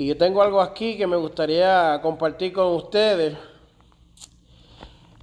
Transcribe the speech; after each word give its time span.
Y 0.00 0.06
yo 0.06 0.16
tengo 0.16 0.40
algo 0.40 0.62
aquí 0.62 0.96
que 0.96 1.06
me 1.06 1.16
gustaría 1.16 2.00
compartir 2.00 2.54
con 2.54 2.68
ustedes. 2.68 3.36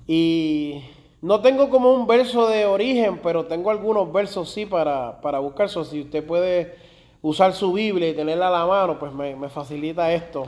Y 0.06 0.84
no 1.20 1.42
tengo 1.42 1.72
como 1.72 1.92
un 1.92 2.06
verso 2.06 2.48
de 2.48 2.68
origen, 2.68 3.20
pero 3.24 3.48
tengo 3.48 3.72
algunos 3.72 4.14
versos 4.14 4.52
sí 4.52 4.68
para, 4.68 5.20
para 5.20 5.40
buscar. 5.40 5.68
si 5.68 6.02
usted 6.02 6.24
puede 6.24 6.76
usar 7.24 7.54
su 7.54 7.74
Biblia 7.74 8.10
y 8.10 8.14
tenerla 8.14 8.50
a 8.50 8.52
la 8.52 8.66
mano, 8.68 9.00
pues 9.00 9.12
me, 9.12 9.36
me 9.36 9.50
facilita 9.50 10.14
esto. 10.14 10.46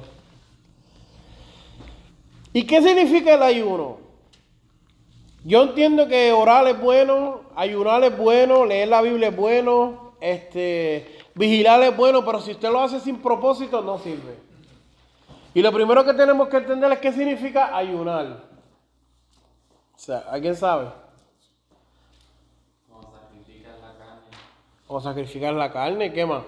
¿Y 2.54 2.68
qué 2.68 2.84
significa 2.84 3.34
el 3.34 3.42
ayuno? 3.42 3.98
Yo 5.44 5.64
entiendo 5.64 6.08
que 6.08 6.34
orar 6.34 6.68
es 6.68 6.80
bueno, 6.80 7.42
ayunar 7.56 8.04
es 8.04 8.16
bueno, 8.16 8.64
leer 8.64 8.90
la 8.90 9.02
Biblia 9.02 9.30
es 9.30 9.36
bueno, 9.36 10.14
este, 10.22 11.19
vigilar 11.40 11.82
es 11.84 11.96
bueno, 11.96 12.24
pero 12.26 12.42
si 12.42 12.52
usted 12.52 12.70
lo 12.70 12.82
hace 12.82 13.00
sin 13.00 13.22
propósito 13.22 13.82
no 13.82 13.98
sirve. 13.98 14.38
Y 15.54 15.62
lo 15.62 15.72
primero 15.72 16.04
que 16.04 16.14
tenemos 16.14 16.50
que 16.50 16.58
entender 16.58 16.92
es 16.92 17.00
qué 17.00 17.14
significa 17.14 17.76
ayunar. 17.76 18.44
O 19.96 19.98
sea, 19.98 20.26
¿alguien 20.30 20.56
sabe? 20.56 20.92
Como 22.90 23.12
sacrificar 23.12 23.80
la 23.80 23.98
carne. 23.98 24.28
O 24.88 25.02
sacrificar 25.02 25.54
la 25.54 25.72
carne, 25.72 26.14
¿qué 26.14 26.26
más? 26.26 26.44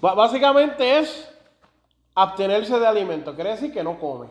Básicamente 0.00 0.98
es 0.98 1.32
abstenerse 2.14 2.78
de 2.78 2.86
alimento, 2.86 3.34
quiere 3.34 3.50
decir 3.50 3.72
que 3.72 3.82
no 3.82 3.98
come. 3.98 4.28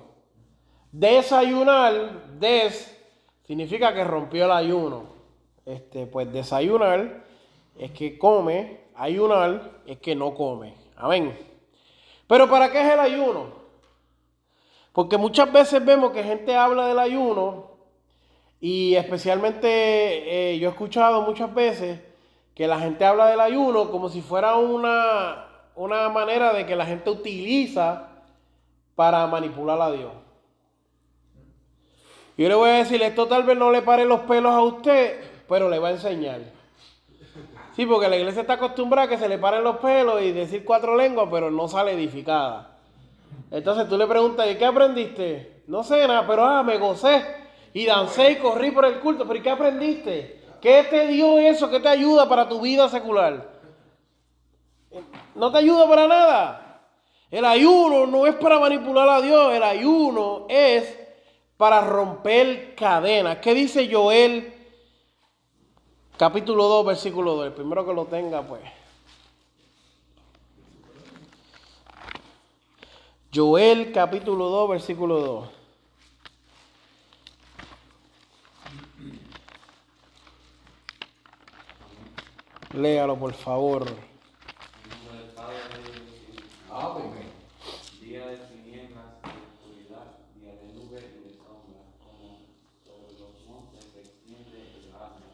Desayunar, 0.94 2.40
des, 2.40 2.98
significa 3.46 3.94
que 3.94 4.06
rompió 4.06 4.46
el 4.46 4.52
ayuno. 4.52 5.15
Este, 5.66 6.06
pues 6.06 6.32
desayunar 6.32 7.26
es 7.78 7.92
que 7.92 8.18
come, 8.18 8.82
ayunar 8.96 9.72
es 9.86 9.98
que 10.00 10.16
no 10.16 10.34
come. 10.36 10.76
Amén. 10.96 11.38
Pero 12.28 12.50
¿para 12.50 12.72
qué 12.72 12.82
es 12.82 12.94
el 12.94 13.00
ayuno? 13.00 13.66
Porque 14.94 15.18
muchas 15.18 15.52
veces 15.52 15.84
vemos 15.84 16.12
que 16.12 16.24
gente 16.24 16.56
habla 16.56 16.88
del 16.88 17.00
ayuno 17.00 17.72
y 18.62 18.96
especialmente 18.96 19.68
eh, 20.54 20.60
yo 20.60 20.70
he 20.70 20.72
escuchado 20.72 21.22
muchas 21.22 21.54
veces 21.54 22.00
que 22.54 22.68
la 22.68 22.80
gente 22.80 23.04
habla 23.04 23.28
del 23.28 23.42
ayuno 23.42 23.92
como 23.92 24.08
si 24.10 24.22
fuera 24.22 24.56
una, 24.56 25.48
una 25.76 26.08
manera 26.10 26.54
de 26.54 26.66
que 26.66 26.76
la 26.76 26.86
gente 26.86 27.10
utiliza 27.10 28.08
para 28.96 29.28
manipular 29.28 29.82
a 29.82 29.92
Dios. 29.92 30.12
Yo 32.38 32.48
le 32.48 32.56
voy 32.56 32.70
a 32.70 32.78
decir, 32.78 33.02
esto 33.02 33.28
tal 33.28 33.44
vez 33.44 33.58
no 33.58 33.72
le 33.72 33.82
pare 33.82 34.06
los 34.06 34.22
pelos 34.22 34.54
a 34.54 34.62
usted, 34.62 35.35
pero 35.48 35.70
le 35.70 35.80
va 35.80 35.90
a 35.90 35.92
enseñar. 35.92 36.42
Sí, 37.76 37.86
porque 37.86 38.08
la 38.08 38.16
iglesia 38.16 38.42
está 38.42 38.54
acostumbrada 38.54 39.08
a 39.08 39.10
que 39.10 39.18
se 39.18 39.28
le 39.28 39.38
paren 39.38 39.64
los 39.64 39.78
pelos 39.78 40.22
y 40.22 40.32
decir 40.32 40.64
cuatro 40.64 40.96
lenguas, 40.96 41.28
pero 41.30 41.52
no 41.52 41.68
sale 41.68 41.92
edificada. 41.92 42.78
Entonces 43.52 43.90
tú 43.90 43.98
le 43.98 44.08
preguntas, 44.08 44.50
¿y 44.50 44.56
qué 44.56 44.66
aprendiste? 44.66 45.64
No 45.68 45.84
sé 45.84 46.08
nada, 46.08 46.26
pero 46.26 46.46
ah, 46.46 46.64
me 46.64 46.78
gocé 46.78 47.22
y 47.74 47.86
dancé 47.86 48.32
y 48.32 48.36
corrí 48.38 48.72
por 48.72 48.86
el 48.86 49.00
culto. 49.00 49.28
¿Pero 49.28 49.40
y 49.40 49.42
qué 49.42 49.50
aprendiste? 49.50 50.42
¿Qué 50.62 50.88
te 50.90 51.08
dio 51.08 51.38
eso? 51.38 51.70
¿Qué 51.70 51.80
te 51.80 51.90
ayuda 51.90 52.30
para 52.30 52.48
tu 52.48 52.62
vida 52.62 52.88
secular? 52.88 53.50
No 55.36 55.52
te 55.52 55.58
ayuda 55.58 55.88
para 55.88 56.08
nada. 56.08 56.82
El 57.30 57.44
ayuno 57.44 58.08
no 58.08 58.26
es 58.26 58.36
para 58.36 58.60
manipular 58.60 59.10
a 59.10 59.22
Dios, 59.22 59.54
el 59.54 59.64
ayuno 59.64 60.46
es 60.48 60.98
para 61.58 61.82
romper 61.82 62.76
cadenas. 62.76 63.40
¿Qué 63.40 63.54
dice 63.54 63.90
Joel? 63.92 64.55
Capítulo 66.18 66.68
2, 66.70 66.86
versículo 66.86 67.36
2. 67.36 67.48
El 67.48 67.54
primero 67.54 67.86
que 67.86 67.94
lo 67.94 68.06
tenga, 68.06 68.42
pues. 68.42 68.62
Joel 73.34 73.92
capítulo 73.92 74.48
2, 74.48 74.70
versículo 74.70 75.20
2. 75.20 75.50
Léalo, 82.76 83.18
por 83.18 83.34
favor. 83.34 83.82
En 83.88 83.96
nombre 84.90 85.18
del 85.20 85.32
Padre 85.36 85.58
y 85.80 85.84
del 85.84 86.08
Espíritu. 86.08 86.44
Día 88.00 88.28
de 88.28 88.38
tinieblas 88.38 89.20
y 89.24 89.28
de 89.28 89.40
oscuridad, 89.52 90.08
día 90.36 90.54
de 90.56 90.68
nube 90.74 91.00
y 91.00 91.28
de 91.28 91.32
sombra, 91.36 91.82
como 92.00 92.40
sobre 92.86 93.20
los 93.20 93.34
montes 93.48 93.84
se 93.92 94.00
extiende 94.00 94.60
el 94.78 94.94
asno. 94.94 95.28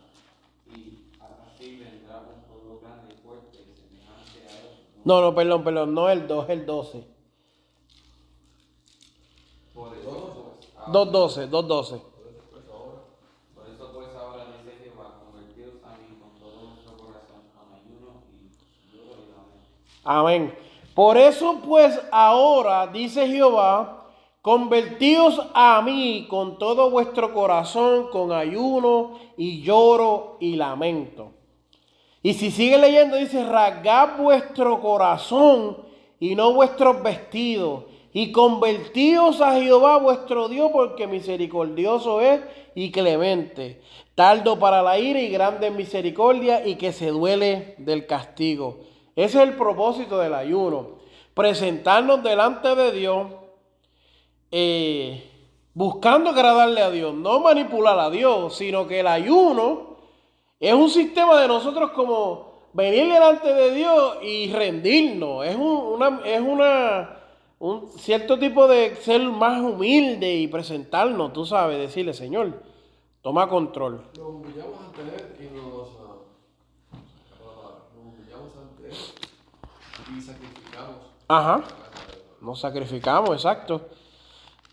Y 0.67 1.09
así 1.19 1.77
vendrá 1.77 2.15
un 2.21 2.41
pueblo 2.43 2.79
grande 2.79 3.13
y 3.13 3.17
fuerte, 3.25 3.57
semejante 3.75 4.39
a 4.47 4.51
él. 4.61 4.90
No, 5.03 5.21
no, 5.21 5.33
perdón, 5.33 5.63
perdón. 5.63 5.93
No 5.93 6.09
el 6.09 6.27
2, 6.27 6.49
el 6.49 6.65
12. 6.65 7.03
Por 9.73 9.97
eso, 9.97 10.53
pues, 10.59 10.69
ahora- 10.77 10.91
2.12, 10.91 11.47
2.12. 11.49 12.01
por 13.55 13.67
eso 13.67 13.91
pues 13.93 14.09
ahora 14.15 14.45
dice 14.45 14.77
Jehová, 14.83 15.15
convertidos 15.23 15.73
a 15.83 15.97
mí 15.97 16.17
con 16.19 16.39
todo 16.39 16.61
nuestro 16.69 16.97
corazón, 16.97 17.41
con 17.55 17.73
ayuno 17.73 18.23
y 18.23 18.95
lloro 18.95 19.21
y 19.23 19.31
lamento. 19.31 20.03
Amén. 20.03 20.55
Por 20.93 21.17
eso 21.17 21.59
pues 21.65 21.99
ahora, 22.11 22.87
dice 22.87 23.27
Jehová, 23.27 24.07
convertíos 24.41 25.41
a 25.53 25.81
mí 25.81 26.27
con 26.29 26.57
todo 26.57 26.89
vuestro 26.91 27.33
corazón, 27.33 28.09
con 28.11 28.31
ayuno 28.31 29.17
y 29.37 29.61
lloro 29.61 30.37
y 30.39 30.55
lamento. 30.57 31.31
Y 32.23 32.33
si 32.35 32.51
sigue 32.51 32.77
leyendo, 32.77 33.17
dice, 33.17 33.43
rasgad 33.43 34.17
vuestro 34.17 34.79
corazón 34.79 35.77
y 36.19 36.35
no 36.35 36.53
vuestros 36.53 37.01
vestidos, 37.01 37.85
y 38.13 38.31
convertíos 38.31 39.39
a 39.41 39.53
Jehová 39.53 39.97
vuestro 39.97 40.49
Dios, 40.49 40.69
porque 40.71 41.07
misericordioso 41.07 42.21
es 42.21 42.41
y 42.75 42.91
clemente, 42.91 43.81
tardo 44.15 44.59
para 44.59 44.81
la 44.81 44.99
ira 44.99 45.21
y 45.21 45.29
grande 45.29 45.67
en 45.67 45.77
misericordia, 45.77 46.67
y 46.67 46.75
que 46.75 46.91
se 46.91 47.07
duele 47.07 47.75
del 47.79 48.05
castigo. 48.05 48.79
Ese 49.15 49.41
es 49.41 49.49
el 49.49 49.55
propósito 49.55 50.19
del 50.19 50.33
ayuno, 50.33 50.99
presentarnos 51.33 52.21
delante 52.21 52.75
de 52.75 52.91
Dios, 52.91 53.27
eh, 54.51 55.23
buscando 55.73 56.31
agradarle 56.31 56.81
a 56.81 56.91
Dios, 56.91 57.15
no 57.15 57.39
manipular 57.39 57.97
a 57.97 58.09
Dios, 58.09 58.55
sino 58.57 58.87
que 58.87 58.99
el 58.99 59.07
ayuno 59.07 59.90
es 60.67 60.73
un 60.75 60.89
sistema 60.89 61.41
de 61.41 61.47
nosotros 61.47 61.91
como 61.91 62.51
venir 62.73 63.11
delante 63.11 63.51
de 63.51 63.73
Dios 63.73 64.17
y 64.21 64.53
rendirnos. 64.53 65.45
Es, 65.45 65.55
un, 65.55 65.63
una, 65.63 66.21
es 66.23 66.39
una, 66.39 67.17
un 67.57 67.89
cierto 67.97 68.37
tipo 68.37 68.67
de 68.67 68.95
ser 68.97 69.21
más 69.23 69.59
humilde 69.59 70.35
y 70.35 70.47
presentarnos, 70.47 71.33
tú 71.33 71.45
sabes, 71.45 71.79
decirle, 71.79 72.13
Señor, 72.13 72.61
toma 73.23 73.49
control. 73.49 74.05
Nos 74.15 74.27
humillamos 74.27 74.79
ante 74.85 75.01
Él 75.01 75.35
y 75.39 75.55
nos, 75.55 75.65
nos 75.65 75.89
humillamos 77.97 78.51
ante 78.55 78.87
Él 78.87 78.95
y 80.15 80.21
sacrificamos. 80.21 80.95
Ajá. 81.27 81.63
Nos 82.39 82.59
sacrificamos, 82.59 83.31
exacto. 83.31 83.89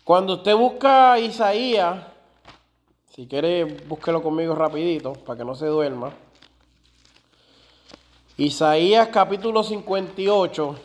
Cuando 0.03 0.33
usted 0.33 0.55
busca 0.55 1.19
Isaías 1.19 2.03
Si 3.19 3.27
quiere, 3.27 3.65
búsquelo 3.65 4.23
conmigo 4.23 4.55
rapidito 4.55 5.11
para 5.11 5.39
que 5.39 5.43
no 5.43 5.53
se 5.53 5.65
duerma. 5.65 6.13
Isaías 8.37 9.09
capítulo 9.09 9.61
58, 9.61 10.75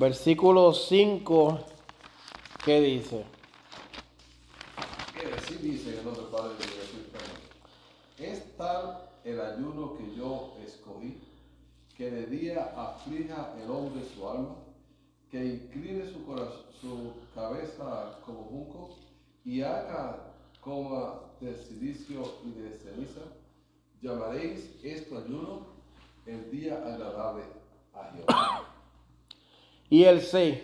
versículo 0.00 0.72
5, 0.72 1.60
¿qué 2.64 2.80
dice? 2.80 3.26
Así 5.36 5.56
dice 5.56 5.98
el 5.98 6.14
del 6.14 6.24
Padre 6.32 6.54
de 8.16 8.26
Es 8.26 8.56
tal 8.56 9.02
el 9.22 9.38
ayuno 9.38 9.98
que 9.98 10.16
yo 10.16 10.54
escogí, 10.64 11.20
que 11.94 12.10
de 12.10 12.24
día 12.24 12.72
aflija 12.74 13.52
el 13.62 13.70
hombre 13.70 14.02
su 14.14 14.26
alma, 14.26 14.54
que 15.32 15.42
incline 15.46 16.06
su, 16.12 16.26
corazón, 16.26 16.62
su 16.78 17.14
cabeza 17.34 18.18
como 18.22 18.44
junco 18.44 18.98
y 19.46 19.62
haga 19.62 20.34
coma 20.60 21.22
de 21.40 21.56
silicio 21.56 22.22
y 22.44 22.50
de 22.50 22.70
ceniza. 22.76 23.22
Llamaréis 24.02 24.78
esto 24.84 25.16
ayuno 25.16 25.68
el 26.26 26.50
día 26.50 26.76
agradable 26.86 27.44
a 27.94 28.12
Jehová. 28.12 28.74
Y 29.88 30.04
el 30.04 30.20
6, 30.20 30.58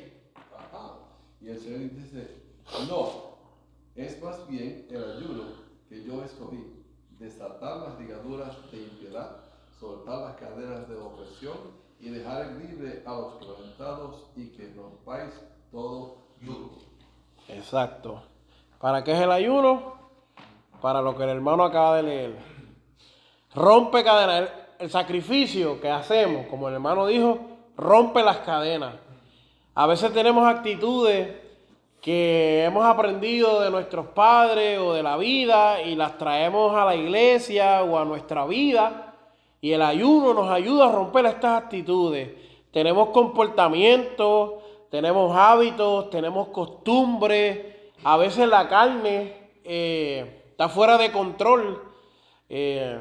Ajá. 0.54 0.98
Y 1.40 1.48
el 1.48 1.58
Señor 1.58 1.90
dice, 1.94 2.28
no, 2.90 3.38
es 3.96 4.22
más 4.22 4.46
bien 4.48 4.86
el 4.90 5.02
ayuno 5.02 5.44
que 5.88 6.04
yo 6.04 6.22
escogí, 6.22 6.84
desatar 7.18 7.88
las 7.88 7.98
ligaduras 7.98 8.70
de 8.70 8.82
impiedad, 8.82 9.44
soltar 9.80 10.20
las 10.20 10.36
cadenas 10.36 10.86
de 10.90 10.96
opresión 10.96 11.88
y 12.00 12.10
dejar 12.10 12.46
libre 12.52 13.02
a 13.06 13.12
los 13.12 13.34
quebrantados 13.34 14.26
y 14.36 14.48
que 14.48 14.72
rompáis 14.76 15.34
todo 15.70 16.18
yugo. 16.40 16.78
exacto. 17.48 18.22
¿Para 18.80 19.02
qué 19.02 19.12
es 19.12 19.20
el 19.20 19.32
ayuno? 19.32 19.94
Para 20.80 21.02
lo 21.02 21.16
que 21.16 21.24
el 21.24 21.30
hermano 21.30 21.64
acaba 21.64 21.96
de 21.96 22.02
leer. 22.04 22.38
Rompe 23.54 24.04
cadenas. 24.04 24.50
El, 24.78 24.84
el 24.86 24.90
sacrificio 24.90 25.80
que 25.80 25.90
hacemos, 25.90 26.46
como 26.46 26.68
el 26.68 26.74
hermano 26.74 27.06
dijo, 27.06 27.40
rompe 27.76 28.22
las 28.22 28.38
cadenas. 28.38 28.94
A 29.74 29.86
veces 29.86 30.12
tenemos 30.12 30.46
actitudes 30.46 31.28
que 32.00 32.64
hemos 32.64 32.84
aprendido 32.84 33.60
de 33.60 33.70
nuestros 33.70 34.06
padres 34.08 34.78
o 34.78 34.92
de 34.92 35.02
la 35.02 35.16
vida 35.16 35.82
y 35.82 35.94
las 35.96 36.16
traemos 36.16 36.74
a 36.76 36.84
la 36.84 36.94
iglesia 36.94 37.82
o 37.82 37.98
a 37.98 38.04
nuestra 38.04 38.46
vida. 38.46 39.07
Y 39.60 39.72
el 39.72 39.82
ayuno 39.82 40.34
nos 40.34 40.50
ayuda 40.50 40.88
a 40.88 40.93
romper 40.93 41.26
estas 41.26 41.62
actitudes. 41.62 42.31
Tenemos 42.72 43.08
comportamientos, 43.08 44.52
tenemos 44.90 45.37
hábitos, 45.37 46.10
tenemos 46.10 46.49
costumbres. 46.49 47.76
A 48.05 48.16
veces 48.16 48.49
la 48.49 48.69
carne 48.69 49.50
eh, 49.64 50.44
está 50.50 50.69
fuera 50.69 50.96
de 50.96 51.10
control. 51.10 51.82
Eh, 52.49 53.00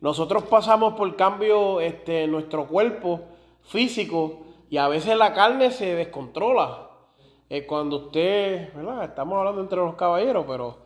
nosotros 0.00 0.44
pasamos 0.44 0.94
por 0.94 1.16
cambio 1.16 1.80
este, 1.80 2.24
en 2.24 2.30
nuestro 2.30 2.66
cuerpo 2.66 3.22
físico 3.62 4.40
y 4.70 4.76
a 4.76 4.88
veces 4.88 5.16
la 5.16 5.32
carne 5.32 5.70
se 5.70 5.94
descontrola. 5.94 6.90
Eh, 7.48 7.66
cuando 7.66 8.06
usted, 8.06 8.72
¿verdad? 8.74 9.04
Estamos 9.04 9.38
hablando 9.38 9.60
entre 9.60 9.78
los 9.78 9.94
caballeros, 9.94 10.44
pero 10.46 10.83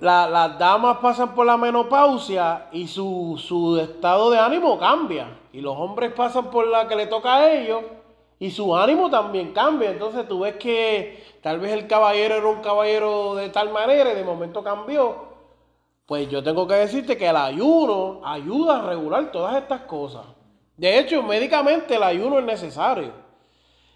la- 0.00 0.28
las 0.28 0.58
damas 0.58 0.98
pasan 0.98 1.34
por 1.34 1.46
la 1.46 1.56
menopausia 1.56 2.66
y 2.72 2.86
su, 2.86 3.40
su 3.42 3.78
estado 3.78 4.30
de 4.30 4.38
ánimo 4.38 4.78
cambia. 4.78 5.38
Y 5.52 5.60
los 5.60 5.76
hombres 5.76 6.12
pasan 6.12 6.50
por 6.50 6.66
la 6.66 6.86
que 6.86 6.96
le 6.96 7.06
toca 7.06 7.36
a 7.36 7.52
ellos 7.52 7.82
y 8.38 8.50
su 8.50 8.76
ánimo 8.76 9.08
también 9.10 9.52
cambia. 9.52 9.90
Entonces 9.90 10.28
tú 10.28 10.40
ves 10.40 10.56
que 10.56 11.24
tal 11.42 11.58
vez 11.60 11.72
el 11.72 11.86
caballero 11.86 12.34
era 12.36 12.46
un 12.46 12.60
caballero 12.60 13.34
de 13.34 13.48
tal 13.48 13.70
manera 13.72 14.12
y 14.12 14.16
de 14.16 14.24
momento 14.24 14.62
cambió. 14.62 15.24
Pues 16.04 16.28
yo 16.28 16.42
tengo 16.42 16.68
que 16.68 16.74
decirte 16.74 17.16
que 17.16 17.26
el 17.28 17.36
ayuno 17.36 18.20
ayuda 18.24 18.78
a 18.78 18.86
regular 18.86 19.32
todas 19.32 19.56
estas 19.56 19.82
cosas. 19.82 20.24
De 20.76 20.98
hecho, 20.98 21.22
médicamente 21.22 21.96
el 21.96 22.02
ayuno 22.02 22.38
es 22.38 22.44
necesario. 22.44 23.10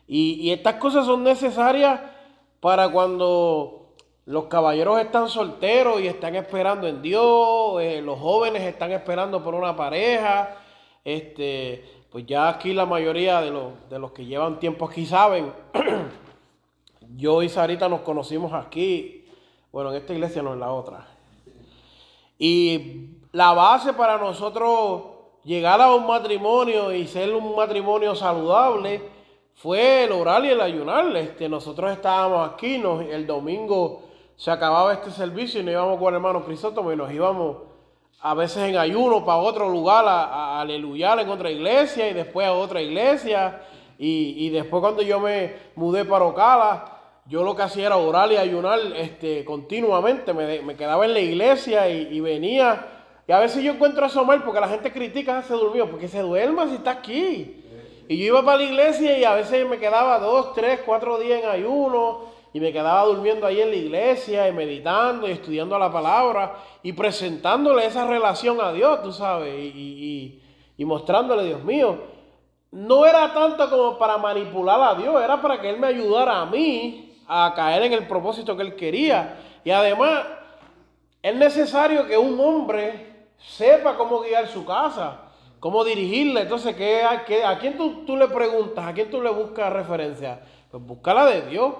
Y, 0.09 0.41
y 0.41 0.50
estas 0.50 0.75
cosas 0.77 1.05
son 1.06 1.23
necesarias 1.23 2.00
para 2.59 2.88
cuando 2.88 3.80
los 4.31 4.44
caballeros 4.44 5.00
están 5.00 5.29
solteros 5.29 6.00
y 6.00 6.06
están 6.06 6.37
esperando 6.37 6.87
en 6.87 7.03
Dios, 7.03 7.82
eh, 7.82 8.00
los 8.00 8.17
jóvenes 8.21 8.62
están 8.62 8.93
esperando 8.93 9.43
por 9.43 9.56
una 9.56 9.75
pareja. 9.75 10.56
Este, 11.05 11.85
pues 12.12 12.27
ya 12.27 12.49
aquí 12.49 12.73
la 12.73 12.87
mayoría 12.87 13.41
de 13.41 13.50
los, 13.50 13.73
de 13.91 13.99
los 13.99 14.12
que 14.12 14.25
llevan 14.25 14.61
tiempo 14.61 14.85
aquí 14.88 15.05
saben. 15.05 15.53
Yo 17.17 17.43
y 17.43 17.49
Sarita 17.49 17.88
nos 17.88 18.03
conocimos 18.03 18.53
aquí, 18.53 19.27
bueno, 19.73 19.91
en 19.91 19.97
esta 19.97 20.12
iglesia 20.12 20.43
no 20.43 20.53
en 20.53 20.61
la 20.61 20.73
otra. 20.73 21.09
Y 22.38 23.09
la 23.32 23.53
base 23.53 23.93
para 23.94 24.17
nosotros 24.17 25.03
llegar 25.43 25.81
a 25.81 25.93
un 25.93 26.06
matrimonio 26.06 26.93
y 26.93 27.09
ser 27.09 27.35
un 27.35 27.56
matrimonio 27.56 28.15
saludable 28.15 29.03
fue 29.55 30.05
el 30.05 30.12
orar 30.12 30.44
y 30.44 30.50
el 30.50 30.61
ayunar. 30.61 31.17
Este, 31.17 31.49
nosotros 31.49 31.91
estábamos 31.91 32.49
aquí, 32.49 32.79
nos- 32.79 33.05
el 33.05 33.27
domingo 33.27 34.05
se 34.41 34.51
acababa 34.51 34.95
este 34.95 35.11
servicio 35.11 35.61
y 35.61 35.65
nos 35.65 35.73
íbamos 35.73 35.99
con 35.99 36.09
el 36.09 36.15
hermano 36.15 36.43
Crisóstomo 36.43 36.91
y 36.91 36.97
nos 36.97 37.13
íbamos 37.13 37.59
a 38.23 38.33
veces 38.33 38.71
en 38.71 38.79
ayuno 38.79 39.23
para 39.23 39.37
otro 39.37 39.69
lugar 39.69 40.07
a, 40.09 40.63
a 40.63 40.65
en 40.65 41.29
otra 41.29 41.51
iglesia 41.51 42.09
y 42.09 42.15
después 42.15 42.47
a 42.47 42.55
otra 42.55 42.81
iglesia. 42.81 43.61
Y, 43.99 44.35
y 44.39 44.49
después 44.49 44.81
cuando 44.81 45.03
yo 45.03 45.21
me 45.21 45.57
mudé 45.75 46.07
para 46.07 46.25
Ocala, 46.25 46.87
yo 47.27 47.43
lo 47.45 47.55
que 47.55 47.65
hacía 47.65 47.85
era 47.85 47.99
orar 47.99 48.33
y 48.33 48.39
ayunar 48.39 48.79
este, 48.97 49.45
continuamente. 49.45 50.33
Me, 50.33 50.63
me 50.63 50.75
quedaba 50.75 51.05
en 51.05 51.13
la 51.13 51.21
iglesia 51.21 51.91
y, 51.91 52.09
y 52.11 52.21
venía. 52.21 52.87
Y 53.29 53.33
a 53.33 53.41
veces 53.41 53.63
yo 53.63 53.73
encuentro 53.73 54.07
eso 54.07 54.25
mal 54.25 54.43
porque 54.43 54.61
la 54.61 54.69
gente 54.69 54.91
critica, 54.91 55.37
"Ah, 55.37 55.43
se 55.43 55.53
durmió, 55.53 55.91
porque 55.91 56.09
se 56.09 56.21
duerma 56.21 56.67
si 56.67 56.77
está 56.77 56.93
aquí. 56.93 57.63
Y 58.09 58.17
yo 58.17 58.25
iba 58.25 58.43
para 58.43 58.57
la 58.57 58.63
iglesia 58.63 59.19
y 59.19 59.25
a 59.25 59.35
veces 59.35 59.69
me 59.69 59.79
quedaba 59.79 60.19
dos, 60.19 60.55
tres, 60.55 60.81
cuatro 60.87 61.19
días 61.19 61.43
en 61.43 61.49
ayuno 61.51 62.30
y 62.52 62.61
me 62.61 62.73
quedaba 62.73 63.05
durmiendo 63.05 63.47
ahí 63.47 63.61
en 63.61 63.70
la 63.70 63.76
iglesia 63.76 64.49
y 64.49 64.52
meditando 64.52 65.29
y 65.29 65.32
estudiando 65.32 65.79
la 65.79 65.91
palabra 65.93 66.56
y 66.82 66.93
presentándole 66.93 67.87
esa 67.87 68.06
relación 68.06 68.61
a 68.61 68.73
Dios, 68.73 69.02
tú 69.02 69.12
sabes, 69.12 69.55
y, 69.55 70.41
y- 70.76 70.85
mostrándole, 70.85 71.44
Dios 71.44 71.62
mío, 71.62 71.99
no 72.73 73.05
era 73.05 73.32
tanto 73.35 73.69
como 73.69 73.99
para 73.99 74.17
manipular 74.19 74.81
a 74.81 74.94
Dios, 74.94 75.23
era 75.23 75.41
para 75.43 75.61
que 75.61 75.69
Él 75.70 75.79
me 75.79 75.88
ayudara 75.88 76.41
a 76.41 76.47
mí 76.47 77.14
a 77.29 77.52
caer 77.55 77.82
en 77.82 77.93
el 77.93 78.06
propósito 78.08 78.56
que 78.56 78.62
Él 78.62 78.75
quería. 78.76 79.38
Y 79.62 79.70
además, 79.70 80.25
es 81.22 81.34
necesario 81.36 82.06
que 82.06 82.17
un 82.17 82.41
hombre 82.41 83.27
sepa 83.36 83.96
cómo 83.96 84.20
guiar 84.20 84.48
su 84.48 84.65
casa, 84.65 85.20
cómo 85.60 85.84
dirigirla. 85.84 86.41
Entonces, 86.43 86.75
¿qué, 86.75 87.03
a, 87.03 87.25
qué- 87.27 87.44
a 87.44 87.58
quién 87.58 87.77
tú, 87.77 88.05
tú 88.06 88.17
le 88.17 88.29
preguntas? 88.29 88.86
¿A 88.86 88.94
quién 88.94 89.10
tú 89.10 89.20
le 89.20 89.31
buscas 89.31 89.70
referencia? 89.72 90.41
Pues 90.70 90.82
búscala 90.82 91.27
de 91.27 91.43
Dios, 91.43 91.75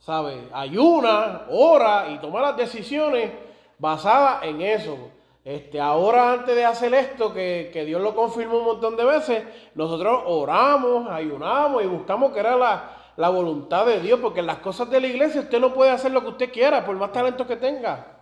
¿sabes? 0.00 0.38
Ayuna, 0.52 1.42
ora 1.50 2.08
y 2.10 2.18
toma 2.18 2.40
las 2.40 2.56
decisiones 2.56 3.30
basadas 3.78 4.42
en 4.44 4.60
eso. 4.62 5.10
Este, 5.44 5.80
ahora, 5.80 6.32
antes 6.32 6.54
de 6.54 6.64
hacer 6.64 6.92
esto, 6.92 7.32
que, 7.32 7.70
que 7.72 7.84
Dios 7.84 8.02
lo 8.02 8.14
confirmó 8.14 8.58
un 8.58 8.64
montón 8.64 8.96
de 8.96 9.04
veces, 9.04 9.44
nosotros 9.74 10.22
oramos, 10.26 11.08
ayunamos 11.08 11.82
y 11.82 11.86
buscamos 11.86 12.32
que 12.32 12.40
era 12.40 12.56
la, 12.56 12.96
la 13.16 13.28
voluntad 13.28 13.86
de 13.86 14.00
Dios, 14.00 14.20
porque 14.20 14.40
en 14.40 14.46
las 14.46 14.58
cosas 14.58 14.90
de 14.90 15.00
la 15.00 15.06
iglesia 15.06 15.42
usted 15.42 15.60
no 15.60 15.72
puede 15.72 15.90
hacer 15.90 16.12
lo 16.12 16.22
que 16.22 16.28
usted 16.28 16.52
quiera, 16.52 16.84
por 16.84 16.96
más 16.96 17.12
talento 17.12 17.46
que 17.46 17.56
tenga. 17.56 18.18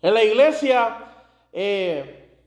En 0.00 0.14
la 0.14 0.22
iglesia 0.22 0.98
eh, 1.52 2.38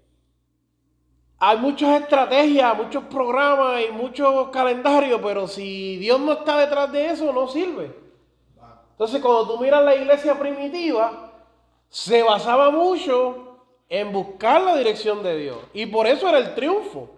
hay 1.37 1.57
muchas 1.57 2.01
estrategias, 2.01 2.75
muchos 2.75 3.03
programas 3.05 3.81
y 3.87 3.91
muchos 3.91 4.49
calendarios, 4.49 5.19
pero 5.23 5.47
si 5.47 5.97
Dios 5.97 6.19
no 6.19 6.33
está 6.33 6.57
detrás 6.57 6.91
de 6.91 7.07
eso, 7.07 7.31
no 7.31 7.47
sirve. 7.47 8.08
Entonces, 8.99 9.21
cuando 9.21 9.47
tú 9.47 9.61
miras 9.61 9.81
la 9.85 9.95
iglesia 9.95 10.37
primitiva, 10.37 11.31
se 11.87 12.21
basaba 12.21 12.69
mucho 12.69 13.59
en 13.87 14.11
buscar 14.11 14.59
la 14.59 14.75
dirección 14.75 15.23
de 15.23 15.37
Dios. 15.37 15.57
Y 15.73 15.85
por 15.85 16.05
eso 16.05 16.27
era 16.27 16.37
el 16.37 16.53
triunfo. 16.53 17.09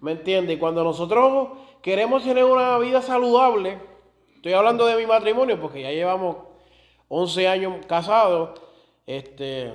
¿Me 0.00 0.12
entiendes? 0.12 0.56
Y 0.56 0.60
cuando 0.60 0.84
nosotros 0.84 1.48
queremos 1.82 2.22
tener 2.22 2.44
una 2.44 2.78
vida 2.78 3.02
saludable, 3.02 3.76
estoy 4.36 4.52
hablando 4.52 4.86
de 4.86 4.94
mi 4.94 5.04
matrimonio 5.04 5.60
porque 5.60 5.82
ya 5.82 5.90
llevamos 5.90 6.36
11 7.08 7.48
años 7.48 7.86
casados, 7.88 8.60
este, 9.04 9.74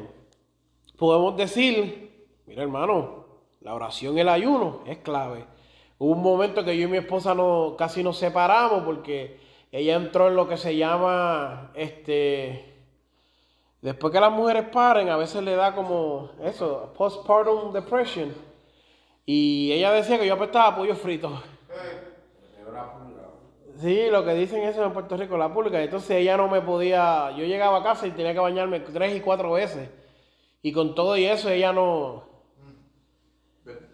podemos 0.98 1.36
decir, 1.36 2.30
mira 2.46 2.64
hermano, 2.64 3.26
la 3.60 3.76
oración 3.76 4.18
y 4.18 4.22
el 4.22 4.30
ayuno 4.30 4.84
es 4.86 5.00
clave. 5.00 5.44
Hubo 5.98 6.14
un 6.14 6.24
momento 6.24 6.64
que 6.64 6.78
yo 6.78 6.88
y 6.88 6.92
mi 6.92 7.00
esposa 7.00 7.36
no, 7.36 7.76
casi 7.78 8.04
nos 8.04 8.16
separamos 8.16 8.84
porque 8.86 9.41
ella 9.72 9.96
entró 9.96 10.28
en 10.28 10.36
lo 10.36 10.48
que 10.48 10.58
se 10.58 10.76
llama, 10.76 11.72
este, 11.74 12.76
después 13.82 14.12
que 14.12 14.20
las 14.20 14.32
mujeres 14.32 14.66
paren, 14.72 15.10
a 15.10 15.18
veces 15.18 15.42
le 15.44 15.56
da 15.56 15.74
como 15.74 16.32
eso, 16.44 16.94
postpartum 16.98 17.72
depression. 17.72 18.34
Y 19.26 19.72
ella 19.72 19.92
decía 19.92 20.20
que 20.20 20.28
yo 20.28 20.34
apestaba 20.34 20.76
pollo 20.76 20.96
frito. 20.96 21.42
Sí, 23.82 24.10
lo 24.12 24.24
que 24.24 24.34
dicen 24.36 24.62
eso 24.64 24.84
en 24.84 24.94
Puerto 24.94 25.18
Rico, 25.18 25.38
la 25.38 25.52
pública. 25.52 25.82
Entonces 25.82 26.12
ella 26.18 26.38
no 26.38 26.48
me 26.48 26.62
podía. 26.62 27.32
Yo 27.32 27.46
llegaba 27.46 27.80
a 27.80 27.84
casa 27.84 28.06
y 28.06 28.12
tenía 28.12 28.34
que 28.34 28.40
bañarme 28.40 28.80
tres 28.82 29.16
y 29.16 29.22
cuatro 29.22 29.54
veces. 29.54 29.90
Y 30.62 30.72
con 30.72 30.94
todo 30.94 31.18
y 31.18 31.26
eso, 31.26 31.50
ella 31.50 31.74
no. 31.74 32.30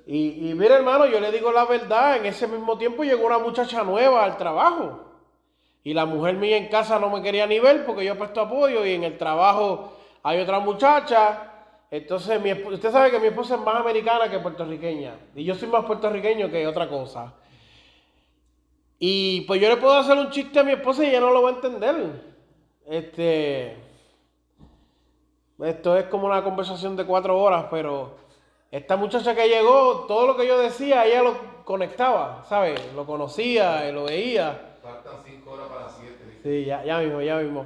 Y, 0.06 0.50
y 0.50 0.54
mira, 0.56 0.76
hermano, 0.76 1.06
yo 1.06 1.20
le 1.20 1.32
digo 1.32 1.52
la 1.52 1.66
verdad. 1.66 2.18
En 2.18 2.26
ese 2.26 2.48
mismo 2.48 2.78
tiempo 2.78 3.04
llegó 3.04 3.28
una 3.28 3.40
muchacha 3.40 3.84
nueva 3.84 4.26
al 4.26 4.38
trabajo. 4.38 5.07
Y 5.88 5.94
la 5.94 6.06
mujer 6.06 6.36
mía 6.36 6.58
en 6.58 6.68
casa 6.68 7.00
no 7.00 7.10
me 7.10 7.22
quería 7.22 7.48
ni 7.48 7.60
ver 7.60 7.86
porque 7.86 8.04
yo 8.04 8.12
he 8.12 8.16
puesto 8.18 8.42
apoyo. 8.42 8.86
Y 8.86 8.92
en 8.92 9.06
el 9.06 9.18
trabajo 9.18 9.94
hay 10.22 10.38
otra 10.42 10.60
muchacha. 10.60 11.50
Entonces, 11.90 12.42
mi 12.42 12.52
usted 12.52 12.92
sabe 12.92 13.10
que 13.10 13.22
mi 13.22 13.28
esposa 13.28 13.56
es 13.56 13.62
más 13.62 13.78
americana 13.78 14.30
que 14.30 14.40
puertorriqueña. 14.40 15.16
Y 15.34 15.46
yo 15.46 15.56
soy 15.56 15.70
más 15.70 15.86
puertorriqueño 15.86 16.52
que 16.52 16.68
otra 16.68 16.90
cosa. 16.90 17.36
Y 19.00 19.46
pues 19.48 19.62
yo 19.62 19.70
le 19.70 19.78
puedo 19.78 19.94
hacer 19.94 20.18
un 20.18 20.30
chiste 20.30 20.60
a 20.60 20.64
mi 20.64 20.74
esposa 20.74 21.06
y 21.06 21.08
ella 21.08 21.22
no 21.22 21.32
lo 21.32 21.42
va 21.42 21.52
a 21.52 21.54
entender. 21.54 22.22
Este. 22.86 23.78
Esto 25.58 25.96
es 25.96 26.04
como 26.08 26.28
una 26.28 26.44
conversación 26.44 26.98
de 26.98 27.06
cuatro 27.06 27.40
horas, 27.40 27.68
pero 27.72 28.18
esta 28.72 28.98
muchacha 28.98 29.34
que 29.34 29.48
llegó, 29.48 30.04
todo 30.06 30.28
lo 30.28 30.36
que 30.36 30.46
yo 30.46 30.60
decía, 30.60 31.06
ella 31.06 31.24
lo 31.24 31.64
conectaba, 31.64 32.44
¿sabes? 32.50 32.78
Lo 32.94 33.06
conocía, 33.06 33.90
lo 33.94 34.04
veía. 34.04 34.68
Faltan 34.88 35.16
5 35.22 35.52
horas 35.52 35.68
para 35.68 35.82
las 35.82 35.98
7. 36.00 36.37
Sí, 36.48 36.64
ya, 36.64 36.82
ya 36.86 37.00
mismo, 37.00 37.22
ya 37.22 37.36
mismo. 37.40 37.66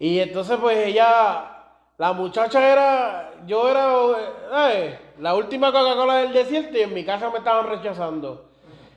Y 0.00 0.18
entonces 0.18 0.58
pues 0.60 0.76
ella, 0.88 1.52
la 1.96 2.12
muchacha 2.12 2.72
era, 2.72 3.30
yo 3.46 3.68
era 3.68 4.72
eh, 4.72 4.98
la 5.20 5.36
última 5.36 5.70
Coca-Cola 5.70 6.16
del 6.16 6.32
desierto 6.32 6.76
y 6.76 6.80
en 6.80 6.92
mi 6.92 7.04
casa 7.04 7.30
me 7.30 7.38
estaban 7.38 7.68
rechazando. 7.68 8.46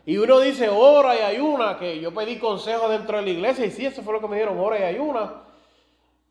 Y 0.08 0.18
uno 0.18 0.40
dice 0.40 0.70
ora 0.70 1.16
y 1.16 1.20
ayuna, 1.20 1.78
que 1.78 2.00
yo 2.00 2.12
pedí 2.16 2.40
consejo 2.40 2.90
dentro 2.90 3.18
de 3.18 3.24
la 3.26 3.30
iglesia 3.30 3.64
y 3.64 3.70
sí, 3.70 3.86
eso 3.86 4.02
fue 4.02 4.14
lo 4.14 4.22
que 4.22 4.28
me 4.28 4.38
dieron, 4.38 4.58
ora 4.58 4.80
y 4.80 4.84
ayuna. 4.84 5.44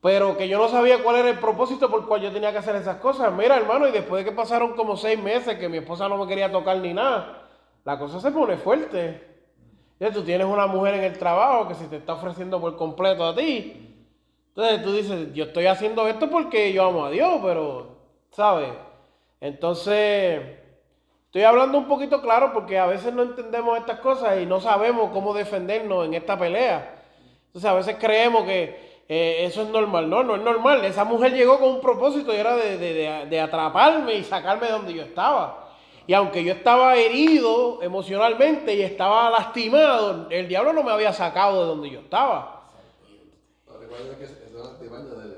Pero 0.03 0.37
que 0.37 0.49
yo 0.49 0.59
no 0.59 0.69
sabía 0.69 1.05
cuál 1.05 1.17
era 1.17 1.31
el 1.31 1.39
propósito 1.39 1.89
por 1.89 2.01
el 2.01 2.07
cual 2.07 2.23
yo 2.23 2.33
tenía 2.33 2.51
que 2.51 2.59
hacer 2.59 2.75
esas 2.75 2.97
cosas. 2.97 3.33
Mira, 3.33 3.57
hermano, 3.57 3.87
y 3.87 3.93
después 3.93 4.25
de 4.25 4.31
que 4.33 4.37
pasaron 4.37 4.75
como 4.75 4.97
seis 4.97 5.23
meses 5.23 5.61
que 5.61 5.69
mi 5.69 5.77
esposa 5.77 6.09
no 6.09 6.19
me 6.19 6.27
quería 6.27 6.51
tocar 6.51 6.79
ni 6.79 6.93
nada, 6.93 7.47
la 7.85 7.97
cosa 7.97 8.19
se 8.21 8.33
pone 8.33 8.57
fuerte. 8.57 9.36
Ya 9.99 10.13
tú 10.13 10.23
tienes 10.23 10.47
una 10.47 10.67
mujer 10.67 10.95
en 10.95 11.05
el 11.05 11.19
trabajo 11.19 11.69
que 11.69 11.75
se 11.75 11.87
te 11.87 11.97
está 11.97 12.15
ofreciendo 12.15 12.61
por 12.61 12.77
completo 12.77 13.25
a 13.27 13.35
ti. 13.35 13.95
Entonces 14.49 14.83
tú 14.83 14.93
dices, 14.93 15.33
yo 15.35 15.45
estoy 15.45 15.67
haciendo 15.67 16.07
esto 16.09 16.29
porque 16.31 16.73
yo 16.73 16.85
amo 16.87 17.07
a 17.07 17.11
Dios, 17.11 17.41
pero, 17.43 17.97
¿sabes? 18.31 18.71
Entonces, 19.41 20.41
estoy 21.27 21.43
hablando 21.43 21.79
un 21.79 21.87
poquito 21.89 22.21
claro 22.23 22.53
porque 22.53 22.79
a 22.79 22.87
veces 22.87 23.13
no 23.13 23.23
entendemos 23.23 23.79
estas 23.79 24.01
cosas 24.01 24.41
y 24.41 24.47
no 24.47 24.61
sabemos 24.61 25.11
cómo 25.13 25.35
defendernos 25.35 26.07
en 26.07 26.15
esta 26.15 26.39
pelea. 26.39 26.95
Entonces, 27.47 27.71
a 27.71 27.75
veces 27.75 27.97
creemos 27.99 28.45
que 28.45 29.03
eh, 29.09 29.45
eso 29.45 29.63
es 29.63 29.69
normal. 29.69 30.09
No, 30.11 30.23
no 30.23 30.37
es 30.37 30.43
normal. 30.43 30.85
Esa 30.85 31.05
mujer 31.05 31.33
llegó 31.35 31.59
con 31.59 31.71
un 31.71 31.81
propósito 31.81 32.33
y 32.35 32.37
era 32.37 32.57
de, 32.57 32.77
de- 32.79 32.93
de- 32.95 33.27
de 33.27 33.41
atraparme 33.41 34.15
y 34.15 34.25
sacarme 34.25 34.67
de 34.67 34.73
donde 34.73 34.95
yo 34.95 35.03
estaba. 35.03 35.66
Y 36.07 36.15
aunque 36.15 36.45
yo 36.45 36.53
estaba 36.53 36.97
herido 36.97 37.83
emocionalmente 37.83 38.75
y 38.75 38.83
estaba 38.83 39.29
lastimado, 39.31 40.29
el 40.31 40.47
diablo 40.47 40.73
no 40.73 40.85
me 40.85 40.93
había 40.93 41.13
sacado 41.13 41.61
de 41.61 41.67
donde 41.67 41.91
yo 41.91 42.01
estaba. 42.01 42.69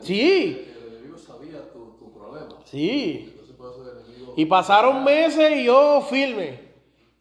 Sí. 0.01 0.67
El 0.77 0.95
enemigo 0.95 1.19
sabía 1.19 1.71
tu, 1.73 1.97
tu 1.99 2.13
problema. 2.13 2.49
Sí. 2.65 3.35
Y 4.37 4.45
pasaron 4.45 5.03
meses 5.05 5.51
y 5.53 5.65
yo 5.65 6.01
firme. 6.03 6.69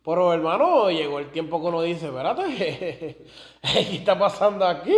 Pero 0.04 0.34
hermano, 0.34 0.90
llegó 0.90 1.20
el 1.20 1.32
tiempo 1.32 1.60
que 1.60 1.68
uno 1.68 1.82
dice, 1.82 2.08
espérate, 2.08 2.46
¿qué 3.62 3.96
está 3.96 4.18
pasando 4.18 4.66
aquí? 4.66 4.96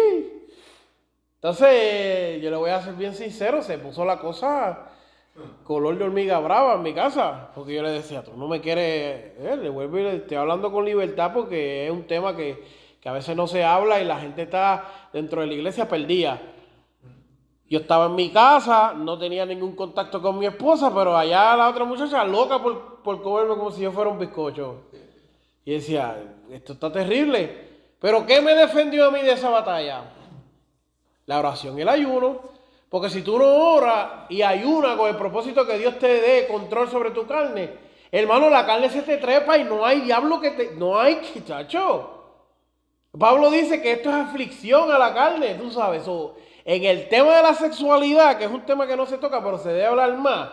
Entonces, 1.35 2.41
yo 2.41 2.49
le 2.51 2.57
voy 2.57 2.69
a 2.69 2.81
ser 2.81 2.93
bien 2.93 3.15
sincero, 3.15 3.61
se 3.61 3.77
puso 3.77 4.03
la 4.05 4.19
cosa 4.19 4.89
color 5.63 5.97
de 5.97 6.03
hormiga 6.03 6.39
brava 6.39 6.75
en 6.75 6.83
mi 6.83 6.93
casa. 6.93 7.51
Porque 7.55 7.75
yo 7.75 7.83
le 7.83 7.91
decía, 7.91 8.23
tú 8.23 8.31
no 8.35 8.47
me 8.47 8.61
quieres, 8.61 9.33
eh, 9.37 9.57
le 9.61 9.69
vuelvo 9.69 9.99
y 9.99 10.03
le 10.03 10.15
estoy 10.17 10.37
hablando 10.37 10.71
con 10.71 10.85
libertad 10.85 11.31
porque 11.33 11.85
es 11.85 11.91
un 11.91 12.03
tema 12.03 12.35
que, 12.35 12.63
que 12.99 13.09
a 13.09 13.13
veces 13.13 13.35
no 13.35 13.47
se 13.47 13.63
habla 13.63 14.01
y 14.01 14.05
la 14.05 14.19
gente 14.19 14.43
está 14.43 15.09
dentro 15.13 15.41
de 15.41 15.47
la 15.47 15.53
iglesia 15.53 15.87
perdida. 15.87 16.41
Yo 17.69 17.79
estaba 17.79 18.07
en 18.07 18.15
mi 18.15 18.31
casa, 18.31 18.93
no 18.95 19.17
tenía 19.19 19.45
ningún 19.45 19.75
contacto 19.75 20.21
con 20.21 20.39
mi 20.39 20.47
esposa, 20.47 20.91
pero 20.93 21.15
allá 21.15 21.55
la 21.55 21.69
otra 21.69 21.85
muchacha 21.85 22.23
loca 22.23 22.61
por, 22.61 23.03
por 23.03 23.21
comerme 23.21 23.55
como 23.55 23.71
si 23.71 23.81
yo 23.81 23.91
fuera 23.91 24.09
un 24.09 24.17
bizcocho. 24.17 24.85
Y 25.65 25.73
decía, 25.73 26.17
esto 26.49 26.73
está 26.73 26.91
terrible. 26.91 27.69
Pero 27.99 28.25
¿qué 28.25 28.41
me 28.41 28.55
defendió 28.55 29.07
a 29.07 29.11
mí 29.11 29.21
de 29.21 29.33
esa 29.33 29.49
batalla? 29.49 30.03
La 31.27 31.39
oración 31.39 31.77
y 31.77 31.81
el 31.81 31.89
ayuno. 31.89 32.39
Porque 32.89 33.09
si 33.09 33.21
tú 33.21 33.37
no 33.37 33.45
oras 33.45 34.25
y 34.29 34.41
ayunas 34.41 34.97
con 34.97 35.09
el 35.09 35.15
propósito 35.15 35.65
que 35.65 35.77
Dios 35.77 35.99
te 35.99 36.07
dé 36.07 36.47
control 36.47 36.89
sobre 36.89 37.11
tu 37.11 37.27
carne, 37.27 37.71
hermano, 38.11 38.49
la 38.49 38.65
carne 38.65 38.89
se 38.89 39.03
te 39.03 39.17
trepa 39.17 39.57
y 39.57 39.63
no 39.63 39.85
hay 39.85 40.01
diablo 40.01 40.39
que 40.41 40.51
te... 40.51 40.71
No 40.71 40.99
hay, 40.99 41.21
chacho. 41.45 42.15
Pablo 43.17 43.49
dice 43.49 43.81
que 43.81 43.93
esto 43.93 44.09
es 44.09 44.15
aflicción 44.15 44.91
a 44.91 44.97
la 44.97 45.13
carne, 45.13 45.55
tú 45.55 45.71
sabes. 45.71 46.07
o 46.07 46.35
en 46.65 46.83
el 46.83 47.09
tema 47.09 47.37
de 47.37 47.43
la 47.43 47.55
sexualidad, 47.55 48.37
que 48.37 48.45
es 48.45 48.51
un 48.51 48.61
tema 48.61 48.85
que 48.85 48.95
no 48.95 49.07
se 49.07 49.17
toca, 49.17 49.43
pero 49.43 49.57
se 49.57 49.69
debe 49.69 49.87
hablar 49.87 50.15
más, 50.17 50.49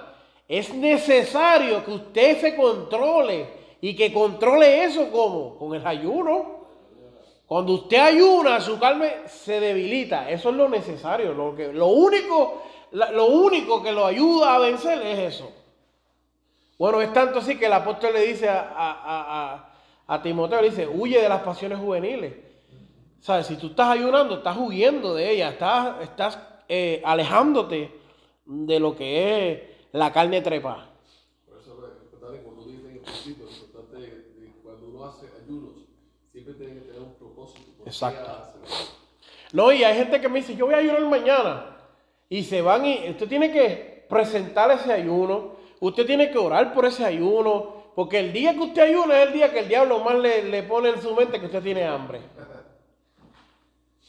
es 0.48 0.72
necesario 0.72 1.84
que 1.84 1.90
usted 1.90 2.40
se 2.40 2.56
controle 2.56 3.46
y 3.82 3.94
que 3.94 4.12
controle 4.12 4.84
eso 4.84 5.10
como 5.10 5.58
con 5.58 5.74
el 5.74 5.86
ayuno. 5.86 6.55
Cuando 7.46 7.74
usted 7.74 7.98
ayuna, 7.98 8.60
su 8.60 8.78
carne 8.78 9.28
se 9.28 9.60
debilita. 9.60 10.28
Eso 10.30 10.50
es 10.50 10.56
lo 10.56 10.68
necesario. 10.68 11.32
Lo, 11.32 11.54
que, 11.54 11.72
lo, 11.72 11.86
único, 11.88 12.62
lo 12.92 13.26
único 13.26 13.82
que 13.82 13.92
lo 13.92 14.04
ayuda 14.06 14.56
a 14.56 14.58
vencer 14.58 15.00
es 15.06 15.34
eso. 15.36 15.52
Bueno, 16.78 17.00
es 17.00 17.12
tanto 17.12 17.38
así 17.38 17.56
que 17.58 17.66
el 17.66 17.72
apóstol 17.72 18.12
le 18.14 18.26
dice 18.26 18.48
a, 18.48 18.60
a- 18.60 19.52
a- 19.54 19.72
a- 20.08 20.22
Timoteo, 20.22 20.60
dice, 20.62 20.86
huye 20.86 21.20
de 21.22 21.28
las 21.28 21.42
pasiones 21.42 21.78
juveniles. 21.78 22.34
¿Sabes? 23.20 23.46
Si 23.46 23.56
tú 23.56 23.68
estás 23.68 23.88
ayunando, 23.90 24.36
estás 24.36 24.56
huyendo 24.56 25.14
de 25.14 25.30
ella, 25.30 25.50
estás, 25.50 26.02
estás 26.02 26.38
eh, 26.68 27.00
alejándote 27.04 27.92
de 28.44 28.78
lo 28.80 28.94
que 28.94 29.52
es 29.52 29.62
la 29.92 30.12
carne 30.12 30.42
trepa. 30.42 30.90
Por 31.48 31.58
eso 31.58 31.76
cuando 32.44 32.62
tú 32.62 32.70
dices 32.70 32.84
en 32.84 32.92
el 32.96 33.00
principio, 33.00 33.46
importante 33.48 34.22
cuando 34.62 34.86
uno 34.88 35.04
hace 35.06 35.26
ayunos, 35.42 35.72
siempre 36.30 36.54
tiene 36.54 36.74
que 36.74 36.80
tener 36.82 37.00
un 37.00 37.14
propósito. 37.36 37.72
¿Por 37.76 37.84
qué 37.84 37.90
Exacto. 37.90 38.30
No, 39.52 39.72
y 39.72 39.84
hay 39.84 39.96
gente 39.96 40.20
que 40.20 40.28
me 40.28 40.40
dice, 40.40 40.56
yo 40.56 40.66
voy 40.66 40.74
a 40.74 40.78
ayunar 40.78 41.02
mañana. 41.02 41.76
Y 42.28 42.42
se 42.42 42.60
van 42.60 42.84
y 42.84 43.08
usted 43.10 43.28
tiene 43.28 43.52
que 43.52 44.06
presentar 44.08 44.70
ese 44.72 44.92
ayuno, 44.92 45.56
usted 45.80 46.06
tiene 46.06 46.30
que 46.30 46.38
orar 46.38 46.74
por 46.74 46.84
ese 46.84 47.04
ayuno, 47.04 47.84
porque 47.94 48.18
el 48.18 48.32
día 48.32 48.52
que 48.52 48.60
usted 48.60 48.82
ayuna 48.82 49.20
es 49.20 49.28
el 49.28 49.32
día 49.32 49.52
que 49.52 49.60
el 49.60 49.68
diablo 49.68 50.00
más 50.00 50.16
le, 50.16 50.42
le 50.44 50.62
pone 50.64 50.90
en 50.90 51.00
su 51.00 51.14
mente 51.14 51.38
que 51.38 51.46
usted 51.46 51.62
tiene 51.62 51.84
hambre. 51.84 52.20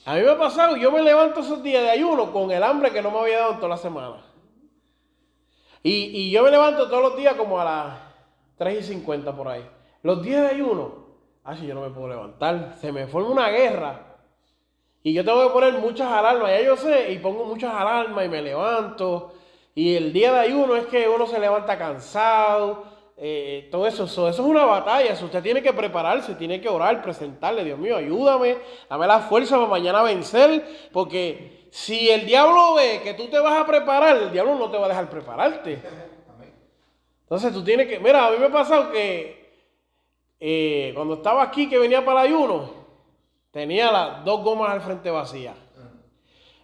A 0.05 0.15
mí 0.15 0.22
me 0.22 0.31
ha 0.31 0.38
pasado, 0.38 0.77
yo 0.77 0.91
me 0.91 1.01
levanto 1.01 1.41
esos 1.41 1.62
días 1.62 1.84
de 1.84 1.89
ayuno 1.89 2.31
con 2.31 2.50
el 2.50 2.63
hambre 2.63 2.91
que 2.91 3.01
no 3.01 3.12
me 3.12 3.19
había 3.19 3.39
dado 3.39 3.51
en 3.51 3.57
toda 3.57 3.69
la 3.69 3.77
semana. 3.77 4.24
Y, 5.84 5.91
y 5.91 6.31
yo 6.31 6.43
me 6.43 6.51
levanto 6.51 6.88
todos 6.88 7.03
los 7.03 7.17
días 7.17 7.36
como 7.36 7.60
a 7.60 7.65
las 7.65 8.00
3 8.57 8.79
y 8.79 8.93
50 8.93 9.36
por 9.36 9.48
ahí. 9.50 9.69
Los 10.01 10.24
días 10.24 10.41
de 10.41 10.48
ayuno, 10.48 11.07
así 11.48 11.66
yo 11.66 11.74
no 11.74 11.82
me 11.82 11.89
puedo 11.89 12.10
levantar, 12.10 12.75
se 12.80 12.92
me 12.92 13.08
forma 13.08 13.30
una 13.30 13.50
guerra. 13.50 14.18
Y 15.01 15.13
yo 15.13 15.24
tengo 15.24 15.48
que 15.48 15.54
poner 15.54 15.74
muchas 15.75 16.12
alarmas, 16.12 16.51
ya 16.51 16.62
yo 16.62 16.75
sé, 16.75 17.13
y 17.13 17.20
pongo 17.20 17.46
muchas 17.46 17.74
alarmas 17.74 18.25
y 18.25 18.30
me 18.30 18.42
levanto. 18.42 19.34
Y 19.74 19.96
el 19.96 20.12
día 20.12 20.34
de 20.34 20.39
ayuno 20.39 20.75
es 20.75 20.88
que 20.88 21.08
uno 21.08 21.25
se 21.25 21.39
levanta 21.39 21.77
cansado, 21.77 22.84
eh, 23.16 23.70
todo 23.72 23.88
eso, 23.88 24.04
eso, 24.04 24.27
eso 24.27 24.42
es 24.42 24.48
una 24.48 24.66
batalla. 24.66 25.13
eso 25.13 25.25
usted 25.25 25.42
tiene 25.42 25.63
que 25.63 25.72
prepararse, 25.72 26.36
tiene 26.36 26.60
que 26.60 26.68
orar, 26.68 27.01
presentarle, 27.01 27.63
Dios 27.63 27.80
mío, 27.80 27.96
ayúdame, 27.96 28.58
dame 28.89 29.08
la 29.08 29.22
fuerza 29.22 29.56
para 29.56 29.70
mañana 29.70 30.04
vencer, 30.04 30.66
porque 30.92 31.70
si 31.72 32.10
el 32.10 32.25
diablo 32.25 32.74
ve 32.74 33.00
que 33.01 33.13
tú 33.13 33.27
te 33.30 33.39
vas 33.39 33.62
a 33.62 33.66
preparar, 33.66 34.18
el 34.18 34.32
diablo 34.34 34.56
no 34.56 34.70
te 34.70 34.77
va 34.77 34.88
a 34.88 34.89
dejar 34.89 35.10
prepararte. 35.10 35.82
Entonces 37.22 37.54
tú 37.54 37.63
tienes 37.63 37.88
que, 37.88 38.00
mira, 38.00 38.27
a 38.27 38.32
mí 38.32 38.38
me 38.38 38.48
ha 38.48 38.51
pasado 38.51 38.92
que 38.92 39.37
eh, 40.39 40.91
cuando 40.96 41.15
estaba 41.15 41.44
aquí, 41.44 41.70
que 41.70 41.79
venía 41.79 42.06
para 42.06 42.22
el 42.22 42.27
ayuno, 42.27 42.70
tenía 43.51 43.91
las 43.91 44.25
dos 44.25 44.44
gomas 44.44 44.72
al 44.72 44.82
frente 44.82 45.10
vacías. 45.10 45.56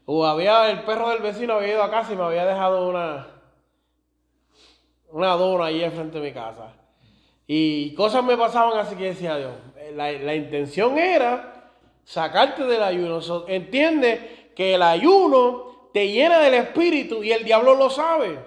O 0.05 0.25
había 0.25 0.69
el 0.69 0.83
perro 0.83 1.09
del 1.09 1.21
vecino 1.21 1.53
había 1.53 1.73
ido 1.73 1.83
a 1.83 1.89
casa 1.89 2.13
y 2.13 2.15
me 2.15 2.23
había 2.23 2.45
dejado 2.45 2.89
una 2.89 3.27
una 5.13 5.29
dona 5.35 5.65
ahí 5.65 5.83
al 5.83 5.91
frente 5.91 6.19
de 6.19 6.27
mi 6.27 6.33
casa. 6.33 6.73
Y 7.45 7.93
cosas 7.93 8.23
me 8.23 8.35
pasaban 8.35 8.77
así 8.79 8.95
que 8.95 9.05
decía 9.05 9.37
Dios, 9.37 9.53
eh, 9.77 9.93
la, 9.95 10.11
la 10.11 10.35
intención 10.35 10.97
era 10.97 11.71
sacarte 12.03 12.63
del 12.63 12.81
ayuno. 12.81 13.21
So, 13.21 13.45
entiende 13.47 14.51
que 14.55 14.75
el 14.75 14.81
ayuno 14.81 15.89
te 15.93 16.11
llena 16.11 16.39
del 16.39 16.55
espíritu 16.55 17.23
y 17.23 17.31
el 17.31 17.43
diablo 17.43 17.75
lo 17.75 17.89
sabe. 17.89 18.39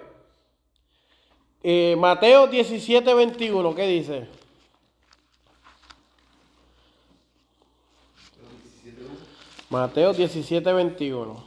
Eh, 1.63 1.95
Mateo 1.97 2.47
17, 2.47 3.13
21, 3.13 3.75
¿qué 3.75 3.87
dice? 3.87 4.27
Mateo 9.69 10.13
17, 10.13 10.71
21. 10.71 11.43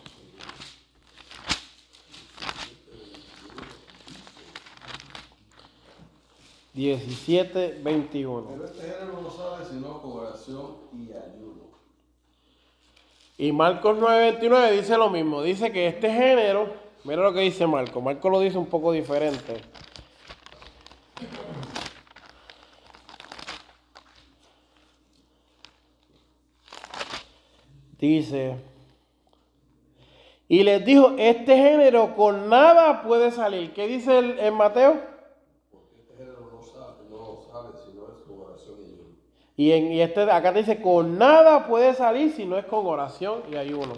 Diecisiete, 6.75 7.81
veintiuno. 7.83 8.49
Pero 8.51 8.65
este 8.65 8.83
género 8.83 9.23
no 9.23 9.31
sale 9.31 9.65
sino 9.65 10.03
con 10.03 10.13
oración 10.13 10.77
y 10.93 11.11
ayuno. 11.11 11.71
Y 13.39 13.53
Marcos 13.53 13.97
9:29 13.99 14.71
dice 14.73 14.99
lo 14.99 15.09
mismo. 15.09 15.43
Dice 15.43 15.73
que 15.73 15.89
este 15.89 16.13
género, 16.13 16.75
mira 17.05 17.23
lo 17.23 17.33
que 17.33 17.41
dice 17.41 17.67
Marcos. 17.67 18.03
Marcos 18.03 18.31
lo 18.31 18.41
dice 18.41 18.59
un 18.59 18.67
poco 18.67 18.93
diferente. 18.93 19.63
Dice, 28.01 28.57
y 30.49 30.63
les 30.65 30.85
dijo, 30.85 31.15
este 31.19 31.55
género 31.55 32.17
con 32.17 32.49
nada 32.49 33.03
puede 33.03 33.31
salir. 33.31 33.73
¿Qué 33.75 33.87
dice 33.87 34.19
el, 34.19 34.53
Mateo? 34.53 34.97
Este 35.99 36.17
género 36.17 36.51
no 36.51 36.63
sale, 36.63 36.97
no 37.09 38.09
es 38.09 38.25
con 38.27 38.41
oración 38.41 38.79
y 38.81 38.85
ayuno. 38.85 39.17
Y, 39.57 39.73
en, 39.73 39.93
y 39.93 40.01
este 40.01 40.23
acá 40.23 40.51
dice, 40.53 40.81
con 40.81 41.19
nada 41.19 41.67
puede 41.67 41.93
salir 41.93 42.33
si 42.33 42.47
no 42.47 42.57
es 42.57 42.65
con 42.65 42.87
oración 42.87 43.43
y 43.53 43.57
ayuno. 43.57 43.93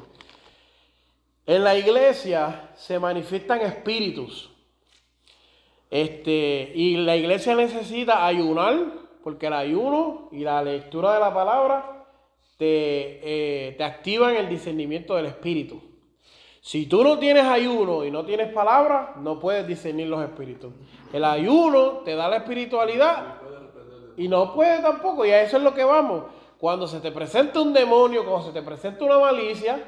En 1.46 1.62
la 1.62 1.76
iglesia 1.76 2.70
se 2.74 2.98
manifiestan 2.98 3.60
espíritus. 3.60 4.50
Este, 5.90 6.72
y 6.74 6.96
la 6.96 7.14
iglesia 7.14 7.54
necesita 7.54 8.26
ayunar, 8.26 8.78
porque 9.22 9.46
el 9.46 9.52
ayuno 9.52 10.28
y 10.32 10.40
la 10.40 10.60
lectura 10.62 11.14
de 11.14 11.20
la 11.20 11.32
palabra 11.32 11.91
te, 12.62 13.68
eh, 13.68 13.72
te 13.72 13.82
activan 13.82 14.36
el 14.36 14.48
discernimiento 14.48 15.16
del 15.16 15.26
espíritu. 15.26 15.82
Si 16.60 16.86
tú 16.86 17.02
no 17.02 17.18
tienes 17.18 17.42
ayuno 17.44 18.04
y 18.04 18.10
no 18.12 18.24
tienes 18.24 18.52
palabra, 18.52 19.14
no 19.16 19.40
puedes 19.40 19.66
discernir 19.66 20.06
los 20.06 20.22
espíritus. 20.22 20.72
El 21.12 21.24
ayuno 21.24 22.02
te 22.04 22.14
da 22.14 22.28
la 22.28 22.36
espiritualidad 22.36 23.34
y 24.16 24.28
no 24.28 24.54
puede 24.54 24.80
tampoco, 24.80 25.26
y 25.26 25.30
a 25.30 25.42
eso 25.42 25.56
es 25.56 25.62
lo 25.64 25.74
que 25.74 25.82
vamos. 25.82 26.22
Cuando 26.58 26.86
se 26.86 27.00
te 27.00 27.10
presenta 27.10 27.60
un 27.60 27.72
demonio, 27.72 28.24
cuando 28.24 28.46
se 28.46 28.52
te 28.52 28.62
presenta 28.62 29.04
una 29.04 29.18
malicia, 29.18 29.82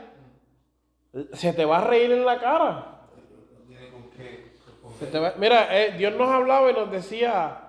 se 1.33 1.52
te 1.52 1.64
va 1.64 1.78
a 1.78 1.85
reír 1.87 2.11
en 2.11 2.25
la 2.25 2.40
cara. 2.40 3.07
Se 4.99 5.07
te 5.07 5.19
va- 5.21 5.35
Mira, 5.38 5.69
eh, 5.81 5.93
Dios 5.97 6.12
nos 6.16 6.28
hablaba 6.28 6.73
y 6.73 6.75
nos 6.75 6.90
decía, 6.90 7.63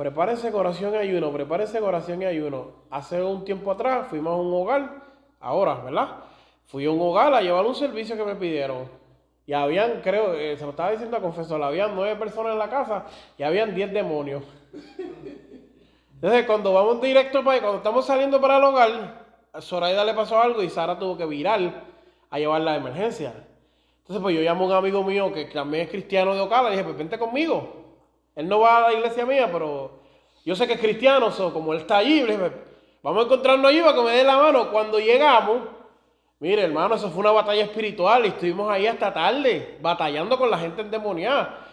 prepárese 0.00 0.50
oración 0.50 0.94
y 0.94 0.96
ayuno, 0.96 1.30
prepárese 1.30 1.78
oración 1.78 2.22
y 2.22 2.24
ayuno. 2.24 2.68
Hace 2.88 3.22
un 3.22 3.44
tiempo 3.44 3.70
atrás 3.70 4.06
fuimos 4.08 4.32
a 4.32 4.36
un 4.36 4.50
hogar, 4.50 5.02
ahora, 5.40 5.74
¿verdad? 5.74 6.20
Fui 6.64 6.86
a 6.86 6.90
un 6.90 6.98
hogar 7.02 7.34
a 7.34 7.42
llevar 7.42 7.66
un 7.66 7.74
servicio 7.74 8.16
que 8.16 8.24
me 8.24 8.34
pidieron. 8.34 8.88
Y 9.44 9.52
habían, 9.52 10.00
creo, 10.00 10.32
eh, 10.32 10.56
se 10.56 10.64
lo 10.64 10.70
estaba 10.70 10.90
diciendo 10.92 11.18
a 11.18 11.20
confesor, 11.20 11.62
habían 11.62 11.94
nueve 11.94 12.16
personas 12.16 12.54
en 12.54 12.58
la 12.58 12.70
casa 12.70 13.04
y 13.36 13.42
habían 13.42 13.74
diez 13.74 13.92
demonios. 13.92 14.42
Entonces, 16.14 16.46
cuando 16.46 16.72
vamos 16.72 17.02
directo 17.02 17.44
para 17.44 17.60
cuando 17.60 17.76
estamos 17.76 18.06
saliendo 18.06 18.40
para 18.40 18.56
el 18.56 18.64
hogar, 18.64 19.26
a 19.52 19.60
Zoraida 19.60 20.02
le 20.02 20.14
pasó 20.14 20.40
algo 20.40 20.62
y 20.62 20.70
Sara 20.70 20.98
tuvo 20.98 21.18
que 21.18 21.26
virar 21.26 21.60
a 22.30 22.38
llevarla 22.38 22.72
de 22.72 22.78
emergencia. 22.78 23.34
Entonces, 23.98 24.22
pues 24.22 24.34
yo 24.34 24.40
llamo 24.40 24.64
a 24.64 24.68
un 24.68 24.72
amigo 24.72 25.04
mío 25.04 25.30
que 25.30 25.44
también 25.44 25.84
es 25.84 25.90
cristiano 25.90 26.34
de 26.34 26.40
Ocala 26.40 26.68
y 26.68 26.72
dije, 26.72 26.84
pues 26.84 26.96
vente 26.96 27.18
conmigo. 27.18 27.79
Él 28.36 28.48
no 28.48 28.60
va 28.60 28.78
a 28.78 28.90
la 28.90 28.92
iglesia 28.94 29.26
mía, 29.26 29.48
pero 29.52 30.00
yo 30.44 30.54
sé 30.54 30.66
que 30.66 30.74
es 30.74 30.80
cristiano, 30.80 31.30
so, 31.30 31.52
como 31.52 31.72
él 31.72 31.80
está 31.80 31.98
allí, 31.98 32.22
le 32.22 32.36
dije, 32.36 32.38
"Pues, 32.38 32.52
vamos 33.02 33.22
a 33.22 33.26
encontrarnos 33.26 33.70
allí 33.70 33.80
para 33.80 33.94
que 33.94 34.02
me 34.02 34.10
dé 34.10 34.24
la 34.24 34.36
mano. 34.36 34.70
Cuando 34.70 34.98
llegamos, 34.98 35.62
mire 36.38 36.62
hermano, 36.62 36.94
eso 36.94 37.10
fue 37.10 37.20
una 37.20 37.32
batalla 37.32 37.64
espiritual 37.64 38.24
y 38.24 38.28
estuvimos 38.28 38.70
ahí 38.70 38.86
hasta 38.86 39.12
tarde, 39.12 39.78
batallando 39.80 40.38
con 40.38 40.50
la 40.50 40.58
gente 40.58 40.82
endemoniada. 40.82 41.66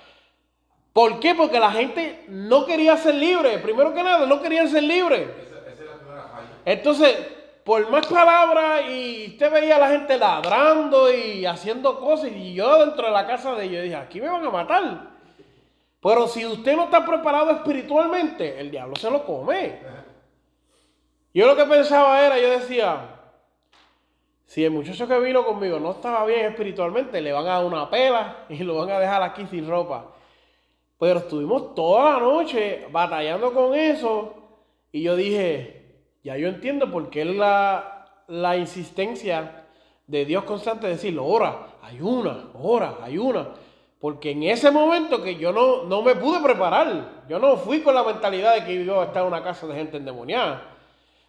¿Por 0.94 1.20
qué? 1.20 1.36
Porque 1.36 1.60
la 1.60 1.72
gente 1.72 2.26
no 2.28 2.66
quería 2.66 2.98
ser 2.98 3.16
libre. 3.16 3.60
Primero 3.60 3.94
que 3.94 4.02
nada, 4.02 4.26
no 4.26 4.42
querían 4.42 4.68
ser 4.68 4.84
libres. 4.84 5.28
Entonces, 6.66 7.16
por 7.64 7.90
más 7.92 8.08
palabras, 8.08 8.82
y 8.90 9.28
usted 9.28 9.52
veía 9.52 9.76
a 9.76 9.80
la 9.80 9.90
gente 9.90 10.18
ladrando 10.18 11.14
y 11.14 11.46
haciendo 11.46 12.00
cosas, 12.00 12.32
y 12.32 12.54
yo 12.54 12.84
dentro 12.84 13.06
de 13.06 13.12
la 13.12 13.28
casa 13.28 13.54
de 13.56 13.66
ellos 13.66 13.84
dije, 13.84 13.96
aquí 13.96 14.20
me 14.20 14.30
van 14.30 14.46
a 14.46 14.50
matar. 14.50 15.17
Pero 16.08 16.26
si 16.26 16.46
usted 16.46 16.74
no 16.78 16.86
está 16.86 17.06
preparado 17.06 17.52
espiritualmente, 17.52 18.62
el 18.62 18.72
diablo 18.72 18.96
se 18.96 19.12
lo 19.12 19.26
come. 19.26 19.78
Yo 21.34 21.46
lo 21.46 21.54
que 21.54 21.66
pensaba 21.66 22.26
era, 22.26 22.40
yo 22.40 22.50
decía, 22.50 23.10
si 24.46 24.64
el 24.64 24.72
muchacho 24.72 25.06
que 25.06 25.20
vino 25.20 25.46
conmigo 25.46 25.82
no 25.82 25.92
estaba 25.92 26.26
bien 26.26 26.46
espiritualmente, 26.46 27.20
le 27.20 27.34
van 27.34 27.46
a 27.48 27.56
dar 27.56 27.66
una 27.66 27.90
pela 27.90 28.46
y 28.50 28.60
lo 28.60 28.76
van 28.76 28.92
a 28.92 29.00
dejar 29.00 29.22
aquí 29.22 29.48
sin 29.48 29.68
ropa. 29.68 30.14
Pero 30.98 31.20
estuvimos 31.20 31.76
toda 31.76 32.14
la 32.14 32.20
noche 32.20 32.88
batallando 32.90 33.52
con 33.52 33.76
eso. 33.76 34.34
Y 34.94 35.02
yo 35.02 35.18
dije, 35.18 36.06
ya 36.24 36.38
yo 36.38 36.48
entiendo 36.48 36.90
por 36.90 37.10
qué 37.10 37.26
la, 37.26 38.24
la 38.28 38.56
insistencia 38.56 39.66
de 40.08 40.24
Dios 40.24 40.46
constante 40.46 40.88
de 40.88 40.94
decirlo, 40.94 41.26
ora, 41.26 41.68
ayuna, 41.84 42.52
ora, 42.54 43.00
ayuna. 43.04 43.50
Porque 44.00 44.32
en 44.32 44.44
ese 44.44 44.70
momento 44.70 45.24
que 45.24 45.36
yo 45.36 45.52
no, 45.52 45.84
no 45.84 46.02
me 46.04 46.16
pude 46.16 46.40
preparar, 46.40 47.24
yo 47.28 47.40
no 47.40 47.58
fui 47.58 47.82
con 47.82 47.96
la 47.96 48.04
mentalidad 48.04 48.54
de 48.54 48.64
que 48.64 48.74
iba 48.74 49.02
a 49.02 49.06
estar 49.06 49.24
en 49.24 49.30
una 49.30 49.44
casa 49.44 49.66
de 49.66 49.74
gente 49.74 49.98
endemoniada. 49.98 50.76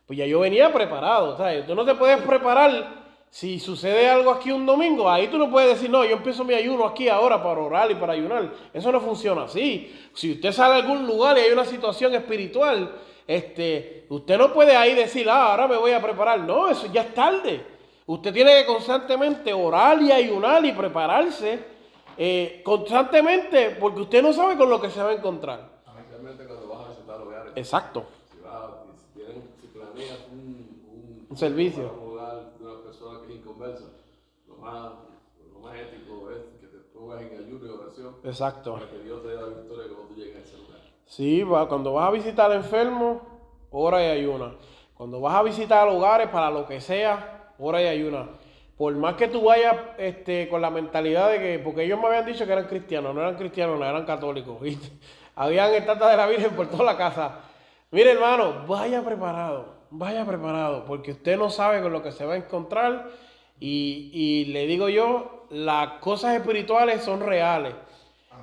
Pues 0.06 0.18
ya 0.18 0.26
yo 0.26 0.40
venía 0.40 0.72
preparado, 0.72 1.36
¿sabes? 1.36 1.66
Tú 1.66 1.74
no 1.74 1.84
te 1.84 1.94
puedes 1.94 2.20
preparar 2.22 2.98
si 3.30 3.58
sucede 3.58 4.08
algo 4.08 4.30
aquí 4.30 4.50
un 4.50 4.64
domingo, 4.64 5.08
ahí 5.08 5.28
tú 5.28 5.38
no 5.38 5.50
puedes 5.50 5.70
decir, 5.70 5.90
no, 5.90 6.04
yo 6.04 6.16
empiezo 6.16 6.44
mi 6.44 6.54
ayuno 6.54 6.86
aquí 6.86 7.08
ahora 7.08 7.42
para 7.42 7.60
orar 7.60 7.90
y 7.90 7.94
para 7.94 8.14
ayunar. 8.14 8.50
Eso 8.72 8.90
no 8.90 9.00
funciona 9.00 9.44
así. 9.44 9.94
Si 10.14 10.32
usted 10.32 10.52
sale 10.52 10.74
a 10.74 10.76
algún 10.78 11.06
lugar 11.06 11.36
y 11.36 11.42
hay 11.42 11.52
una 11.52 11.64
situación 11.64 12.14
espiritual, 12.14 12.92
este, 13.26 14.06
usted 14.08 14.38
no 14.38 14.52
puede 14.52 14.76
ahí 14.76 14.94
decir, 14.94 15.28
ah, 15.28 15.52
ahora 15.52 15.68
me 15.68 15.76
voy 15.76 15.92
a 15.92 16.02
preparar. 16.02 16.40
No, 16.40 16.68
eso 16.68 16.86
ya 16.90 17.02
es 17.02 17.14
tarde. 17.14 17.64
Usted 18.06 18.32
tiene 18.32 18.60
que 18.60 18.66
constantemente 18.66 19.52
orar 19.52 20.00
y 20.00 20.10
ayunar 20.10 20.64
y 20.64 20.72
prepararse 20.72 21.77
eh, 22.18 22.62
constantemente 22.64 23.76
porque 23.80 24.00
usted 24.00 24.22
no 24.22 24.32
sabe 24.32 24.56
con 24.56 24.68
lo 24.68 24.80
que 24.80 24.90
se 24.90 25.00
va 25.02 25.10
a 25.10 25.14
encontrar. 25.14 25.78
Especialmente 25.86 26.44
cuando 26.46 26.68
vas 26.68 26.86
a 26.86 26.88
visitar 26.90 27.20
hogares. 27.20 27.52
Exacto. 27.54 28.06
Si, 28.30 28.40
vas, 28.40 28.70
si, 28.98 29.18
tienen, 29.18 29.42
si 29.60 29.66
planeas 29.68 30.18
un, 30.32 30.82
un, 30.92 31.26
Un 31.30 31.36
servicio. 31.36 31.92
un 32.02 32.12
hogar 32.12 32.52
de 32.58 32.66
una 32.66 32.82
persona 32.82 33.20
que 33.20 33.32
es 33.32 33.38
inconversa, 33.38 33.84
lo 34.48 34.56
más, 34.56 34.92
lo 35.52 35.60
más 35.60 35.76
ético 35.76 36.30
es 36.30 36.38
que 36.60 36.66
te 36.66 36.78
pongas 36.92 37.22
en 37.22 37.38
ayuno 37.38 37.66
y 37.66 37.68
oración 37.68 38.16
Exacto. 38.24 38.74
para 38.74 38.90
que 38.90 38.98
Dios 38.98 39.22
te 39.22 39.28
dé 39.28 39.34
la 39.36 39.46
victoria 39.46 39.84
cuando 39.94 40.08
tú 40.08 40.14
llegues 40.14 40.36
a 40.36 40.40
ese 40.40 40.56
lugar. 40.56 40.80
Sí, 41.06 41.42
va, 41.44 41.68
cuando 41.68 41.92
vas 41.92 42.08
a 42.08 42.10
visitar 42.10 42.50
al 42.50 42.58
enfermo, 42.58 43.20
ora 43.70 44.02
y 44.04 44.10
ayuna. 44.10 44.54
Cuando 44.94 45.20
vas 45.20 45.36
a 45.36 45.42
visitar 45.44 45.86
hogares 45.88 46.28
para 46.28 46.50
lo 46.50 46.66
que 46.66 46.80
sea, 46.80 47.54
ora 47.58 47.80
y 47.80 47.86
ayuna. 47.86 48.28
Por 48.78 48.94
más 48.94 49.16
que 49.16 49.26
tú 49.26 49.42
vayas 49.42 49.74
este, 49.98 50.48
con 50.48 50.62
la 50.62 50.70
mentalidad 50.70 51.32
de 51.32 51.40
que, 51.40 51.58
porque 51.58 51.82
ellos 51.82 51.98
me 51.98 52.06
habían 52.06 52.24
dicho 52.24 52.46
que 52.46 52.52
eran 52.52 52.68
cristianos, 52.68 53.12
no 53.12 53.20
eran 53.20 53.34
cristianos, 53.34 53.76
no 53.76 53.84
eran 53.84 54.06
católicos, 54.06 54.60
¿viste? 54.62 54.88
Habían 55.34 55.74
estatuas 55.74 56.12
de 56.12 56.16
la 56.16 56.28
Virgen 56.28 56.52
por 56.52 56.68
toda 56.68 56.84
la 56.84 56.96
casa. 56.96 57.40
Mire, 57.90 58.12
hermano, 58.12 58.64
vaya 58.68 59.02
preparado, 59.02 59.74
vaya 59.90 60.24
preparado, 60.24 60.84
porque 60.84 61.10
usted 61.10 61.36
no 61.36 61.50
sabe 61.50 61.82
con 61.82 61.92
lo 61.92 62.04
que 62.04 62.12
se 62.12 62.24
va 62.24 62.34
a 62.34 62.36
encontrar. 62.36 63.08
Y, 63.58 64.10
y 64.12 64.44
le 64.52 64.66
digo 64.66 64.88
yo, 64.88 65.46
las 65.50 65.94
cosas 65.94 66.36
espirituales 66.36 67.02
son 67.02 67.20
reales. 67.20 67.74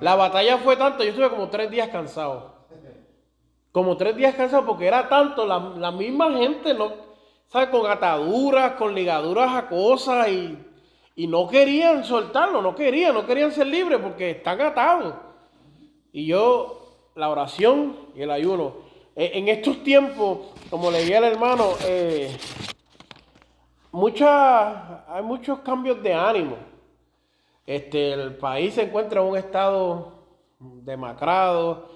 La 0.00 0.16
batalla 0.16 0.58
fue 0.58 0.76
tanto, 0.76 1.02
yo 1.02 1.10
estuve 1.10 1.30
como 1.30 1.48
tres 1.48 1.70
días 1.70 1.88
cansado 1.88 2.56
como 3.72 3.96
tres 3.96 4.14
días 4.16 4.34
cansado 4.34 4.66
porque 4.66 4.86
era 4.86 5.08
tanto, 5.08 5.46
la, 5.46 5.58
la 5.58 5.90
misma 5.92 6.30
gente, 6.32 6.74
¿no? 6.74 7.05
¿Sabes? 7.48 7.68
Con 7.68 7.90
ataduras, 7.90 8.72
con 8.72 8.94
ligaduras 8.94 9.54
a 9.54 9.68
cosas 9.68 10.28
y, 10.28 10.58
y 11.14 11.26
no 11.26 11.48
querían 11.48 12.04
soltarlo, 12.04 12.60
no 12.60 12.74
querían, 12.74 13.14
no 13.14 13.26
querían 13.26 13.52
ser 13.52 13.66
libres 13.66 14.00
porque 14.00 14.32
están 14.32 14.60
atados. 14.60 15.14
Y 16.12 16.26
yo, 16.26 17.10
la 17.14 17.30
oración 17.30 17.96
y 18.14 18.22
el 18.22 18.30
ayuno. 18.30 18.74
Eh, 19.14 19.32
en 19.34 19.48
estos 19.48 19.82
tiempos, 19.82 20.48
como 20.68 20.90
le 20.90 21.00
dije 21.00 21.16
al 21.16 21.24
hermano, 21.24 21.70
eh, 21.84 22.36
hay 25.08 25.22
muchos 25.22 25.60
cambios 25.60 26.02
de 26.02 26.12
ánimo. 26.12 26.56
Este, 27.66 28.12
el 28.12 28.36
país 28.36 28.74
se 28.74 28.82
encuentra 28.82 29.22
en 29.22 29.28
un 29.28 29.36
estado 29.36 30.12
demacrado. 30.58 31.88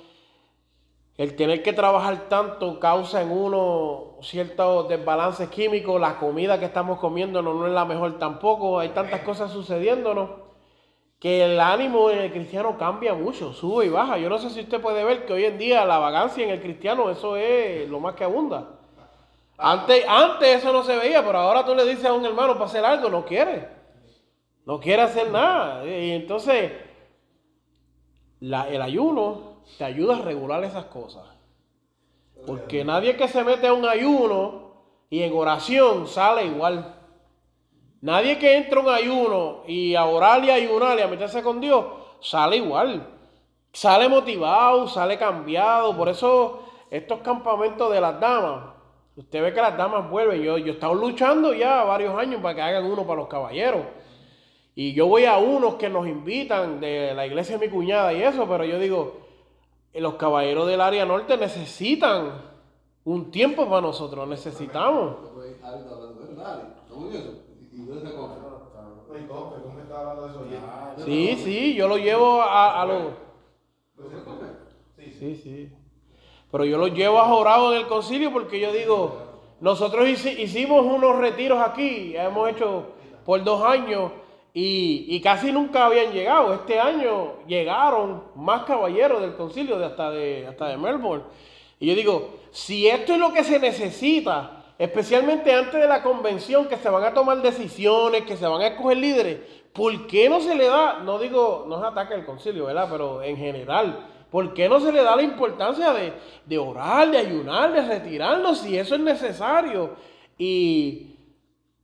El 1.21 1.37
tener 1.37 1.63
que 1.63 1.75
trabajar 1.75 2.31
tanto 2.31 2.81
causa 2.81 3.21
en 3.21 3.31
uno 3.31 4.17
ciertos 4.23 4.89
desbalances 4.89 5.51
químicos. 5.51 6.01
La 6.01 6.19
comida 6.19 6.59
que 6.59 6.65
estamos 6.65 6.99
comiendo 6.99 7.43
no, 7.43 7.67
es 7.67 7.73
la 7.75 7.85
mejor 7.85 8.19
tampoco. 8.19 8.79
Hay 8.79 8.89
tantas 8.89 9.21
cosas 9.21 9.53
sucediéndonos 9.53 10.31
que 11.19 11.45
el 11.45 11.61
ánimo 11.61 12.09
en 12.09 12.21
el 12.21 12.33
cristiano 12.33 12.79
cambia 12.79 13.13
mucho, 13.13 13.53
sube 13.53 13.85
y 13.85 13.89
baja. 13.91 14.17
Yo 14.17 14.31
no 14.31 14.39
sé 14.39 14.49
si 14.49 14.61
usted 14.61 14.81
puede 14.81 15.05
ver 15.05 15.27
que 15.27 15.35
hoy 15.35 15.45
en 15.45 15.59
día 15.59 15.85
la 15.85 15.99
vagancia 15.99 16.43
en 16.43 16.49
el 16.53 16.63
cristiano, 16.63 17.11
eso 17.11 17.37
es 17.37 17.87
lo 17.91 18.01
más 18.01 18.15
que 18.15 18.25
abunda. 18.25 18.79
Antes, 19.59 20.03
antes 20.09 20.57
eso 20.57 20.73
no 20.73 20.83
se 20.83 20.97
veía, 20.97 21.23
pero 21.23 21.37
ahora 21.37 21.67
tú 21.67 21.75
le 21.75 21.85
dices 21.85 22.07
a 22.07 22.15
un 22.15 22.25
hermano 22.25 22.55
para 22.55 22.65
hacer 22.65 22.83
algo, 22.83 23.11
no 23.11 23.27
quiere. 23.27 23.69
No 24.65 24.81
quiere 24.81 25.03
hacer 25.03 25.31
nada. 25.31 25.85
Y 25.87 26.13
entonces, 26.13 26.73
la- 28.41 28.71
el 28.71 28.81
ayuno 28.81 29.50
te 29.79 29.85
ayuda 29.85 30.17
a 30.17 30.23
regular 30.23 30.63
esas 30.65 30.87
cosas. 30.87 31.25
Porque 32.47 32.85
nadie 32.85 33.17
que 33.17 33.29
se 33.29 33.45
mete 33.45 33.67
a 33.67 33.73
un 33.73 33.87
ayuno 33.87 34.71
y 35.11 35.23
en 35.23 35.33
oración 35.35 36.07
sale 36.07 36.45
igual. 36.47 36.95
Nadie 38.01 38.39
que 38.39 38.57
entra 38.57 38.81
a 38.81 38.83
un 38.83 38.89
ayuno 38.89 39.63
y 39.67 39.95
a 39.95 40.07
orar 40.07 40.43
y 40.45 40.51
a 40.51 40.55
ayunar 40.55 40.99
y 40.99 41.03
a 41.03 41.09
meterse 41.09 41.43
con 41.43 41.61
Dios, 41.61 41.85
sale 42.21 42.57
igual. 42.57 43.07
Sale 43.73 44.09
motivado, 44.09 44.89
sale 44.89 45.19
cambiado. 45.19 45.97
Por 45.97 46.09
eso 46.09 46.63
estos 46.91 47.21
campamentos 47.21 47.93
de 47.93 48.01
las 48.01 48.19
damas, 48.19 48.75
usted 49.17 49.43
ve 49.43 49.53
que 49.53 49.61
las 49.61 49.77
damas 49.77 50.11
vuelven. 50.11 50.43
Yo, 50.43 50.57
yo 50.59 50.67
he 50.67 50.71
estado 50.71 50.95
luchando 50.95 51.53
ya 51.53 51.85
varios 51.85 52.19
años 52.19 52.41
para 52.41 52.55
que 52.55 52.63
hagan 52.63 52.87
uno 52.87 53.03
para 53.03 53.21
los 53.21 53.29
caballeros. 53.29 53.83
Y 54.75 54.95
yo 54.95 55.07
voy 55.07 55.27
a 55.27 55.37
unos 55.37 55.75
que 55.75 55.91
nos 55.91 56.07
invitan 56.07 56.81
de 56.81 57.13
la 57.15 57.27
iglesia 57.27 57.59
de 57.59 57.67
mi 57.67 57.73
cuñada 57.73 58.13
y 58.13 58.23
eso, 58.23 58.49
pero 58.49 58.65
yo 58.65 58.79
digo, 58.79 59.19
los 59.95 60.15
caballeros 60.15 60.67
del 60.69 60.81
área 60.81 61.05
norte 61.05 61.37
necesitan 61.37 62.33
un 63.05 63.31
tiempo 63.31 63.69
para 63.69 63.81
nosotros, 63.81 64.27
necesitamos. 64.29 65.17
Oye, 70.43 70.57
Sí, 71.05 71.37
sí, 71.37 71.75
yo 71.75 71.89
lo 71.89 71.97
llevo 71.97 72.43
a, 72.43 72.83
a 72.83 72.87
los... 72.87 73.03
Sí, 74.97 75.35
sí. 75.37 75.73
Pero 76.53 76.65
yo 76.65 76.79
los 76.79 76.93
llevo 76.93 77.19
a 77.21 77.27
Jorado 77.27 77.73
en 77.73 77.81
el 77.81 77.87
concilio 77.87 78.33
porque 78.33 78.61
yo 78.61 78.73
digo, 78.73 79.17
nosotros 79.61 80.07
hici- 80.07 80.39
hicimos 80.39 80.85
unos 80.85 81.17
retiros 81.17 81.59
aquí, 81.61 82.17
hemos 82.17 82.49
hecho 82.51 82.85
por 83.25 83.43
dos 83.45 83.63
años 83.65 84.13
y, 84.53 85.21
casi 85.21 85.53
nunca 85.53 85.87
habían 85.87 86.13
llegado. 86.13 86.55
Este 86.55 86.81
año 86.81 87.35
llegaron 87.47 88.25
más 88.35 88.65
caballeros 88.65 89.21
del 89.21 89.37
concilio 89.37 89.79
de 89.79 89.87
hasta 89.87 90.11
de, 90.11 90.47
hasta 90.49 90.69
de 90.69 90.77
Melbourne. 90.77 91.25
Y 91.79 91.87
yo 91.87 91.95
digo, 91.95 92.35
si 92.51 92.89
esto 92.89 93.13
es 93.15 93.19
lo 93.19 93.33
que 93.33 93.45
se 93.45 93.59
necesita, 93.59 94.65
especialmente 94.79 95.55
antes 95.55 95.81
de 95.81 95.87
la 95.87 96.03
convención, 96.03 96.67
que 96.67 96.77
se 96.77 96.91
van 96.91 97.05
a 97.05 97.15
tomar 97.15 97.41
decisiones, 97.41 98.23
que 98.23 98.37
se 98.37 98.47
van 98.47 98.61
a 98.61 98.67
escoger 98.69 98.97
líderes, 98.97 99.39
¿por 99.73 100.07
qué 100.07 100.29
no 100.29 100.41
se 100.41 100.55
le 100.55 100.67
da, 100.67 100.99
no 101.05 101.19
digo, 101.19 101.65
no 101.69 101.79
es 101.79 101.85
ataque 101.85 102.15
al 102.15 102.27
concilio, 102.27 102.67
¿verdad? 102.67 102.89
Pero 102.91 103.23
en 103.23 103.37
general, 103.37 104.05
¿por 104.31 104.53
qué 104.53 104.69
no 104.69 104.81
se 104.81 104.93
le 104.93 105.03
da 105.03 105.15
la 105.15 105.23
importancia 105.23 105.93
de, 105.93 106.13
de 106.45 106.59
orar, 106.59 107.09
de 107.11 107.19
ayunar, 107.19 107.73
de 107.73 107.83
retirarnos 107.83 108.59
si 108.59 108.77
eso 108.77 108.97
es 108.97 109.01
necesario? 109.01 109.91
Y, 110.37 111.10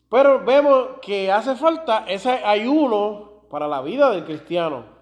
pero 0.09 0.45
vemos 0.45 0.89
que 1.03 1.31
hace 1.31 1.57
falta 1.57 2.05
ese 2.09 2.31
ayuno 2.31 3.43
para 3.51 3.67
la 3.67 3.81
vida 3.83 4.11
del 4.11 4.25
cristiano. 4.25 4.97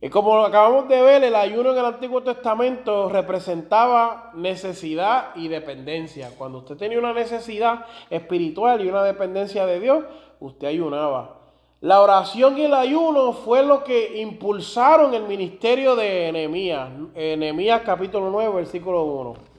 Y 0.00 0.08
como 0.08 0.36
acabamos 0.38 0.88
de 0.88 1.00
ver, 1.00 1.22
el 1.22 1.36
ayuno 1.36 1.70
en 1.72 1.78
el 1.78 1.84
Antiguo 1.84 2.22
Testamento 2.22 3.08
representaba 3.08 4.32
necesidad 4.34 5.30
y 5.36 5.46
dependencia. 5.46 6.30
Cuando 6.36 6.58
usted 6.58 6.76
tenía 6.76 6.98
una 6.98 7.12
necesidad 7.12 7.86
espiritual 8.10 8.84
y 8.84 8.88
una 8.88 9.04
dependencia 9.04 9.64
de 9.64 9.78
Dios, 9.78 10.04
usted 10.40 10.66
ayunaba. 10.66 11.38
La 11.80 12.00
oración 12.00 12.58
y 12.58 12.62
el 12.62 12.74
ayuno 12.74 13.32
fue 13.32 13.64
lo 13.64 13.84
que 13.84 14.20
impulsaron 14.20 15.14
el 15.14 15.22
ministerio 15.22 15.94
de 15.94 16.32
Nehemías. 16.32 16.90
Nehemías 17.14 17.82
capítulo 17.82 18.28
9, 18.30 18.54
versículo 18.56 19.04
1. 19.04 19.51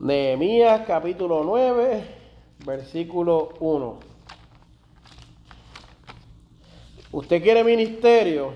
Nehemías 0.00 0.86
capítulo 0.86 1.44
9, 1.44 2.02
versículo 2.64 3.50
1. 3.60 3.98
Usted 7.12 7.42
quiere 7.42 7.62
ministerio, 7.62 8.54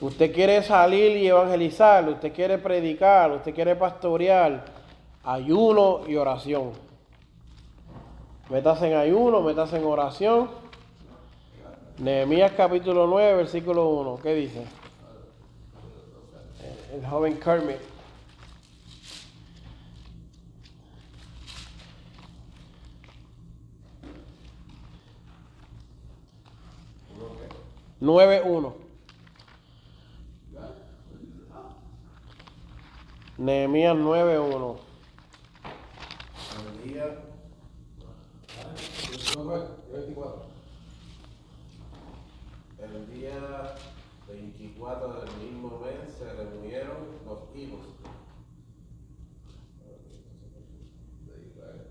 usted 0.00 0.32
quiere 0.32 0.62
salir 0.62 1.16
y 1.16 1.26
evangelizar, 1.26 2.08
usted 2.08 2.32
quiere 2.32 2.58
predicar, 2.58 3.32
usted 3.32 3.52
quiere 3.52 3.74
pastorear, 3.74 4.64
ayuno 5.24 6.02
y 6.06 6.14
oración. 6.14 6.70
Métase 8.48 8.92
en 8.92 8.98
ayuno, 8.98 9.40
métase 9.40 9.78
en 9.78 9.84
oración. 9.84 10.50
Nehemías 11.98 12.52
capítulo 12.52 13.08
9, 13.08 13.34
versículo 13.38 13.88
1. 13.88 14.20
¿Qué 14.22 14.34
dice? 14.34 14.62
El 16.94 17.04
joven 17.04 17.40
Kermit. 17.40 17.91
Nueve 28.04 28.42
uno. 28.44 28.74
Nehemías 33.38 33.94
9.1. 33.96 34.76
El 36.82 36.90
día, 36.92 37.04
¿Cómo 39.36 39.50
fue? 39.50 39.60
24. 39.92 40.42
el 42.82 43.14
día 43.14 43.74
24 44.26 45.12
del 45.20 45.36
mismo 45.36 45.78
mes 45.84 46.12
se 46.18 46.24
reunieron 46.32 46.96
los 47.24 47.38
hijos 47.56 47.86
De 51.24 51.48
Israel. 51.48 51.86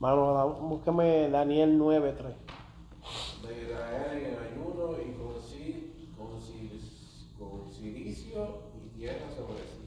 Mano, 0.00 0.50
búscame 0.60 1.30
Daniel 1.30 1.78
9.3. 1.78 2.34
de 3.48 3.62
Israel 3.62 4.18
en 4.18 4.38
ayuno 4.38 4.71
y 5.00 5.12
con, 5.12 5.34
ci- 5.42 6.14
con, 6.16 6.40
ci- 6.40 7.38
con 7.38 7.72
cilicio 7.72 8.58
y 8.84 8.98
tierra 8.98 9.26
sobre 9.36 9.58
sí. 9.60 9.86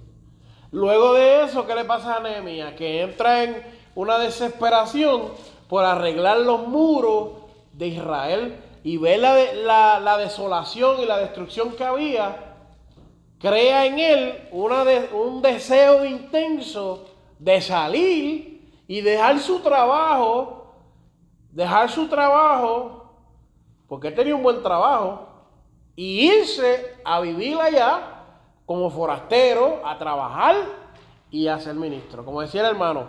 Luego 0.71 1.13
de 1.13 1.43
eso, 1.45 1.65
¿qué 1.65 1.75
le 1.75 1.85
pasa 1.85 2.15
a 2.17 2.19
Nehemías? 2.19 2.73
Que 2.73 3.01
entra 3.01 3.43
en 3.43 3.61
una 3.95 4.17
desesperación 4.19 5.31
por 5.69 5.83
arreglar 5.85 6.37
los 6.39 6.67
muros 6.67 7.29
de 7.73 7.87
Israel 7.87 8.55
y 8.83 8.97
ve 8.97 9.17
la, 9.17 9.35
la- 9.53 9.99
la 9.99 10.17
desolación 10.17 10.99
y 11.01 11.05
la 11.05 11.17
destrucción 11.17 11.71
que 11.75 11.83
había. 11.83 12.53
Crea 13.39 13.85
en 13.85 13.99
él 13.99 14.47
una 14.51 14.83
de- 14.85 15.09
un 15.13 15.41
deseo 15.41 16.05
intenso 16.05 17.05
de 17.39 17.61
salir 17.61 18.69
y 18.87 19.01
dejar 19.01 19.39
su 19.39 19.59
trabajo, 19.59 20.73
dejar 21.51 21.89
su 21.89 22.07
trabajo, 22.07 22.94
porque 23.95 24.11
tenía 24.11 24.35
un 24.35 24.43
buen 24.43 24.61
trabajo, 24.61 25.25
y 25.95 26.29
irse 26.29 26.97
a 27.05 27.21
vivir 27.21 27.57
allá 27.57 28.25
como 28.65 28.89
forastero, 28.89 29.79
a 29.85 29.97
trabajar 29.97 30.53
y 31.31 31.47
a 31.47 31.57
ser 31.61 31.75
ministro. 31.75 32.25
Como 32.25 32.41
decía 32.41 32.59
el 32.59 32.71
hermano, 32.71 33.05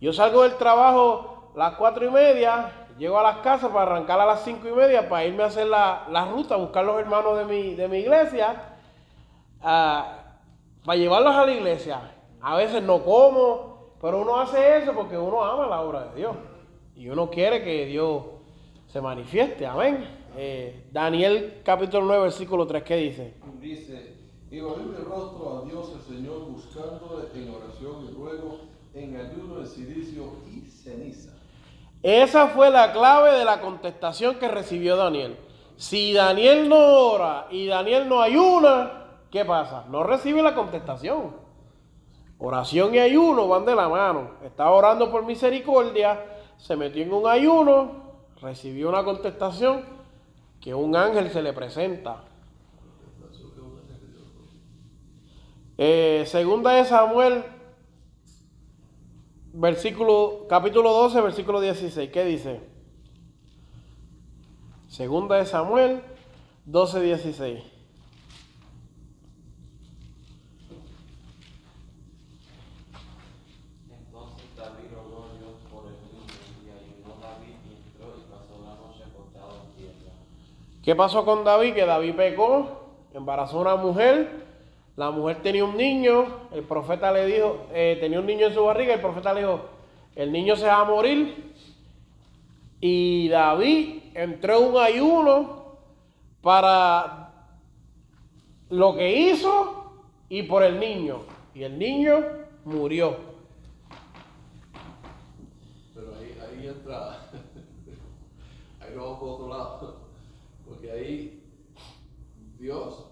yo 0.00 0.12
salgo 0.12 0.44
del 0.44 0.54
trabajo 0.54 1.50
a 1.56 1.58
las 1.58 1.74
cuatro 1.74 2.06
y 2.06 2.10
media, 2.10 2.70
llego 2.96 3.18
a 3.18 3.24
las 3.24 3.38
casas 3.38 3.72
para 3.72 3.90
arrancar 3.90 4.20
a 4.20 4.26
las 4.26 4.44
cinco 4.44 4.68
y 4.68 4.70
media 4.70 5.08
para 5.08 5.24
irme 5.24 5.42
a 5.42 5.46
hacer 5.46 5.66
la, 5.66 6.06
la 6.08 6.26
ruta, 6.26 6.54
a 6.54 6.58
buscar 6.58 6.84
los 6.84 7.00
hermanos 7.00 7.36
de 7.36 7.44
mi, 7.44 7.74
de 7.74 7.88
mi 7.88 7.98
iglesia, 7.98 8.76
ah, 9.60 10.18
para 10.84 10.96
llevarlos 10.96 11.34
a 11.34 11.46
la 11.46 11.52
iglesia. 11.52 11.98
A 12.40 12.54
veces 12.54 12.80
no 12.80 13.02
como, 13.02 13.88
pero 14.00 14.20
uno 14.20 14.38
hace 14.38 14.76
eso 14.78 14.92
porque 14.92 15.18
uno 15.18 15.42
ama 15.42 15.66
la 15.66 15.80
obra 15.80 16.04
de 16.04 16.14
Dios 16.14 16.36
y 16.94 17.08
uno 17.08 17.28
quiere 17.28 17.64
que 17.64 17.86
Dios 17.86 18.22
se 18.88 19.00
manifieste. 19.00 19.66
Amén. 19.66 20.17
Eh, 20.40 20.84
Daniel 20.92 21.62
capítulo 21.64 22.06
9, 22.06 22.22
versículo 22.22 22.64
3, 22.64 22.84
¿qué 22.84 22.94
dice? 22.94 23.34
Dice, 23.60 24.14
y 24.48 24.58
el 24.58 25.04
rostro 25.04 25.58
a 25.58 25.68
Dios 25.68 25.92
el 25.96 26.14
Señor 26.14 26.42
buscándole 26.42 27.26
en 27.34 27.52
oración 27.52 28.04
y 28.04 28.14
ruego, 28.14 28.60
en 28.94 29.16
ayuno, 29.16 29.58
en 29.58 29.66
silicio 29.66 30.36
y 30.46 30.60
ceniza. 30.70 31.32
Esa 32.04 32.46
fue 32.46 32.70
la 32.70 32.92
clave 32.92 33.32
de 33.32 33.44
la 33.44 33.60
contestación 33.60 34.36
que 34.36 34.46
recibió 34.46 34.94
Daniel. 34.94 35.36
Si 35.76 36.12
Daniel 36.12 36.68
no 36.68 36.76
ora 36.76 37.48
y 37.50 37.66
Daniel 37.66 38.08
no 38.08 38.22
ayuna, 38.22 39.06
¿qué 39.32 39.44
pasa? 39.44 39.86
No 39.90 40.04
recibe 40.04 40.40
la 40.40 40.54
contestación. 40.54 41.34
Oración 42.38 42.94
y 42.94 43.00
ayuno 43.00 43.48
van 43.48 43.64
de 43.64 43.74
la 43.74 43.88
mano. 43.88 44.34
Estaba 44.44 44.70
orando 44.70 45.10
por 45.10 45.24
misericordia, 45.24 46.24
se 46.58 46.76
metió 46.76 47.02
en 47.02 47.12
un 47.12 47.26
ayuno, 47.26 47.90
recibió 48.40 48.88
una 48.88 49.02
contestación 49.02 49.97
que 50.60 50.74
un 50.74 50.96
ángel 50.96 51.30
se 51.30 51.42
le 51.42 51.52
presenta. 51.52 52.24
Eh, 55.76 56.24
segunda 56.26 56.72
de 56.72 56.84
Samuel, 56.84 57.44
versículo, 59.52 60.46
capítulo 60.48 60.92
12, 60.92 61.20
versículo 61.20 61.60
16. 61.60 62.10
¿Qué 62.10 62.24
dice? 62.24 62.60
Segunda 64.88 65.36
de 65.36 65.46
Samuel 65.46 66.02
12, 66.64 67.00
16. 67.00 67.77
¿Qué 80.88 80.96
pasó 80.96 81.22
con 81.22 81.44
David? 81.44 81.74
Que 81.74 81.84
David 81.84 82.14
pecó, 82.14 82.94
embarazó 83.12 83.58
a 83.58 83.60
una 83.60 83.76
mujer, 83.76 84.46
la 84.96 85.10
mujer 85.10 85.42
tenía 85.42 85.62
un 85.62 85.76
niño, 85.76 86.48
el 86.50 86.64
profeta 86.64 87.12
le 87.12 87.26
dijo, 87.26 87.66
eh, 87.74 87.98
tenía 88.00 88.18
un 88.18 88.24
niño 88.24 88.46
en 88.46 88.54
su 88.54 88.64
barriga, 88.64 88.94
el 88.94 89.00
profeta 89.02 89.34
le 89.34 89.40
dijo, 89.40 89.60
el 90.16 90.32
niño 90.32 90.56
se 90.56 90.64
va 90.64 90.80
a 90.80 90.84
morir. 90.84 91.52
Y 92.80 93.28
David 93.28 94.02
entró 94.14 94.60
en 94.60 94.64
un 94.64 94.76
ayuno 94.78 95.76
para 96.40 97.34
lo 98.70 98.96
que 98.96 99.14
hizo 99.14 99.92
y 100.30 100.44
por 100.44 100.62
el 100.62 100.80
niño. 100.80 101.18
Y 101.54 101.64
el 101.64 101.78
niño 101.78 102.24
murió. 102.64 103.14
Pero 105.94 106.14
ahí, 106.18 106.34
ahí 106.40 106.66
entra, 106.66 107.28
ahí 108.80 108.94
nos 108.94 109.04
vamos 109.04 109.18
por 109.18 109.28
otro 109.28 109.48
lado, 109.48 109.97
porque 110.78 110.92
ahí 110.92 111.42
Dios 112.58 113.06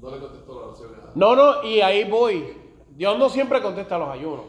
no 0.00 0.10
le 0.10 0.18
contestó 0.18 0.60
la 0.60 0.66
oración 0.66 0.94
a 0.94 1.10
No, 1.14 1.34
no, 1.34 1.62
y 1.64 1.80
ahí 1.80 2.04
voy. 2.04 2.54
Dios 2.90 3.18
no 3.18 3.28
siempre 3.30 3.62
contesta 3.62 3.98
los 3.98 4.10
ayunos. 4.10 4.44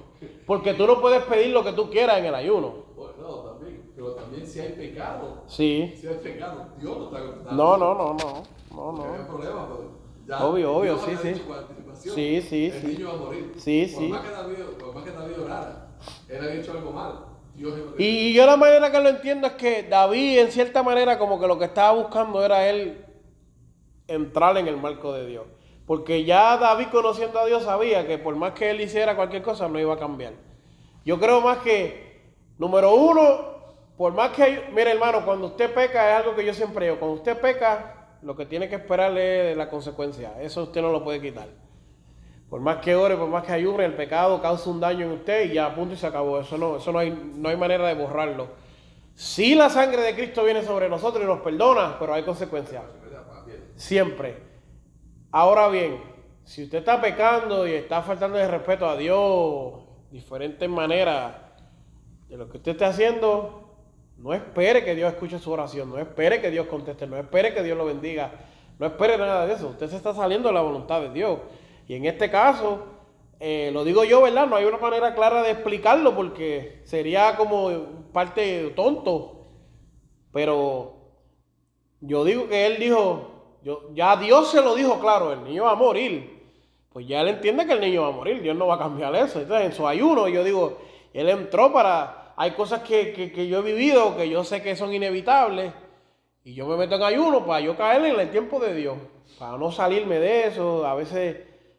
Porque 0.46 0.74
tú 0.74 0.86
no 0.88 1.00
puedes 1.00 1.24
pedir 1.24 1.54
lo 1.54 1.64
que 1.64 1.72
tú 1.74 1.90
quieras 1.90 2.18
en 2.20 2.26
el 2.26 2.36
ayuno. 2.36 2.74
Bueno, 2.96 3.14
no, 3.22 3.36
también, 3.40 3.92
pero 3.96 4.12
también 4.14 4.46
si 4.46 4.60
hay 4.60 4.74
pecado, 4.74 5.44
Sí. 5.48 5.94
si 5.96 6.08
hay 6.08 6.16
pecado, 6.16 6.68
Dios 6.80 6.98
no 6.98 7.06
está 7.06 7.20
contestando. 7.20 7.64
No, 7.64 7.78
no, 7.78 7.94
no, 7.94 8.14
no. 8.14 8.44
No, 8.76 8.92
No 8.92 9.14
hay 9.14 9.26
problema, 9.26 9.68
pero 9.68 9.92
ya 10.28 10.46
Obvio, 10.46 10.74
obvio, 10.76 10.96
Dios 10.96 11.06
sí, 11.06 11.34
sí. 11.34 11.42
Sí, 11.94 12.42
sí, 12.42 12.66
el 12.66 12.82
sí. 12.82 12.88
niño 12.88 13.08
va 13.08 13.14
a 13.14 13.18
morir. 13.18 13.54
Sí, 13.58 13.90
por 13.94 14.04
sí. 14.04 14.10
Más 14.10 14.22
que 14.22 14.32
David, 14.32 14.56
por 14.80 14.94
más 14.94 15.04
que 15.04 15.12
David 15.12 15.40
orara, 15.42 15.88
él 16.30 16.38
había 16.38 16.62
hecho 16.62 16.72
algo 16.74 16.92
mal. 16.92 17.26
Y, 17.98 18.34
yo 18.34 18.46
la 18.46 18.56
manera 18.56 18.92
que 18.92 19.00
lo 19.00 19.10
entiendo 19.10 19.48
es 19.48 19.54
que 19.54 19.84
David, 19.84 20.40
en 20.40 20.52
cierta 20.52 20.84
manera, 20.84 21.18
como 21.18 21.40
que 21.40 21.48
lo 21.48 21.58
que 21.58 21.66
estaba 21.66 21.92
buscando 21.92 22.44
era 22.44 22.70
él 22.70 23.04
entrar 24.08 24.58
en 24.58 24.68
el 24.68 24.78
marco 24.78 25.12
de 25.14 25.26
Dios. 25.26 25.46
Porque 25.86 26.24
ya 26.24 26.58
David, 26.58 26.88
conociendo 26.92 27.40
a 27.40 27.46
Dios, 27.46 27.64
sabía 27.64 28.06
que 28.06 28.18
por 28.18 28.36
más 28.36 28.52
que 28.54 28.70
él 28.70 28.82
hiciera 28.82 29.16
cualquier 29.16 29.42
cosa, 29.42 29.68
no 29.68 29.80
iba 29.80 29.96
a 29.96 30.00
cambiar. 30.00 30.34
Yo 31.04 31.20
creo 31.20 31.42
más 31.42 31.60
que, 31.60 32.34
número 32.58 32.94
uno, 32.94 33.58
por 33.98 34.14
más 34.14 34.32
que, 34.32 34.66
mire 34.74 34.92
hermano, 34.92 35.26
cuando 35.26 35.48
usted 35.48 35.74
peca 35.74 36.12
es 36.12 36.24
algo 36.24 36.36
que 36.36 36.46
yo 36.46 36.54
siempre 36.54 36.86
digo, 36.86 37.00
cuando 37.00 37.18
usted 37.18 37.40
peca, 37.40 38.18
lo 38.22 38.36
que 38.36 38.46
tiene 38.46 38.70
que 38.70 38.76
esperarle 38.76 39.52
es 39.52 39.58
la 39.58 39.70
consecuencia. 39.70 40.40
Eso 40.42 40.64
usted 40.64 40.82
no 40.82 40.92
lo 40.92 41.04
puede 41.04 41.22
quitar. 41.22 41.48
Por 42.50 42.62
más 42.62 42.78
que 42.78 42.96
ore, 42.96 43.18
por 43.18 43.28
más 43.28 43.44
que 43.44 43.52
ayune, 43.52 43.84
el 43.84 43.94
pecado 43.94 44.42
causa 44.42 44.70
un 44.70 44.80
daño 44.80 45.06
en 45.06 45.12
usted 45.12 45.50
y 45.50 45.56
ya 45.56 45.76
punto 45.76 45.94
y 45.94 45.98
se 45.98 46.08
acabó. 46.08 46.40
Eso 46.40 46.58
no, 46.58 46.78
eso 46.78 46.92
no 46.92 47.00
hay, 47.00 47.12
no 47.36 47.50
hay 47.50 47.58
manera 47.58 47.88
de 47.88 47.94
borrarlo. 47.94 48.48
Sí 49.16 49.56
la 49.56 49.70
sangre 49.70 50.02
de 50.02 50.16
Cristo 50.16 50.44
viene 50.44 50.64
sobre 50.64 50.88
nosotros 50.88 51.24
y 51.24 51.28
nos 51.28 51.42
perdona, 51.42 51.98
pero 52.00 52.14
hay 52.14 52.24
consecuencias. 52.24 52.84
Siempre. 53.76 54.38
Ahora 55.32 55.68
bien, 55.68 56.02
si 56.44 56.64
usted 56.64 56.78
está 56.78 57.02
pecando 57.02 57.68
y 57.68 57.74
está 57.74 58.02
faltando 58.02 58.38
de 58.38 58.48
respeto 58.48 58.88
a 58.88 58.96
Dios, 58.96 59.74
diferentes 60.10 60.70
maneras 60.70 61.36
de 62.30 62.38
lo 62.38 62.50
que 62.50 62.58
usted 62.58 62.72
esté 62.72 62.86
haciendo, 62.86 63.76
no 64.18 64.34
espere 64.34 64.84
que 64.86 64.96
Dios 64.96 65.12
escuche 65.12 65.40
su 65.40 65.52
oración, 65.52 65.90
no 65.90 66.00
espere 66.00 66.40
que 66.42 66.50
Dios 66.50 66.68
conteste, 66.68 67.06
no 67.06 67.18
espere 67.18 67.54
que 67.54 67.64
Dios 67.64 67.78
lo 67.78 67.86
bendiga, 67.86 68.32
no 68.80 68.86
espere 68.86 69.18
nada 69.18 69.46
de 69.46 69.54
eso. 69.54 69.70
Usted 69.70 69.90
se 69.90 69.98
está 69.98 70.14
saliendo 70.14 70.48
de 70.50 70.54
la 70.54 70.62
voluntad 70.62 71.02
de 71.02 71.10
Dios. 71.10 71.40
Y 71.88 71.96
en 71.96 72.06
este 72.06 72.30
caso, 72.30 72.86
eh, 73.40 73.70
lo 73.74 73.84
digo 73.84 74.04
yo, 74.04 74.22
¿verdad? 74.22 74.48
No 74.48 74.56
hay 74.56 74.66
una 74.66 74.78
manera 74.78 75.16
clara 75.16 75.42
de 75.44 75.52
explicarlo 75.52 76.16
porque 76.16 76.82
sería 76.86 77.36
como 77.38 77.72
parte 78.12 78.72
tonto. 78.76 79.48
Pero 80.32 80.94
yo 82.02 82.24
digo 82.24 82.48
que 82.48 82.66
él 82.66 82.78
dijo, 82.80 83.58
yo, 83.64 83.90
ya 83.94 84.18
Dios 84.18 84.52
se 84.52 84.62
lo 84.62 84.76
dijo 84.76 85.00
claro, 85.00 85.34
el 85.34 85.44
niño 85.44 85.64
va 85.64 85.72
a 85.72 85.76
morir. 85.76 86.38
Pues 86.92 87.08
ya 87.08 87.22
él 87.22 87.30
entiende 87.30 87.66
que 87.66 87.74
el 87.74 87.82
niño 87.82 88.02
va 88.04 88.08
a 88.10 88.12
morir, 88.12 88.42
Dios 88.42 88.56
no 88.56 88.68
va 88.68 88.76
a 88.76 88.80
cambiar 88.80 89.16
eso. 89.16 89.40
Entonces 89.40 89.68
en 89.68 89.74
su 89.74 89.88
ayuno 89.88 90.28
yo 90.28 90.44
digo, 90.44 90.78
él 91.14 91.30
entró 91.30 91.72
para, 91.72 92.34
hay 92.36 92.52
cosas 92.52 92.82
que, 92.82 93.14
que- 93.14 93.48
yo 93.48 93.60
he 93.60 93.62
vivido, 93.62 94.16
que 94.18 94.30
yo 94.30 94.44
sé 94.44 94.62
que 94.62 94.76
son 94.76 94.94
inevitables, 94.94 95.74
y 96.44 96.54
yo 96.54 96.66
me 96.68 96.78
meto 96.78 96.96
en 96.96 97.04
ayuno 97.04 97.46
para 97.46 97.60
yo 97.62 97.76
caer 97.78 98.06
en 98.06 98.20
el 98.20 98.32
tiempo 98.32 98.60
de 98.60 98.74
Dios, 98.74 98.98
para 99.38 99.58
no 99.58 99.72
salirme 99.72 100.20
de 100.20 100.48
eso, 100.48 100.86
a 100.86 100.96
veces, 100.96 101.38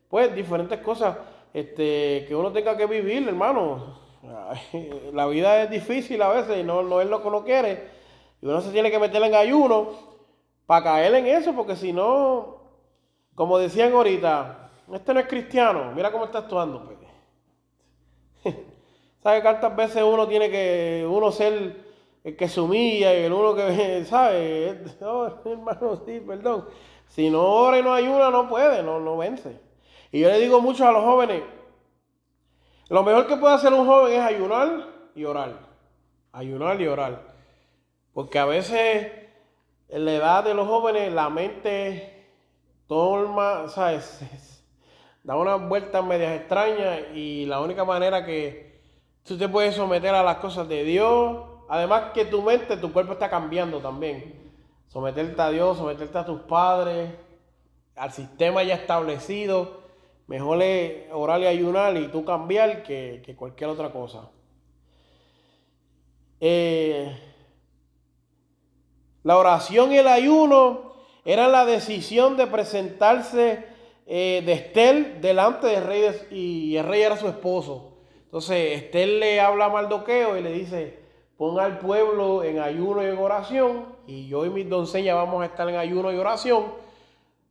pues 0.08 0.34
diferentes 0.34 0.80
cosas 0.80 1.16
este, 1.52 2.24
que 2.26 2.34
uno 2.34 2.52
tenga 2.52 2.76
que 2.76 2.86
vivir, 2.86 3.26
hermano. 3.28 3.98
La 5.12 5.26
vida 5.26 5.62
es 5.62 5.70
difícil 5.70 6.20
a 6.22 6.28
veces 6.28 6.58
y 6.58 6.62
no, 6.62 6.82
no 6.82 7.00
es 7.00 7.08
lo 7.08 7.22
que 7.22 7.28
uno 7.28 7.44
quiere. 7.44 7.88
Y 8.40 8.46
uno 8.46 8.60
se 8.60 8.70
tiene 8.70 8.90
que 8.90 8.98
meter 8.98 9.22
en 9.22 9.34
ayuno 9.34 9.90
para 10.66 10.84
caer 10.84 11.14
en 11.14 11.26
eso, 11.26 11.54
porque 11.54 11.76
si 11.76 11.92
no, 11.92 12.58
como 13.34 13.58
decían 13.58 13.92
ahorita, 13.92 14.70
este 14.92 15.14
no 15.14 15.20
es 15.20 15.26
cristiano, 15.26 15.92
mira 15.94 16.12
cómo 16.12 16.24
está 16.24 16.38
actuando. 16.38 16.84
Pues. 16.84 16.98
¿Sabe 19.22 19.42
cuántas 19.42 19.74
veces 19.74 20.02
uno 20.02 20.26
tiene 20.28 20.50
que, 20.50 21.06
uno 21.08 21.32
ser 21.32 21.76
el 22.24 22.36
que 22.36 22.48
se 22.48 22.60
humilla 22.60 23.14
y 23.14 23.24
el 23.24 23.32
uno 23.32 23.54
que, 23.54 24.04
¿sabe? 24.08 24.82
No, 25.00 25.26
hermano, 25.44 26.02
sí, 26.04 26.20
perdón. 26.20 26.66
Si 27.08 27.30
no 27.30 27.42
ora 27.42 27.78
y 27.78 27.82
no 27.82 27.94
ayuna, 27.94 28.30
no 28.30 28.48
puede, 28.48 28.82
no, 28.82 29.00
no 29.00 29.16
vence. 29.16 29.67
Y 30.10 30.20
yo 30.20 30.28
le 30.28 30.38
digo 30.38 30.60
mucho 30.60 30.86
a 30.86 30.92
los 30.92 31.04
jóvenes, 31.04 31.42
lo 32.88 33.02
mejor 33.02 33.26
que 33.26 33.36
puede 33.36 33.54
hacer 33.54 33.72
un 33.72 33.86
joven 33.86 34.14
es 34.14 34.20
ayunar 34.20 34.88
y 35.14 35.24
orar. 35.24 35.58
Ayunar 36.32 36.80
y 36.80 36.86
orar. 36.86 37.34
Porque 38.14 38.38
a 38.38 38.46
veces 38.46 39.12
en 39.88 40.04
la 40.04 40.12
edad 40.12 40.44
de 40.44 40.54
los 40.54 40.66
jóvenes 40.66 41.12
la 41.12 41.28
mente 41.28 42.26
toma, 42.86 43.68
¿sabes? 43.68 44.20
Da 45.24 45.36
unas 45.36 45.68
vueltas 45.68 46.02
medias 46.04 46.40
extrañas 46.40 47.00
y 47.12 47.44
la 47.44 47.60
única 47.60 47.84
manera 47.84 48.24
que 48.24 48.80
tú 49.24 49.36
te 49.36 49.46
puedes 49.46 49.74
someter 49.74 50.14
a 50.14 50.22
las 50.22 50.36
cosas 50.36 50.66
de 50.68 50.84
Dios, 50.84 51.44
además 51.68 52.12
que 52.14 52.24
tu 52.24 52.40
mente, 52.40 52.78
tu 52.78 52.90
cuerpo 52.92 53.12
está 53.12 53.28
cambiando 53.28 53.80
también. 53.80 54.50
Someterte 54.86 55.42
a 55.42 55.50
Dios, 55.50 55.76
someterte 55.76 56.16
a 56.16 56.24
tus 56.24 56.40
padres, 56.42 57.10
al 57.94 58.10
sistema 58.10 58.62
ya 58.62 58.76
establecido. 58.76 59.87
Mejor 60.28 60.62
es 60.62 61.06
orar 61.12 61.40
y 61.40 61.46
ayunar 61.46 61.96
y 61.96 62.08
tú 62.08 62.24
cambiar 62.24 62.82
que, 62.82 63.22
que 63.24 63.34
cualquier 63.34 63.70
otra 63.70 63.90
cosa. 63.90 64.30
Eh, 66.40 67.16
la 69.22 69.36
oración 69.36 69.92
y 69.92 69.96
el 69.96 70.06
ayuno 70.06 70.92
era 71.24 71.48
la 71.48 71.64
decisión 71.64 72.36
de 72.36 72.46
presentarse 72.46 73.64
eh, 74.06 74.42
de 74.44 74.52
Estel 74.52 75.20
delante 75.20 75.66
del 75.66 75.84
rey 75.84 76.10
y 76.30 76.76
el 76.76 76.86
rey 76.86 77.02
era 77.02 77.16
su 77.16 77.28
esposo. 77.28 77.98
Entonces 78.24 78.82
Estel 78.82 79.20
le 79.20 79.40
habla 79.40 79.66
a 79.66 79.68
Mardoqueo 79.70 80.36
y 80.36 80.42
le 80.42 80.52
dice, 80.52 80.98
ponga 81.36 81.64
al 81.64 81.78
pueblo 81.78 82.44
en 82.44 82.58
ayuno 82.58 83.02
y 83.02 83.06
en 83.06 83.18
oración 83.18 83.86
y 84.06 84.28
yo 84.28 84.44
y 84.44 84.50
mis 84.50 84.68
doncellas 84.68 85.14
vamos 85.14 85.42
a 85.42 85.46
estar 85.46 85.68
en 85.68 85.76
ayuno 85.76 86.12
y 86.12 86.16
oración 86.16 86.66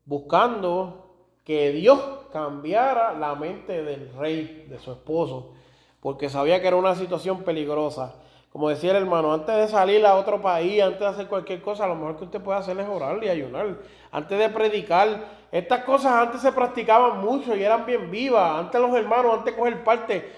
buscando 0.06 1.08
que 1.44 1.72
Dios 1.72 2.00
cambiara 2.38 3.13
la 3.13 3.34
mente 3.34 3.82
del 3.84 4.13
rey, 4.13 4.67
de 4.69 4.78
su 4.78 4.91
esposo, 4.91 5.54
porque 6.00 6.30
sabía 6.30 6.62
que 6.62 6.67
era 6.67 6.76
una 6.76 6.93
situación 6.93 7.41
peligrosa. 7.41 8.13
Como 8.52 8.69
decía 8.69 8.91
el 8.91 8.97
hermano, 8.97 9.34
antes 9.34 9.56
de 9.56 9.67
salir 9.67 10.06
a 10.06 10.15
otro 10.15 10.39
país, 10.39 10.82
antes 10.82 11.00
de 11.00 11.08
hacer 11.08 11.28
cualquier 11.28 11.62
cosa, 11.63 11.88
lo 11.88 11.95
mejor 11.95 12.17
que 12.17 12.26
usted 12.26 12.41
puede 12.41 12.60
hacer 12.60 12.80
es 12.80 12.88
orar 12.88 13.23
y 13.23 13.30
ayunar. 13.30 13.80
Antes 14.12 14.38
de 14.38 14.50
predicar, 14.50 15.26
estas 15.52 15.84
cosas 15.84 16.13
antes 16.13 16.41
se 16.41 16.52
practicaban 16.52 17.19
mucho 17.19 17.56
y 17.56 17.63
eran 17.63 17.86
bien 17.88 18.12
vivas. 18.12 18.60
Antes 18.60 18.80
los 18.80 18.95
hermanos, 18.95 19.39
antes 19.39 19.54
de 19.54 19.60
coger 19.60 19.84
parte, 19.84 20.32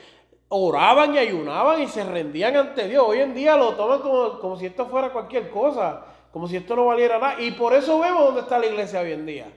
oraban 0.47 1.13
y 1.15 1.17
ayunaban 1.17 1.81
y 1.81 1.87
se 1.87 2.03
rendían 2.05 2.55
ante 2.55 2.87
Dios. 2.87 3.03
Hoy 3.05 3.19
en 3.19 3.33
día 3.33 3.57
lo 3.57 3.73
toman 3.75 3.99
como, 3.99 4.39
como 4.39 4.55
si 4.55 4.67
esto 4.67 4.85
fuera 4.85 5.11
cualquier 5.11 5.49
cosa, 5.49 6.05
como 6.31 6.47
si 6.47 6.55
esto 6.55 6.77
no 6.77 6.85
valiera 6.85 7.19
nada. 7.19 7.41
Y 7.41 7.51
por 7.51 7.73
eso 7.73 7.99
vemos 7.99 8.23
dónde 8.23 8.41
está 8.41 8.57
la 8.57 8.67
iglesia 8.67 9.01
hoy 9.01 9.11
en 9.11 9.25
día 9.25 9.47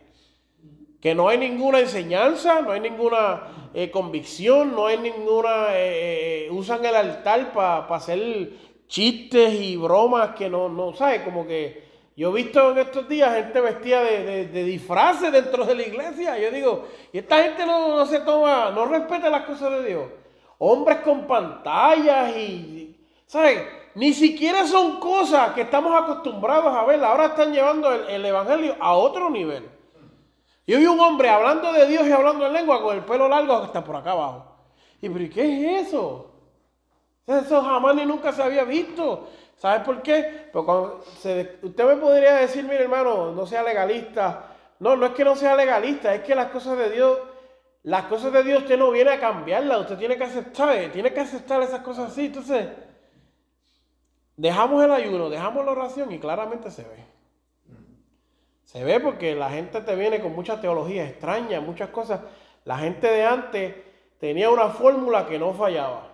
que 1.03 1.15
no 1.15 1.29
hay 1.29 1.37
ninguna 1.37 1.81
enseñanza, 1.81 2.63
no 2.63 2.71
hay 2.71 2.81
ninguna 2.81 3.71
eh, 3.75 3.91
convicción, 3.91 4.73
no 4.73 4.87
hay 4.87 4.99
ninguna... 4.99 5.75
eh, 5.75 6.47
eh, 6.47 6.49
usan 6.53 6.85
el 6.85 6.95
altar 6.95 7.53
para 7.53 7.81
hacer 7.97 8.51
chistes 8.87 9.53
y 9.53 9.77
bromas 9.77 10.37
que 10.37 10.49
no, 10.49 10.69
no, 10.69 10.95
¿sabes? 10.95 11.23
Como 11.23 11.45
que 11.45 11.91
yo 12.17 12.31
he 12.31 12.43
visto 12.43 12.71
en 12.71 12.79
estos 12.79 13.09
días 13.09 13.35
gente 13.35 13.61
vestida 13.61 14.03
de, 14.05 14.23
de, 14.23 14.47
de 14.47 14.65
disfraces 14.65 15.33
dentro 15.33 15.65
de 15.65 15.75
la 15.75 15.83
iglesia. 15.83 16.39
Yo 16.39 16.51
digo, 16.53 16.87
y 17.13 17.19
esta 17.19 17.43
gente 17.43 17.67
no, 17.67 17.97
no 17.97 18.07
se 18.07 18.21
toma, 18.21 18.71
no 18.71 18.85
respeta 18.87 19.29
las 19.29 19.43
cosas 19.43 19.73
de 19.73 19.89
Dios. 19.89 20.05
Hombres 20.59 20.99
con 20.99 21.27
pantallas 21.27 22.37
y, 22.37 22.97
¿sabes? 23.27 23.61
Ni 23.97 24.13
siquiera 24.13 24.65
son 24.67 25.01
cosas 25.01 25.53
que 25.55 25.63
estamos 25.63 26.01
acostumbrados 26.01 26.73
a 26.73 26.85
ver. 26.85 27.03
Ahora 27.03 27.27
están 27.27 27.53
llevando 27.53 27.93
el, 27.93 28.09
el 28.09 28.25
evangelio 28.25 28.77
a 28.79 28.95
otro 28.95 29.29
nivel. 29.31 29.82
Yo 30.67 30.79
vi 30.79 30.87
un 30.87 31.01
hombre 31.01 31.29
hablando 31.29 31.73
de 31.73 31.87
Dios 31.87 32.07
y 32.07 32.13
hablando 32.13 32.47
en 32.47 32.53
lengua 32.53 32.81
con 32.83 32.97
el 32.97 33.05
pelo 33.05 33.29
largo 33.29 33.55
hasta 33.55 33.83
por 33.83 33.97
acá 33.97 34.13
abajo. 34.13 34.57
Y 35.01 35.09
pero 35.09 35.25
¿y 35.25 35.31
¿qué 35.31 35.81
es 35.81 35.89
eso? 35.89 36.31
Eso 37.27 37.63
jamás 37.63 37.95
ni 37.97 38.05
nunca 38.05 38.33
se 38.33 38.43
había 38.43 38.65
visto. 38.65 39.29
¿Sabes 39.57 39.83
por 39.83 40.03
qué? 40.03 40.49
Porque 40.53 40.73
usted 41.63 41.87
me 41.87 41.97
podría 41.97 42.35
decir, 42.35 42.65
mire 42.65 42.83
hermano, 42.83 43.33
no 43.33 43.47
sea 43.47 43.63
legalista. 43.63 44.49
No, 44.81 44.97
no 44.97 45.07
es 45.07 45.13
que 45.13 45.25
no 45.25 45.37
sea 45.37 45.55
legalista, 45.55 46.13
es 46.13 46.23
que 46.23 46.35
las 46.35 46.51
cosas 46.51 46.77
de 46.77 46.91
Dios, 46.91 47.17
las 47.85 48.07
cosas 48.07 48.33
de 48.33 48.43
Dios 48.43 48.63
usted 48.63 48.77
no 48.77 48.91
viene 48.91 49.13
a 49.13 49.21
cambiarlas, 49.21 49.83
usted 49.83 49.97
tiene 49.97 50.17
que 50.17 50.25
aceptar, 50.25 50.91
tiene 50.93 51.13
que 51.13 51.21
aceptar 51.21 51.63
esas 51.63 51.83
cosas 51.83 52.11
así. 52.11 52.27
Entonces, 52.27 52.67
dejamos 54.37 54.83
el 54.83 54.91
ayuno, 54.91 55.31
dejamos 55.31 55.65
la 55.65 55.71
oración 55.71 56.11
y 56.11 56.19
claramente 56.19 56.71
se 56.73 56.83
ve. 56.83 57.05
Se 58.73 58.83
ve 58.83 59.01
porque 59.01 59.35
la 59.35 59.51
gente 59.51 59.83
te 59.83 59.95
viene 59.95 60.19
con 60.23 60.35
mucha 60.35 60.59
teología 60.59 61.05
extraña, 61.05 61.61
muchas 61.61 61.91
cosas. 61.91 62.21
La 62.65 62.79
gente 62.79 63.07
de 63.07 63.23
antes 63.23 63.75
tenía 64.19 64.49
una 64.49 64.71
fórmula 64.71 65.27
que 65.27 65.39
no 65.39 65.53
fallaba. 65.53 66.09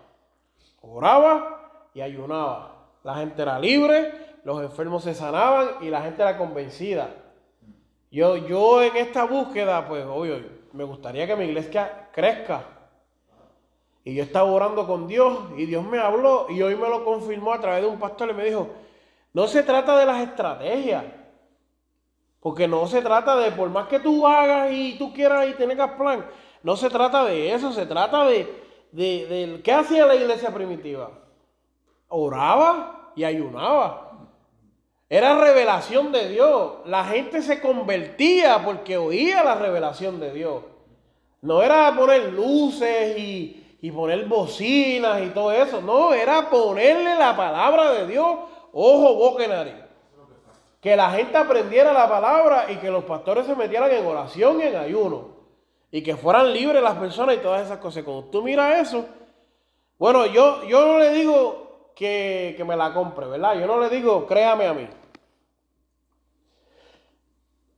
Oraba 0.81 1.91
y 1.95 2.01
ayunaba. 2.01 2.89
La 3.05 3.15
gente 3.15 3.43
era 3.43 3.61
libre, 3.61 4.13
los 4.43 4.61
enfermos 4.61 5.05
se 5.05 5.15
sanaban 5.15 5.69
y 5.83 5.89
la 5.89 6.03
gente 6.03 6.21
era 6.21 6.37
convencida. 6.37 7.11
Yo, 8.11 8.37
yo 8.37 8.83
en 8.83 8.97
esta 8.97 9.23
búsqueda, 9.23 9.87
pues 9.87 10.05
obvio, 10.05 10.41
me 10.73 10.83
gustaría 10.83 11.29
que 11.29 11.37
mi 11.37 11.45
iglesia 11.45 12.09
crezca. 12.11 12.65
Y 14.03 14.17
yo 14.17 14.25
estaba 14.25 14.51
orando 14.51 14.85
con 14.85 15.07
Dios 15.07 15.45
y 15.57 15.67
Dios 15.67 15.85
me 15.85 16.01
habló 16.01 16.47
y 16.51 16.61
hoy 16.61 16.75
me 16.75 16.89
lo 16.89 17.05
confirmó 17.05 17.53
a 17.53 17.61
través 17.61 17.83
de 17.83 17.89
un 17.89 18.01
pastor 18.01 18.31
y 18.31 18.35
me 18.35 18.47
dijo, 18.47 18.67
no 19.33 19.47
se 19.47 19.63
trata 19.63 19.97
de 19.97 20.07
las 20.07 20.23
estrategias. 20.23 21.05
Porque 22.49 22.67
no 22.67 22.87
se 22.87 23.03
trata 23.03 23.37
de, 23.37 23.51
por 23.53 23.69
más 23.69 23.89
que 23.89 24.01
tú 24.01 24.27
hagas 24.27 24.73
y 24.73 24.97
tú 24.97 25.13
quieras 25.13 25.47
y 25.51 25.53
tengas 25.53 25.91
plan, 25.99 26.25
no 26.63 26.79
se 26.79 26.89
trata 26.89 27.23
de 27.27 27.53
eso, 27.53 27.75
se 27.75 27.85
trata 27.85 28.25
de, 28.25 28.51
de, 28.91 29.27
de- 29.27 29.61
¿qué 29.63 29.71
hacía 29.71 30.07
la 30.07 30.15
iglesia 30.15 30.49
primitiva? 30.49 31.11
Oraba 32.09 33.13
y 33.15 33.25
ayunaba. 33.25 34.13
Era 35.11 35.39
revelación 35.39 36.11
de 36.11 36.31
Dios. 36.31 36.73
La 36.87 37.05
gente 37.05 37.43
se 37.43 37.61
convertía 37.61 38.65
porque 38.65 38.97
oía 38.97 39.45
la 39.45 39.55
revelación 39.57 40.19
de 40.19 40.33
Dios. 40.33 40.63
No 41.43 41.63
era 41.63 41.95
poner 41.95 42.33
luces 42.33 43.19
y, 43.19 43.77
y 43.83 43.91
poner 43.91 44.25
bocinas 44.25 45.21
y 45.21 45.27
todo 45.35 45.53
eso. 45.53 45.83
No, 45.83 46.15
era 46.15 46.49
ponerle 46.49 47.15
la 47.15 47.37
palabra 47.37 47.93
de 47.93 48.07
Dios, 48.07 48.39
ojo, 48.73 49.17
boca 49.17 49.45
y 49.45 49.49
nariz. 49.49 49.88
Que 50.81 50.97
la 50.97 51.11
gente 51.11 51.37
aprendiera 51.37 51.93
la 51.93 52.09
palabra 52.09 52.71
y 52.71 52.77
que 52.77 52.91
los 52.91 53.05
pastores 53.05 53.47
se 53.47 53.57
metieran 53.57 53.91
en 53.91 54.07
oración 54.07 54.61
y 54.61 54.65
en 54.65 54.77
ayuno. 54.77 55.37
Y 55.91 56.03
que 56.03 56.17
fueran 56.17 56.53
libres 56.53 56.83
las 56.83 56.95
personas 56.95 57.37
y 57.37 57.39
todas 57.39 57.65
esas 57.65 57.79
cosas. 57.79 58.05
Cuando 58.05 58.25
tú 58.25 58.43
miras 58.43 58.89
eso, 58.89 59.07
bueno, 59.99 60.27
yo, 60.27 60.63
yo 60.65 60.87
no 60.87 60.99
le 60.99 61.13
digo 61.13 61.91
que, 61.97 62.55
que 62.57 62.65
me 62.65 62.77
la 62.77 62.93
compre, 62.95 63.27
¿verdad? 63.27 63.59
Yo 63.59 63.67
no 63.67 63.81
le 63.81 63.89
digo, 63.89 64.27
créame 64.27 64.67
a 64.67 64.75
mí. 64.75 64.89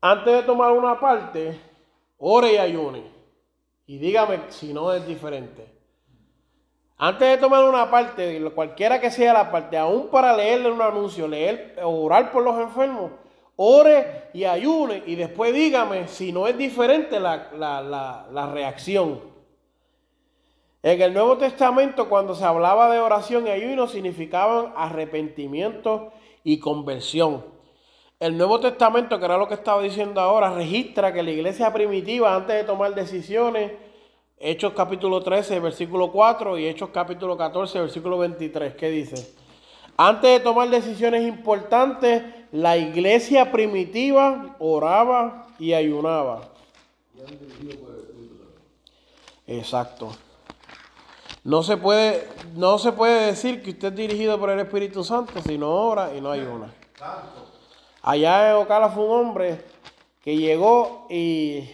Antes 0.02 0.34
de 0.34 0.42
tomar 0.42 0.72
una 0.72 0.98
parte, 0.98 1.58
ore 2.18 2.54
y 2.54 2.56
ayune. 2.56 3.04
Y 3.86 3.98
dígame 3.98 4.40
si 4.48 4.72
no 4.72 4.92
es 4.92 5.06
diferente. 5.06 5.69
Antes 7.02 7.28
de 7.30 7.38
tomar 7.38 7.64
una 7.64 7.90
parte, 7.90 8.42
cualquiera 8.54 9.00
que 9.00 9.10
sea 9.10 9.32
la 9.32 9.50
parte, 9.50 9.78
aún 9.78 10.08
para 10.08 10.36
leerle 10.36 10.70
un 10.70 10.82
anuncio, 10.82 11.26
leer, 11.26 11.76
orar 11.82 12.30
por 12.30 12.42
los 12.44 12.60
enfermos, 12.60 13.12
ore 13.56 14.24
y 14.34 14.44
ayune 14.44 15.02
y 15.06 15.14
después 15.14 15.54
dígame 15.54 16.08
si 16.08 16.30
no 16.30 16.46
es 16.46 16.58
diferente 16.58 17.18
la, 17.18 17.48
la- 17.56 17.80
la- 17.80 18.26
la 18.30 18.52
reacción. 18.52 19.18
En 20.82 21.00
el 21.00 21.14
Nuevo 21.14 21.38
Testamento, 21.38 22.06
cuando 22.10 22.34
se 22.34 22.44
hablaba 22.44 22.90
de 22.92 22.98
oración 23.00 23.46
y 23.46 23.50
ayuno, 23.50 23.86
significaban 23.88 24.74
arrepentimiento 24.76 26.12
y 26.44 26.58
conversión. 26.58 27.44
El 28.18 28.36
Nuevo 28.36 28.60
Testamento, 28.60 29.18
que 29.18 29.24
era 29.24 29.38
lo 29.38 29.48
que 29.48 29.54
estaba 29.54 29.80
diciendo 29.82 30.20
ahora, 30.20 30.52
registra 30.52 31.14
que 31.14 31.22
la 31.22 31.30
iglesia 31.30 31.72
primitiva, 31.72 32.34
antes 32.34 32.56
de 32.56 32.64
tomar 32.64 32.94
decisiones, 32.94 33.72
Hechos 34.42 34.72
capítulo 34.72 35.22
13, 35.22 35.60
versículo 35.60 36.10
4 36.10 36.56
y 36.56 36.66
Hechos 36.66 36.88
capítulo 36.94 37.36
14, 37.36 37.78
versículo 37.78 38.16
23, 38.16 38.74
¿qué 38.74 38.88
dice? 38.88 39.34
Antes 39.98 40.30
de 40.30 40.40
tomar 40.40 40.70
decisiones 40.70 41.28
importantes, 41.28 42.22
la 42.50 42.78
iglesia 42.78 43.52
primitiva 43.52 44.56
oraba 44.58 45.46
y 45.58 45.74
ayunaba. 45.74 46.40
Exacto. 49.46 50.10
No 51.44 51.62
se 51.62 51.76
puede, 51.76 52.26
no 52.54 52.78
se 52.78 52.92
puede 52.92 53.26
decir 53.26 53.62
que 53.62 53.72
usted 53.72 53.88
es 53.88 53.94
dirigido 53.94 54.40
por 54.40 54.48
el 54.48 54.60
Espíritu 54.60 55.04
Santo 55.04 55.34
si 55.46 55.58
no 55.58 55.70
ora 55.70 56.16
y 56.16 56.20
no 56.22 56.30
ayuna. 56.30 56.72
Allá 58.00 58.52
en 58.52 58.56
Ocala 58.56 58.88
fue 58.88 59.04
un 59.04 59.20
hombre 59.20 59.60
que 60.22 60.34
llegó 60.34 61.06
y 61.10 61.68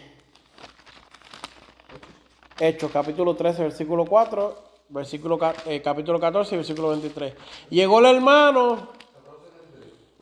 Hechos 2.59 2.91
capítulo 2.91 3.35
13, 3.37 3.63
versículo 3.65 4.05
4, 4.07 4.57
versículo, 4.89 5.39
eh, 5.67 5.83
capítulo 5.83 6.19
14 6.19 6.55
y 6.55 6.59
versículo 6.59 6.89
23. 6.91 7.35
Llegó 7.71 7.99
el 8.01 8.07
hermano. 8.17 8.89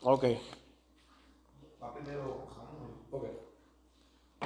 Ok. 0.03 0.25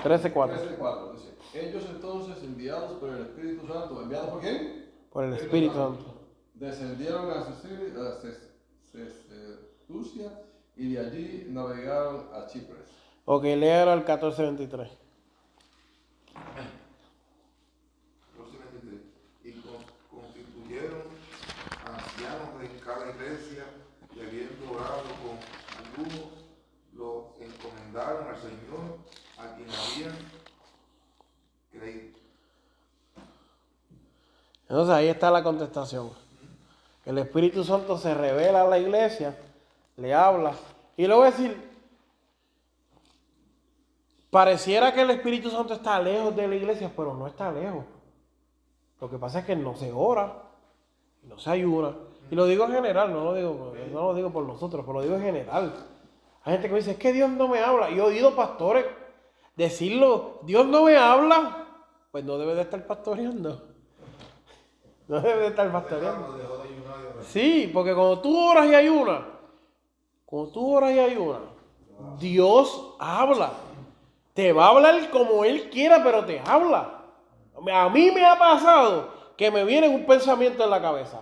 13, 0.02 0.32
4. 0.32 0.56
13:4 0.56 1.12
dice, 1.14 1.34
ellos 1.54 1.84
entonces 1.90 2.42
enviados 2.44 2.92
por 3.00 3.08
el 3.10 3.22
Espíritu 3.22 3.66
Santo, 3.66 4.00
¿enviados 4.00 4.30
por 4.30 4.40
quién? 4.40 4.92
Por 5.10 5.24
el 5.24 5.34
Espíritu 5.34 5.74
Santo. 5.74 6.14
Descendieron 6.54 7.30
a 7.30 7.42
Cecilia- 7.42 7.94
a 8.00 8.20
Ces- 8.20 8.48
Cesucia 8.92 10.40
y 10.76 10.92
de 10.94 11.00
allí 11.00 11.46
navegaron 11.48 12.28
a 12.32 12.46
Chipres. 12.46 12.86
Ok, 13.24 13.42
léalo 13.44 13.90
al 13.90 14.04
14, 14.04 14.42
23. 14.42 14.88
Verso 18.36 18.58
23. 18.72 19.00
Y 19.44 19.52
con- 19.60 19.84
constituyeron 20.20 21.02
ancianos 21.84 22.60
de 22.60 22.68
cada 22.84 23.10
iglesia 23.10 23.64
y 24.14 24.20
habiendo 24.20 24.70
orado 24.72 25.02
con 25.22 25.36
algunos, 25.84 26.30
lo 26.94 27.34
al 28.16 28.36
Señor 28.36 28.98
a 29.38 29.54
quien 29.54 29.68
habían 29.70 30.18
creído. 31.70 32.18
Entonces 34.68 34.94
ahí 34.94 35.08
está 35.08 35.30
la 35.30 35.42
contestación. 35.42 36.10
El 37.04 37.18
Espíritu 37.18 37.64
Santo 37.64 37.96
se 37.96 38.12
revela 38.14 38.62
a 38.62 38.66
la 38.66 38.78
iglesia, 38.78 39.36
le 39.96 40.12
habla. 40.12 40.52
Y 40.96 41.10
a 41.10 41.16
decir, 41.16 41.56
pareciera 44.30 44.92
que 44.92 45.02
el 45.02 45.10
Espíritu 45.10 45.50
Santo 45.50 45.74
está 45.74 45.98
lejos 46.00 46.36
de 46.36 46.46
la 46.46 46.54
iglesia, 46.54 46.92
pero 46.94 47.14
no 47.14 47.26
está 47.26 47.50
lejos. 47.50 47.84
Lo 49.00 49.08
que 49.08 49.16
pasa 49.16 49.40
es 49.40 49.44
que 49.46 49.56
no 49.56 49.74
se 49.76 49.92
ora, 49.92 50.42
no 51.22 51.38
se 51.38 51.50
ayuna. 51.50 51.94
Y 52.30 52.34
lo 52.34 52.44
digo 52.44 52.64
en 52.64 52.72
general, 52.72 53.12
no 53.12 53.24
lo 53.24 53.34
digo, 53.34 53.74
no 53.90 54.02
lo 54.02 54.14
digo 54.14 54.30
por 54.30 54.44
nosotros, 54.44 54.84
pero 54.84 54.98
lo 54.98 55.02
digo 55.02 55.14
en 55.14 55.22
general. 55.22 55.72
Hay 56.48 56.54
gente 56.54 56.70
que 56.70 56.76
dice, 56.76 56.90
es 56.92 56.96
que 56.96 57.12
Dios 57.12 57.28
no 57.28 57.46
me 57.46 57.60
habla. 57.60 57.90
Y 57.90 57.98
he 57.98 58.00
oído 58.00 58.34
pastores 58.34 58.86
decirlo, 59.54 60.38
Dios 60.44 60.64
no 60.66 60.84
me 60.84 60.96
habla. 60.96 61.66
Pues 62.10 62.24
no 62.24 62.38
debe 62.38 62.54
de 62.54 62.62
estar 62.62 62.86
pastoreando. 62.86 63.68
No 65.08 65.20
debe 65.20 65.40
de 65.40 65.46
estar 65.48 65.70
pastoreando. 65.70 66.38
Sí, 67.20 67.70
porque 67.70 67.94
cuando 67.94 68.20
tú 68.20 68.34
oras 68.34 68.66
y 68.66 68.74
ayunas, 68.74 69.24
cuando 70.24 70.50
tú 70.50 70.74
oras 70.74 70.92
y 70.92 70.98
ayunas, 71.00 71.40
Dios 72.18 72.94
habla. 72.98 73.52
Te 74.32 74.50
va 74.50 74.68
a 74.68 74.70
hablar 74.70 75.10
como 75.10 75.44
Él 75.44 75.68
quiera, 75.68 76.02
pero 76.02 76.24
te 76.24 76.40
habla. 76.40 77.02
A 77.70 77.90
mí 77.90 78.10
me 78.10 78.24
ha 78.24 78.38
pasado 78.38 79.10
que 79.36 79.50
me 79.50 79.64
viene 79.64 79.86
un 79.86 80.06
pensamiento 80.06 80.64
en 80.64 80.70
la 80.70 80.80
cabeza. 80.80 81.20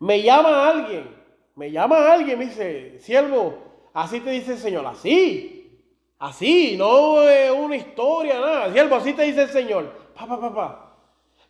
Me 0.00 0.20
llama 0.20 0.68
alguien, 0.68 1.16
me 1.54 1.70
llama 1.70 2.12
alguien, 2.12 2.36
me 2.36 2.46
dice, 2.46 2.98
siervo, 2.98 3.65
así 3.96 4.20
te 4.20 4.30
dice 4.30 4.52
el 4.52 4.58
Señor, 4.58 4.86
así, 4.86 5.80
así, 6.18 6.76
no 6.76 7.22
es 7.22 7.50
una 7.50 7.76
historia, 7.76 8.38
nada, 8.38 8.72
siervo, 8.72 8.96
así 8.96 9.12
te 9.12 9.22
dice 9.22 9.42
el 9.42 9.50
Señor, 9.50 9.92
papá, 10.14 10.40
papá. 10.40 10.82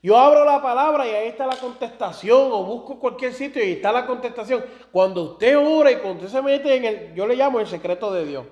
Yo 0.03 0.17
abro 0.17 0.45
la 0.45 0.63
palabra 0.63 1.07
y 1.07 1.11
ahí 1.11 1.29
está 1.29 1.47
la 1.47 1.57
contestación, 1.57 2.53
o 2.53 2.63
busco 2.63 2.99
cualquier 3.01 3.33
sitio 3.33 3.65
y 3.65 3.73
está 3.73 3.91
la 3.91 4.07
contestación. 4.07 4.65
Cuando 4.93 5.23
usted 5.23 5.59
ora 5.59 5.91
y 5.91 5.97
cuando 5.97 6.25
usted 6.25 6.39
se 6.39 6.43
mete 6.43 6.77
en 6.77 6.85
el, 6.85 7.15
yo 7.15 7.27
le 7.27 7.35
llamo 7.35 7.59
el 7.59 7.67
secreto 7.67 8.13
de 8.13 8.25
Dios. 8.25 8.47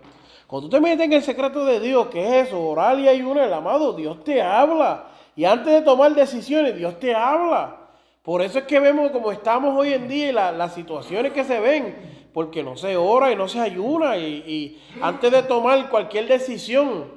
Cuando 0.49 0.67
usted 0.67 0.81
mete 0.81 1.05
en 1.05 1.13
el 1.13 1.23
secreto 1.23 1.65
de 1.65 1.79
Dios, 1.79 2.09
que 2.09 2.27
es 2.41 2.49
eso, 2.49 2.61
orar 2.61 2.99
y 2.99 3.07
ayunar, 3.09 3.45
el 3.47 3.53
amado, 3.53 3.93
Dios 3.93 4.25
te 4.25 4.43
habla. 4.43 5.07
Y 5.37 5.45
antes 5.45 5.73
de 5.73 5.83
tomar 5.83 6.13
decisiones, 6.15 6.77
Dios 6.77 6.99
te 6.99 7.15
habla. 7.15 7.77
Por 8.23 8.43
eso 8.43 8.59
es 8.59 8.65
que 8.65 8.81
vemos 8.81 9.11
como 9.13 9.31
estamos 9.31 9.77
hoy 9.77 9.93
en 9.93 10.09
día 10.09 10.29
y 10.31 10.33
la- 10.33 10.51
las 10.51 10.75
situaciones 10.75 11.33
que 11.33 11.45
se 11.45 11.61
ven, 11.61 12.14
porque 12.35 12.65
no 12.65 12.77
se 12.77 12.97
ora 12.97 13.31
y 13.31 13.37
no 13.37 13.47
se 13.49 13.61
ayuna. 13.61 14.19
Y, 14.19 14.83
antes 15.01 15.31
de 15.31 15.45
tomar 15.45 15.89
cualquier 15.89 16.27
decisión, 16.27 17.13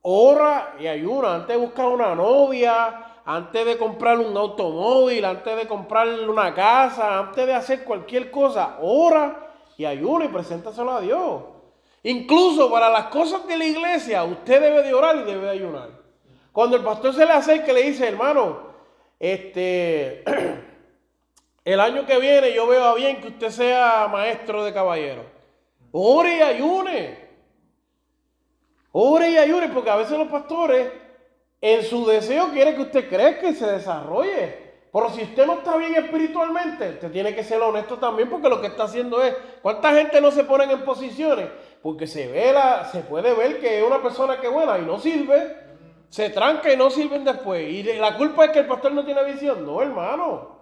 ora 0.00 0.76
y 0.78 0.86
ayuna. 0.86 1.34
Antes 1.34 1.56
de 1.56 1.62
buscar 1.62 1.88
una 1.88 2.14
novia, 2.14 3.20
antes 3.24 3.66
de 3.66 3.76
comprar 3.76 4.18
un 4.18 4.36
automóvil, 4.36 5.24
antes 5.24 5.56
de 5.56 5.66
comprar 5.66 6.08
una 6.08 6.54
casa, 6.54 7.18
antes 7.18 7.44
de 7.44 7.54
hacer 7.54 7.84
cualquier 7.84 8.30
cosa, 8.30 8.78
ora 8.80 9.50
y 9.76 9.84
ayuna 9.84 10.26
y 10.26 10.28
preséntaselo 10.28 10.92
a 10.92 11.00
Dios. 11.00 11.42
Incluso 12.04 12.70
para 12.70 12.88
las 12.90 13.06
cosas 13.06 13.46
de 13.48 13.58
la 13.58 13.64
iglesia, 13.64 14.22
usted 14.22 14.60
debe 14.60 14.82
de 14.84 14.94
orar 14.94 15.16
y 15.16 15.22
debe 15.22 15.46
de 15.46 15.50
ayunar. 15.50 15.88
Cuando 16.52 16.76
el 16.76 16.84
pastor 16.84 17.14
se 17.14 17.26
le 17.26 17.32
acerca 17.32 17.72
y 17.72 17.74
le 17.74 17.82
dice, 17.82 18.06
hermano, 18.06 18.58
este, 19.18 20.22
el 21.64 21.80
año 21.80 22.04
que 22.04 22.18
viene 22.18 22.52
yo 22.52 22.66
veo 22.66 22.94
bien 22.94 23.20
que 23.20 23.28
usted 23.28 23.50
sea 23.50 24.08
maestro 24.10 24.64
de 24.64 24.72
caballero. 24.72 25.24
Ore 25.92 26.36
y 26.36 26.40
ayune. 26.42 27.24
Ore 28.92 29.30
y 29.30 29.38
ayune, 29.38 29.68
porque 29.68 29.90
a 29.90 29.96
veces 29.96 30.18
los 30.18 30.28
pastores 30.28 30.92
en 31.60 31.82
su 31.82 32.06
deseo 32.06 32.50
quieren 32.50 32.76
que 32.76 32.82
usted 32.82 33.08
crezca 33.08 33.48
y 33.48 33.54
se 33.54 33.66
desarrolle. 33.66 34.62
Pero 34.92 35.10
si 35.10 35.22
usted 35.22 35.46
no 35.46 35.54
está 35.54 35.76
bien 35.76 35.96
espiritualmente, 35.96 36.90
usted 36.90 37.10
tiene 37.10 37.34
que 37.34 37.42
ser 37.42 37.60
honesto 37.60 37.96
también, 37.96 38.30
porque 38.30 38.48
lo 38.48 38.60
que 38.60 38.68
está 38.68 38.84
haciendo 38.84 39.24
es, 39.24 39.34
¿cuánta 39.60 39.92
gente 39.92 40.20
no 40.20 40.30
se 40.30 40.44
pone 40.44 40.64
en 40.64 40.84
posiciones? 40.84 41.48
Porque 41.82 42.06
se 42.06 42.28
ve 42.28 42.52
la, 42.52 42.84
se 42.84 43.00
puede 43.00 43.34
ver 43.34 43.58
que 43.58 43.78
es 43.78 43.84
una 43.84 44.00
persona 44.00 44.40
que 44.40 44.46
es 44.46 44.52
buena 44.52 44.78
y 44.78 44.82
no 44.82 44.98
sirve, 45.00 45.56
se 46.08 46.30
tranca 46.30 46.72
y 46.72 46.76
no 46.76 46.90
sirven 46.90 47.24
después. 47.24 47.68
Y 47.68 47.82
la 47.94 48.16
culpa 48.16 48.44
es 48.44 48.50
que 48.52 48.60
el 48.60 48.66
pastor 48.66 48.92
no 48.92 49.04
tiene 49.04 49.24
visión. 49.24 49.66
No, 49.66 49.82
hermano. 49.82 50.53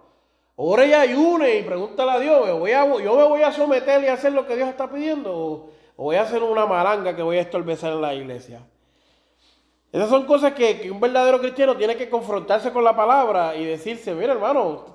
Ore 0.55 0.87
y 0.87 0.93
ayune 0.93 1.57
y 1.57 1.63
pregúntale 1.63 2.11
a 2.11 2.19
Dios, 2.19 2.47
¿yo, 2.47 2.59
voy 2.59 2.71
a, 2.71 2.85
yo 2.85 3.15
me 3.15 3.23
voy 3.23 3.41
a 3.41 3.51
someter 3.51 4.03
y 4.03 4.07
hacer 4.07 4.33
lo 4.33 4.45
que 4.45 4.55
Dios 4.55 4.69
está 4.69 4.87
pidiendo 4.89 5.35
o, 5.35 5.69
voy 5.97 6.15
a 6.15 6.21
hacer 6.21 6.43
una 6.43 6.65
malanga 6.65 7.15
que 7.15 7.23
voy 7.23 7.37
a 7.37 7.41
estorbecer 7.41 7.93
en 7.93 8.01
la 8.01 8.13
iglesia. 8.13 8.61
Esas 9.91 10.09
son 10.09 10.25
cosas 10.25 10.53
que, 10.53 10.89
un 10.91 10.99
verdadero 10.99 11.39
cristiano 11.39 11.75
tiene 11.75 11.95
que 11.95 12.09
confrontarse 12.09 12.71
con 12.71 12.83
la 12.83 12.95
palabra 12.95 13.55
y 13.55 13.65
decirse, 13.65 14.13
mira 14.13 14.33
hermano, 14.33 14.85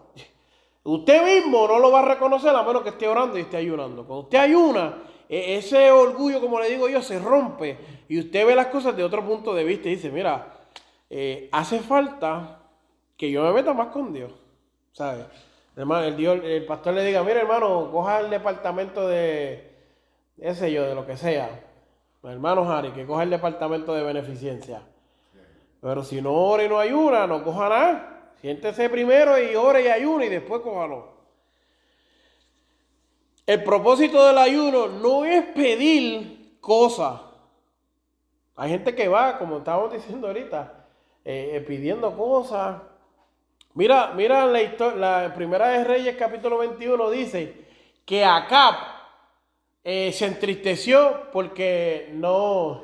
usted 0.85 1.25
mismo 1.25 1.67
no 1.67 1.79
lo 1.79 1.91
va 1.91 2.01
a 2.01 2.05
reconocer 2.05 2.55
a 2.55 2.63
menos 2.63 2.83
que 2.83 2.91
esté 2.91 3.09
orando 3.09 3.37
y 3.37 3.43
esté 3.43 3.57
ayunando. 3.57 4.05
Cuando 4.05 4.25
usted 4.25 4.39
ayuna, 4.39 5.03
e, 5.29 5.57
ese 5.57 5.91
orgullo, 5.91 6.41
como 6.41 6.61
le 6.61 6.71
digo 6.71 6.89
yo, 6.89 7.03
se 7.03 7.19
rompe 7.19 7.79
y 8.09 8.19
usted 8.21 8.47
ve 8.47 8.55
las 8.55 8.67
cosas 8.69 8.97
de 8.97 9.03
otro 9.03 9.25
punto 9.25 9.55
de 9.55 9.65
vista 9.65 9.89
y 9.89 9.97
dice, 9.97 10.11
mira, 10.11 10.53
eh, 11.11 11.49
hace 11.51 11.81
falta 11.81 12.61
que 13.17 13.31
yo 13.31 13.43
me 13.43 13.53
meta 13.53 13.73
más 13.73 13.89
con 13.89 14.13
Dios, 14.13 14.33
¿sabes? 14.93 15.27
El, 15.79 16.17
Dios, 16.17 16.41
el 16.43 16.67
pastor 16.67 16.95
le 16.95 17.05
diga, 17.05 17.23
mira 17.23 17.41
hermano, 17.41 17.91
coja 17.91 18.21
el 18.21 18.31
departamento 18.31 19.07
de, 19.07 19.73
ese 20.37 20.73
yo, 20.73 20.85
de 20.85 20.95
lo 20.95 21.07
que 21.07 21.17
sea 21.17 21.49
hermano 22.25 22.71
Harry, 22.71 22.91
que 22.91 23.07
coja 23.07 23.23
el 23.23 23.31
departamento 23.31 23.95
de 23.95 24.03
beneficencia. 24.03 24.83
Pero 25.81 26.03
si 26.03 26.21
no 26.21 26.33
ora 26.33 26.65
y 26.65 26.69
no 26.69 26.79
ayuna, 26.79 27.27
no 27.27 27.45
coja 27.45 27.69
nada. 27.69 28.33
Siéntese 28.41 28.89
primero 28.89 29.41
y 29.41 29.55
ore 29.55 29.85
y 29.85 29.89
ayuna 29.89 30.25
y 30.25 30.29
después 30.29 30.61
cójalo. 30.63 31.19
El 33.47 33.63
propósito 33.65 34.27
del 34.27 34.39
ayuno 34.39 34.89
no 34.89 35.25
es 35.25 35.45
pedir 35.47 36.59
cosas. 36.61 37.21
Hay 38.57 38.71
gente 38.71 38.95
que 38.95 39.09
va, 39.09 39.39
como 39.39 39.59
estábamos 39.59 39.93
diciendo 39.93 40.27
ahorita, 40.27 40.87
eh, 41.25 41.53
eh, 41.55 41.61
pidiendo 41.61 42.17
cosas. 42.17 42.83
Mira, 43.79 44.13
mira 44.17 44.45
la, 44.45 45.33
primera 45.33 45.69
de 45.69 45.85
Reyes 45.85 46.17
capítulo 46.17 46.59
21 46.59 47.11
dice 47.11 47.65
que 48.05 48.25
Acab 48.25 48.75
eh, 49.85 50.11
se 50.13 50.27
entristeció 50.27 51.31
porque 51.33 52.11
no, 52.13 52.83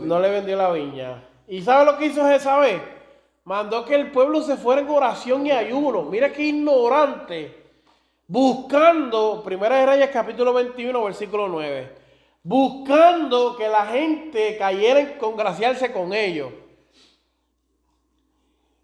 no 0.00 0.18
le 0.18 0.30
vendió 0.30 0.56
la 0.56 0.72
viña. 0.72 1.28
¿Y 1.46 1.62
sabe 1.62 1.84
lo 1.84 1.96
que 1.96 2.06
hizo 2.06 2.26
Jezabel? 2.26 2.82
Mandó 3.44 3.84
que 3.84 3.94
el 3.94 4.10
pueblo 4.10 4.42
se 4.42 4.56
fuera 4.56 4.80
en 4.80 4.88
oración 4.88 5.46
y 5.46 5.52
ayuno. 5.52 6.02
Mira 6.02 6.32
qué 6.32 6.42
ignorante. 6.42 7.66
Buscando, 8.26 9.44
Primera 9.44 9.76
de 9.76 9.86
Reyes 9.86 10.10
capítulo 10.12 10.52
21, 10.54 11.04
versículo 11.04 11.46
9. 11.46 11.94
Buscando 12.42 13.56
que 13.56 13.68
la 13.68 13.86
gente 13.86 14.56
cayera 14.58 14.98
en 14.98 15.18
congraciarse 15.18 15.92
con 15.92 16.12
ellos. 16.12 16.50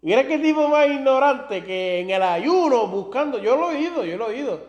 Mira 0.03 0.27
qué 0.27 0.37
tipo 0.37 0.67
más 0.67 0.85
ignorante 0.87 1.63
que 1.63 2.01
en 2.01 2.09
el 2.09 2.21
ayuno, 2.21 2.87
buscando, 2.87 3.39
yo 3.39 3.55
lo 3.55 3.71
he 3.71 3.77
oído, 3.77 4.03
yo 4.03 4.17
lo 4.17 4.29
he 4.29 4.33
oído. 4.33 4.59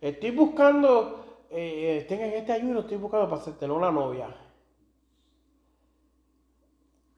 Estoy 0.00 0.30
buscando 0.30 1.44
eh, 1.50 2.06
en 2.08 2.32
este 2.32 2.52
ayuno, 2.52 2.80
estoy 2.80 2.96
buscando 2.96 3.28
para 3.28 3.42
tener 3.42 3.76
una 3.76 3.90
novia. 3.90 4.34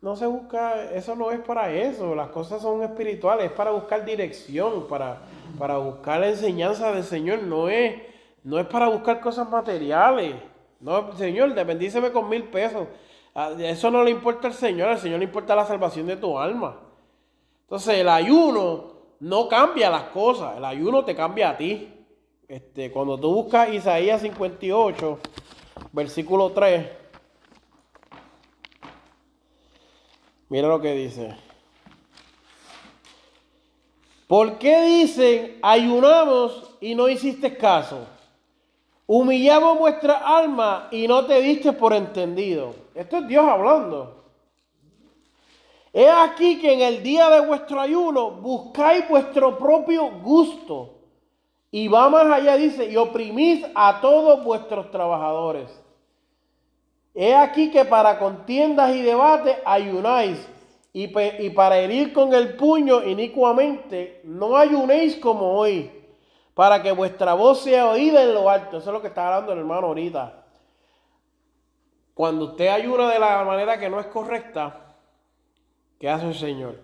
No 0.00 0.16
se 0.16 0.26
busca, 0.26 0.90
eso 0.90 1.14
no 1.14 1.30
es 1.30 1.38
para 1.38 1.70
eso, 1.72 2.16
las 2.16 2.30
cosas 2.30 2.60
son 2.60 2.82
espirituales, 2.82 3.46
es 3.46 3.52
para 3.52 3.70
buscar 3.70 4.04
dirección, 4.04 4.88
para, 4.88 5.18
para 5.56 5.76
buscar 5.76 6.18
la 6.18 6.30
enseñanza 6.30 6.90
del 6.90 7.04
Señor, 7.04 7.44
no 7.44 7.68
es, 7.68 8.02
no 8.42 8.58
es 8.58 8.66
para 8.66 8.88
buscar 8.88 9.20
cosas 9.20 9.48
materiales. 9.48 10.34
No, 10.80 11.12
Señor, 11.16 11.54
bendíceme 11.54 12.10
con 12.10 12.28
mil 12.28 12.42
pesos. 12.44 12.88
Ah, 13.32 13.52
eso 13.60 13.92
no 13.92 14.02
le 14.02 14.10
importa 14.10 14.48
al 14.48 14.54
Señor, 14.54 14.88
al 14.88 14.98
Señor 14.98 15.20
le 15.20 15.26
importa 15.26 15.54
la 15.54 15.66
salvación 15.66 16.08
de 16.08 16.16
tu 16.16 16.36
alma. 16.36 16.89
Entonces 17.70 17.98
el 17.98 18.08
ayuno 18.08 18.94
no 19.20 19.46
cambia 19.46 19.88
las 19.90 20.02
cosas, 20.06 20.56
el 20.56 20.64
ayuno 20.64 21.04
te 21.04 21.14
cambia 21.14 21.50
a 21.50 21.56
ti. 21.56 21.88
Este, 22.48 22.90
cuando 22.90 23.16
tú 23.16 23.32
buscas 23.32 23.72
Isaías 23.72 24.22
58, 24.22 25.20
versículo 25.92 26.50
3, 26.50 26.88
mira 30.48 30.66
lo 30.66 30.80
que 30.80 30.94
dice. 30.94 31.36
¿Por 34.26 34.58
qué 34.58 34.82
dicen, 34.82 35.58
ayunamos 35.62 36.74
y 36.80 36.96
no 36.96 37.08
hiciste 37.08 37.56
caso? 37.56 38.04
Humillamos 39.06 39.78
vuestra 39.78 40.14
alma 40.16 40.88
y 40.90 41.06
no 41.06 41.24
te 41.24 41.40
diste 41.40 41.72
por 41.72 41.92
entendido. 41.92 42.74
Esto 42.96 43.18
es 43.18 43.28
Dios 43.28 43.46
hablando. 43.46 44.19
He 45.92 46.08
aquí 46.08 46.60
que 46.60 46.72
en 46.72 46.80
el 46.82 47.02
día 47.02 47.28
de 47.30 47.46
vuestro 47.46 47.80
ayuno 47.80 48.30
buscáis 48.30 49.08
vuestro 49.08 49.58
propio 49.58 50.10
gusto 50.20 51.00
y 51.72 51.88
va 51.88 52.08
más 52.08 52.26
allá, 52.26 52.56
dice, 52.56 52.90
y 52.90 52.96
oprimís 52.96 53.64
a 53.74 54.00
todos 54.00 54.44
vuestros 54.44 54.90
trabajadores. 54.90 55.70
He 57.14 57.34
aquí 57.34 57.70
que 57.70 57.84
para 57.84 58.18
contiendas 58.18 58.94
y 58.94 59.02
debates 59.02 59.56
ayunáis, 59.64 60.48
y, 60.92 61.06
para 61.50 61.78
herir 61.78 62.12
con 62.12 62.34
el 62.34 62.56
puño 62.56 63.04
inicuamente 63.04 64.20
no 64.24 64.56
ayunéis 64.56 65.16
como 65.16 65.56
hoy, 65.56 65.90
para 66.54 66.82
que 66.82 66.90
vuestra 66.90 67.34
voz 67.34 67.62
sea 67.62 67.88
oída 67.88 68.22
en 68.22 68.34
lo 68.34 68.50
alto. 68.50 68.78
Eso 68.78 68.90
es 68.90 68.94
lo 68.94 69.00
que 69.00 69.08
está 69.08 69.26
hablando 69.28 69.52
el 69.52 69.60
hermano 69.60 69.88
ahorita. 69.88 70.44
Cuando 72.14 72.46
usted 72.46 72.68
ayuna 72.68 73.08
de 73.08 73.18
la 73.20 73.44
manera 73.44 73.78
que 73.78 73.88
no 73.88 74.00
es 74.00 74.06
correcta, 74.06 74.89
¿qué 76.00 76.08
hace 76.08 76.26
el 76.26 76.34
Señor? 76.34 76.80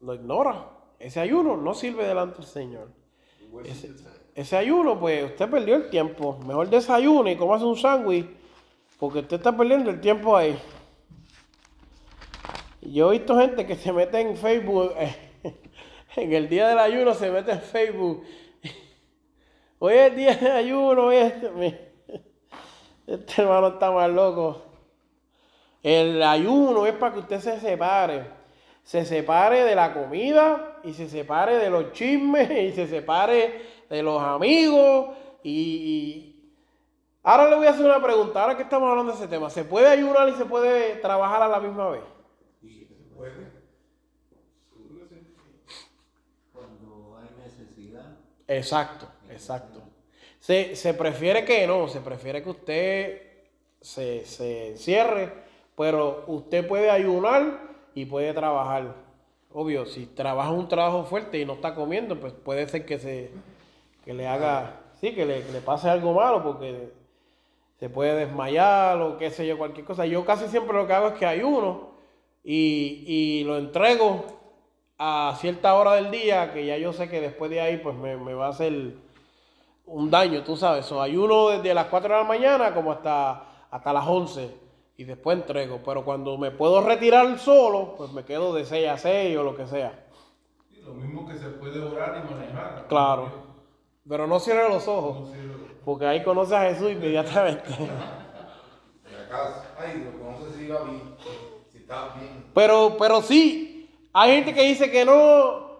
Lo 0.00 0.14
ignora. 0.14 0.70
Ese 0.98 1.20
ayuno 1.20 1.56
no 1.58 1.74
sirve 1.74 2.06
delante 2.06 2.38
del 2.38 2.46
Señor. 2.46 2.88
Ese, 4.34 4.56
ayuno, 4.56 4.98
pues 4.98 5.24
usted 5.24 5.50
perdió 5.50 5.76
el 5.76 5.90
tiempo. 5.90 6.38
Mejor 6.46 6.70
desayune 6.70 7.32
y 7.32 7.34
hace 7.34 7.64
un 7.64 7.76
sándwich, 7.76 8.26
porque 8.98 9.18
usted 9.18 9.36
está 9.36 9.54
perdiendo 9.54 9.90
el 9.90 10.00
tiempo 10.00 10.34
ahí. 10.36 10.58
Yo 12.80 13.12
he 13.12 13.18
visto 13.18 13.36
gente 13.36 13.66
que 13.66 13.76
se 13.76 13.92
mete 13.92 14.20
en 14.20 14.36
Facebook, 14.36 14.94
en 16.16 16.32
el 16.32 16.48
día 16.48 16.68
del 16.68 16.78
ayuno 16.78 17.14
se 17.14 17.30
mete 17.30 17.52
en 17.52 17.60
Facebook. 17.60 18.24
Hoy 19.78 19.94
es 19.94 20.10
el 20.10 20.16
día 20.16 20.36
del 20.36 20.52
ayuno, 20.52 21.12
este, 21.12 21.92
este 23.06 23.42
hermano 23.42 23.68
está 23.68 23.90
más 23.90 24.08
loco. 24.08 24.71
El 25.82 26.22
ayuno 26.22 26.86
es 26.86 26.94
para 26.94 27.14
que 27.14 27.20
usted 27.20 27.40
se 27.40 27.60
separe 27.60 28.42
se 28.82 29.04
separe 29.04 29.64
de 29.64 29.74
la 29.74 29.94
comida 29.94 30.78
y 30.82 30.92
se 30.92 31.08
separe 31.08 31.56
de 31.56 31.70
los 31.70 31.92
chismes 31.92 32.50
y 32.72 32.72
se 32.72 32.86
separe 32.86 33.62
de 33.88 34.02
los 34.02 34.20
amigos 34.22 35.16
y, 35.42 36.28
Ahora 37.24 37.48
le 37.48 37.54
voy 37.54 37.68
a 37.68 37.70
hacer 37.70 37.84
una 37.86 38.02
pregunta, 38.02 38.42
ahora 38.42 38.56
que 38.56 38.64
estamos 38.64 38.90
hablando 38.90 39.12
de 39.12 39.18
ese 39.18 39.28
tema, 39.28 39.48
¿se 39.48 39.62
puede 39.62 39.86
ayunar 39.86 40.28
y 40.28 40.32
se 40.32 40.44
puede 40.44 40.96
trabajar 40.96 41.40
a 41.40 41.46
la 41.46 41.60
misma 41.60 41.90
vez? 41.90 42.02
Sí, 42.60 42.84
se 42.84 43.14
puede. 43.14 43.46
Cuando 46.52 47.16
hay 47.16 47.44
necesidad. 47.44 48.16
Exacto, 48.48 49.06
exacto. 49.30 49.82
Se, 50.40 50.74
se 50.74 50.94
prefiere 50.94 51.44
que 51.44 51.64
no, 51.64 51.86
se 51.86 52.00
prefiere 52.00 52.42
que 52.42 52.50
usted 52.50 53.22
se, 53.80 54.26
se 54.26 54.70
encierre, 54.70 55.32
pero 55.76 56.24
usted 56.26 56.66
puede 56.66 56.90
ayunar 56.90 57.60
y 57.94 58.04
puede 58.04 58.32
trabajar. 58.32 58.94
Obvio, 59.52 59.86
si 59.86 60.06
trabaja 60.06 60.50
un 60.50 60.68
trabajo 60.68 61.04
fuerte 61.04 61.38
y 61.38 61.44
no 61.44 61.54
está 61.54 61.74
comiendo, 61.74 62.18
pues 62.18 62.32
puede 62.32 62.68
ser 62.68 62.86
que 62.86 62.98
se 62.98 63.30
que 64.04 64.14
le 64.14 64.26
haga, 64.26 64.80
sí, 65.00 65.14
que 65.14 65.24
le, 65.24 65.42
pase 65.60 65.88
algo 65.88 66.12
malo 66.12 66.42
porque 66.42 66.92
se 67.78 67.88
puede 67.88 68.14
desmayar 68.16 69.00
o 69.00 69.16
qué 69.16 69.30
sé 69.30 69.46
yo, 69.46 69.58
cualquier 69.58 69.86
cosa. 69.86 70.06
Yo 70.06 70.24
casi 70.24 70.48
siempre 70.48 70.76
lo 70.76 70.86
que 70.86 70.92
hago 70.92 71.08
es 71.08 71.14
que 71.14 71.26
ayuno 71.26 71.90
y, 72.42 73.04
y 73.06 73.44
lo 73.44 73.58
entrego 73.58 74.24
a 74.98 75.36
cierta 75.40 75.74
hora 75.74 75.94
del 75.94 76.10
día, 76.10 76.52
que 76.52 76.66
ya 76.66 76.76
yo 76.78 76.92
sé 76.92 77.08
que 77.08 77.20
después 77.20 77.50
de 77.50 77.60
ahí 77.60 77.78
pues 77.78 77.96
me, 77.96 78.16
me 78.16 78.34
va 78.34 78.46
a 78.46 78.50
hacer 78.50 78.94
un 79.86 80.10
daño, 80.10 80.42
tú 80.42 80.56
sabes. 80.56 80.86
So, 80.86 81.00
ayuno 81.00 81.50
desde 81.50 81.74
las 81.74 81.86
4 81.86 82.14
de 82.14 82.20
la 82.20 82.26
mañana 82.26 82.74
como 82.74 82.92
hasta, 82.92 83.44
hasta 83.70 83.92
las 83.92 84.06
11 84.06 84.61
y 84.96 85.04
después 85.04 85.38
entrego. 85.38 85.80
Pero 85.84 86.04
cuando 86.04 86.36
me 86.38 86.50
puedo 86.50 86.80
retirar 86.80 87.38
solo, 87.38 87.94
pues 87.96 88.12
me 88.12 88.24
quedo 88.24 88.52
de 88.54 88.64
6 88.64 88.88
a 88.88 88.98
6 88.98 89.36
o 89.36 89.42
lo 89.42 89.56
que 89.56 89.66
sea. 89.66 90.06
Sí, 90.70 90.80
lo 90.84 90.94
mismo 90.94 91.26
que 91.26 91.36
se 91.36 91.48
puede 91.48 91.80
orar 91.80 92.24
y 92.24 92.34
manejar. 92.34 92.86
Claro. 92.88 93.52
Pero 94.08 94.26
no 94.26 94.40
cierre 94.40 94.68
los 94.68 94.88
ojos, 94.88 95.30
porque 95.84 96.06
ahí 96.06 96.24
conoce 96.24 96.56
a 96.56 96.62
Jesús 96.62 96.90
inmediatamente. 96.90 97.62
Ay, 99.78 100.04
lo 100.04 100.52
si 100.52 100.68
va 100.68 100.82
bien. 100.82 101.14
Si 101.70 101.78
está 101.78 102.14
bien. 102.16 102.46
Pero, 102.52 102.96
pero 102.98 103.22
sí, 103.22 103.88
hay 104.12 104.34
gente 104.36 104.52
que 104.52 104.62
dice 104.62 104.90
que 104.90 105.04
no, 105.04 105.71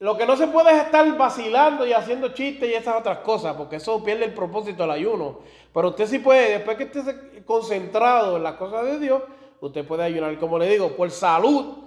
lo 0.00 0.16
que 0.16 0.26
no 0.26 0.36
se 0.36 0.46
puede 0.46 0.70
es 0.70 0.84
estar 0.84 1.16
vacilando 1.16 1.84
y 1.84 1.92
haciendo 1.92 2.28
chistes 2.28 2.68
y 2.68 2.74
esas 2.74 2.96
otras 2.96 3.18
cosas, 3.18 3.56
porque 3.56 3.76
eso 3.76 4.02
pierde 4.04 4.26
el 4.26 4.34
propósito 4.34 4.82
del 4.82 4.92
ayuno. 4.92 5.40
Pero 5.74 5.88
usted 5.88 6.06
sí 6.06 6.20
puede, 6.20 6.52
después 6.52 6.76
que 6.76 6.84
esté 6.84 7.42
concentrado 7.44 8.36
en 8.36 8.44
las 8.44 8.54
cosas 8.54 8.84
de 8.84 9.00
Dios, 9.00 9.22
usted 9.60 9.84
puede 9.84 10.04
ayunar. 10.04 10.38
Como 10.38 10.58
le 10.58 10.68
digo, 10.68 10.90
por 10.96 11.10
salud, 11.10 11.78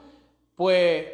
pues 0.57 1.07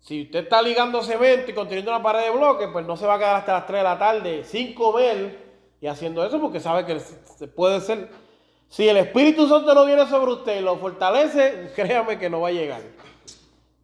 si 0.00 0.22
usted 0.22 0.40
está 0.40 0.60
ligando 0.60 1.00
cemento 1.02 1.48
y 1.48 1.54
construyendo 1.54 1.92
una 1.92 2.02
pared 2.02 2.24
de 2.24 2.30
bloques, 2.30 2.68
pues 2.72 2.84
no 2.86 2.96
se 2.96 3.06
va 3.06 3.14
a 3.14 3.18
quedar 3.18 3.36
hasta 3.36 3.52
las 3.52 3.66
3 3.66 3.78
de 3.78 3.84
la 3.84 3.98
tarde 3.98 4.44
sin 4.44 4.74
comer 4.74 5.38
y 5.80 5.86
haciendo 5.86 6.24
eso, 6.24 6.40
porque 6.40 6.58
sabe 6.58 6.84
que 6.84 6.98
se 6.98 7.46
puede 7.46 7.80
ser. 7.80 8.08
Si 8.68 8.88
el 8.88 8.96
Espíritu 8.96 9.46
Santo 9.46 9.74
no 9.74 9.84
viene 9.84 10.08
sobre 10.08 10.32
usted 10.32 10.58
y 10.58 10.62
lo 10.62 10.76
fortalece, 10.76 11.70
créame 11.76 12.18
que 12.18 12.28
no 12.28 12.40
va 12.40 12.48
a 12.48 12.52
llegar. 12.52 12.80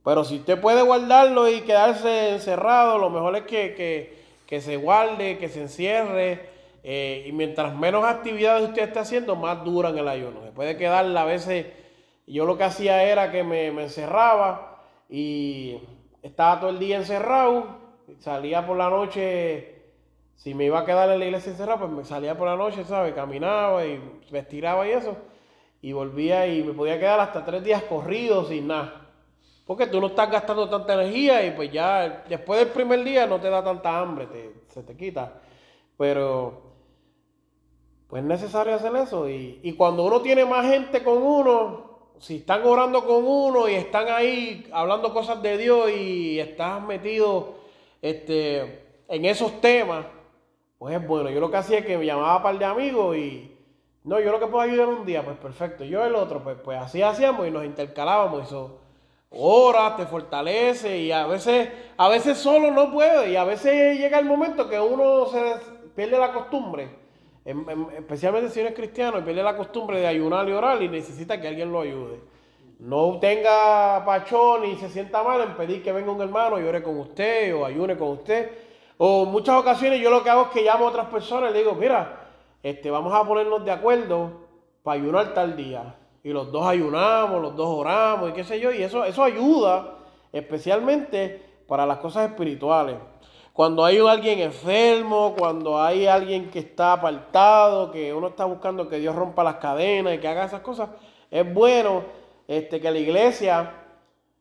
Pero 0.05 0.25
si 0.25 0.37
usted 0.37 0.61
puede 0.61 0.83
guardarlo 0.83 1.49
y 1.49 1.61
quedarse 1.63 2.31
encerrado, 2.31 2.99
lo 2.99 3.11
mejor 3.11 3.37
es 3.37 3.43
que, 3.43 3.75
que- 3.75 4.19
que 4.47 4.61
se 4.63 4.77
guarde, 4.77 5.39
que 5.39 5.49
se 5.49 5.61
encierre. 5.63 6.57
eh, 6.85 7.25
y 7.27 7.33
mientras 7.33 7.75
menos 7.75 8.05
actividades 8.05 8.69
usted 8.69 8.83
esté 8.85 8.99
haciendo, 9.01 9.37
más 9.37 9.63
duran 9.65 9.99
el 9.99 10.09
ayuno. 10.09 10.43
Se 10.45 10.53
puede 10.53 10.77
quedar 10.79 11.05
a 11.17 11.25
veces. 11.25 11.67
Yo 12.27 12.47
lo 12.47 12.57
que 12.57 12.65
hacía 12.65 13.03
era 13.05 13.31
que 13.31 13.43
me, 13.45 13.71
me 13.73 13.83
encerraba 13.85 14.83
y 15.11 15.79
estaba 16.23 16.61
todo 16.61 16.71
el 16.71 16.79
día 16.79 16.97
encerrado. 16.97 17.67
Salía 18.21 18.67
por 18.67 18.77
la 18.79 18.89
noche. 18.91 19.75
Si 20.37 20.55
me 20.55 20.65
iba 20.67 20.79
a 20.81 20.85
quedar 20.87 21.11
en 21.11 21.19
la 21.19 21.25
iglesia 21.27 21.51
encerrado, 21.53 21.81
pues 21.81 21.91
me 21.91 22.05
salía 22.05 22.39
por 22.39 22.47
la 22.49 22.57
noche, 22.57 22.85
¿sabes? 22.85 23.13
Caminaba 23.13 23.85
y 23.85 24.01
me 24.31 24.39
estiraba 24.39 24.87
y 24.89 24.93
eso. 24.93 25.17
Y 25.83 25.93
volvía 25.93 26.47
y 26.47 26.63
me 26.63 26.73
podía 26.73 26.99
quedar 26.99 27.21
hasta 27.21 27.45
tres 27.45 27.65
días 27.65 27.83
corridos 27.83 28.49
sin 28.49 28.69
nada. 28.69 28.98
Porque 29.69 29.87
tú 29.87 30.01
no 30.01 30.09
estás 30.09 30.31
gastando 30.33 30.69
tanta 30.69 30.95
energía 30.95 31.47
y 31.47 31.53
pues 31.53 31.71
ya 31.73 32.25
después 32.29 32.59
del 32.61 32.71
primer 32.71 33.05
día 33.05 33.27
no 33.29 33.41
te 33.41 33.51
da 33.51 33.63
tanta 33.65 34.01
hambre, 34.01 34.27
te- 34.27 34.55
se 34.75 34.83
te 34.83 34.97
quita. 34.97 35.41
Pero 35.99 36.63
pues 38.09 38.23
es 38.23 38.29
necesario 38.29 38.75
hacer 38.75 38.95
eso. 38.97 39.29
Y, 39.29 39.61
y 39.63 39.73
cuando 39.75 40.05
uno 40.05 40.21
tiene 40.23 40.45
más 40.45 40.67
gente 40.67 41.03
con 41.05 41.19
uno, 41.23 41.89
si 42.19 42.37
están 42.37 42.65
orando 42.67 43.07
con 43.07 43.25
uno 43.27 43.69
y 43.69 43.75
están 43.75 44.09
ahí 44.09 44.69
hablando 44.73 45.13
cosas 45.13 45.43
de 45.43 45.59
Dios 45.59 45.91
y 45.91 46.41
estás 46.41 46.83
metido 46.83 47.55
este, 48.03 49.03
en 49.09 49.25
esos 49.27 49.61
temas, 49.61 50.07
pues 50.79 50.97
es 50.97 51.07
bueno. 51.07 51.31
Yo 51.31 51.41
lo 51.41 51.51
que 51.51 51.59
hacía 51.59 51.79
es 51.81 51.87
que 51.87 51.99
me 51.99 52.07
llamaba 52.07 52.37
a 52.37 52.43
par 52.43 52.59
de 52.59 52.65
amigos 52.65 53.17
y 53.17 53.55
no, 54.05 54.21
yo 54.21 54.33
lo 54.33 54.41
que 54.41 54.47
puedo 54.47 54.63
ayudar 54.63 54.89
un 54.89 55.05
día, 55.07 55.25
pues 55.25 55.37
perfecto. 55.39 55.85
Yo 55.85 56.05
el 56.05 56.15
otro, 56.15 56.43
pues, 56.43 56.57
pues 56.65 56.79
así 56.81 57.03
hacíamos 57.03 57.47
y 57.47 57.51
nos 57.51 57.65
intercalábamos. 57.65 58.47
Eso 58.47 58.81
ora, 59.31 59.97
te 59.97 60.07
fortalece 60.07 60.99
y 60.99 61.13
a 61.13 61.27
veces, 61.27 61.69
a 61.97 62.09
veces 62.09 62.39
solo 62.39 62.71
no 62.71 62.93
puede 62.93 63.31
y 63.31 63.37
a 63.37 63.45
veces 63.45 63.99
llega 63.99 64.19
el 64.19 64.25
momento 64.25 64.69
que 64.69 64.81
uno 64.81 65.27
se 65.27 65.41
pierde 65.95 66.19
la 66.19 66.33
costumbre, 66.33 66.89
em- 67.45 67.69
em- 67.69 67.89
especialmente 67.97 68.51
si 68.51 68.61
uno 68.61 68.71
es 68.71 68.75
cristiano 68.75 69.19
y 69.19 69.23
pierde 69.23 69.43
la 69.43 69.57
costumbre 69.57 70.01
de 70.01 70.07
ayunar 70.07 70.49
y 70.49 70.53
orar 70.53 70.83
y 70.83 70.89
necesita 70.89 71.41
que 71.41 71.49
alguien 71.49 71.73
lo 71.73 71.81
ayude. 71.81 72.21
No 72.79 73.19
tenga 73.21 74.05
pachón 74.05 74.65
y 74.65 74.77
se 74.77 74.89
sienta 74.89 75.23
mal 75.25 75.41
en 75.41 75.57
pedir 75.57 75.83
que 75.83 75.93
venga 75.93 76.13
un 76.13 76.21
hermano 76.23 76.61
y 76.61 76.65
ore 76.65 76.83
con 76.83 76.99
usted 77.01 77.55
o 77.55 77.65
ayune 77.65 77.97
con 77.97 78.11
usted. 78.11 78.51
O 78.99 79.25
muchas 79.25 79.57
ocasiones 79.57 80.01
yo 80.01 80.11
lo 80.11 80.23
que 80.23 80.31
hago 80.31 80.43
es 80.43 80.49
que 80.51 80.63
llamo 80.63 80.87
a 80.87 80.91
otras 80.91 81.07
personas 81.07 81.51
y 81.51 81.55
le 81.55 81.59
digo, 81.61 81.75
mira, 81.75 82.29
este, 82.63 82.91
vamos 82.91 83.13
a 83.13 83.25
ponernos 83.25 83.65
de 83.65 83.71
acuerdo 83.73 84.31
para 84.83 85.01
ayunar 85.01 85.35
tal 85.35 85.57
día. 85.57 85.95
Y 86.29 86.31
los 86.35 86.53
dos 86.53 86.67
ayunamos, 86.67 87.41
los 87.41 87.57
dos 87.57 87.67
oramos 87.71 88.29
y 88.29 88.33
qué 88.35 88.45
sé 88.45 88.61
yo. 88.61 88.71
Y 88.71 88.83
eso, 88.83 89.03
eso 89.03 89.25
ayuda 89.25 89.95
especialmente 90.31 91.43
para 91.67 91.87
las 91.87 92.01
cosas 92.01 92.29
espirituales. 92.29 92.97
Cuando 93.55 93.83
hay 93.83 93.97
alguien 93.97 94.41
enfermo, 94.41 95.35
cuando 95.39 95.81
hay 95.81 96.07
alguien 96.07 96.51
que 96.51 96.59
está 96.59 96.93
apartado, 96.93 97.91
que 97.91 98.13
uno 98.13 98.27
está 98.27 98.45
buscando 98.45 98.91
que 98.91 98.99
Dios 98.99 99.17
rompa 99.17 99.43
las 99.43 99.55
cadenas 99.55 100.13
y 100.13 100.19
que 100.19 100.29
haga 100.29 100.45
esas 100.45 100.61
cosas, 100.61 100.91
es 101.31 101.55
bueno 101.55 102.03
este, 102.47 102.79
que 102.79 102.91
la 102.91 102.99
iglesia, 102.99 103.73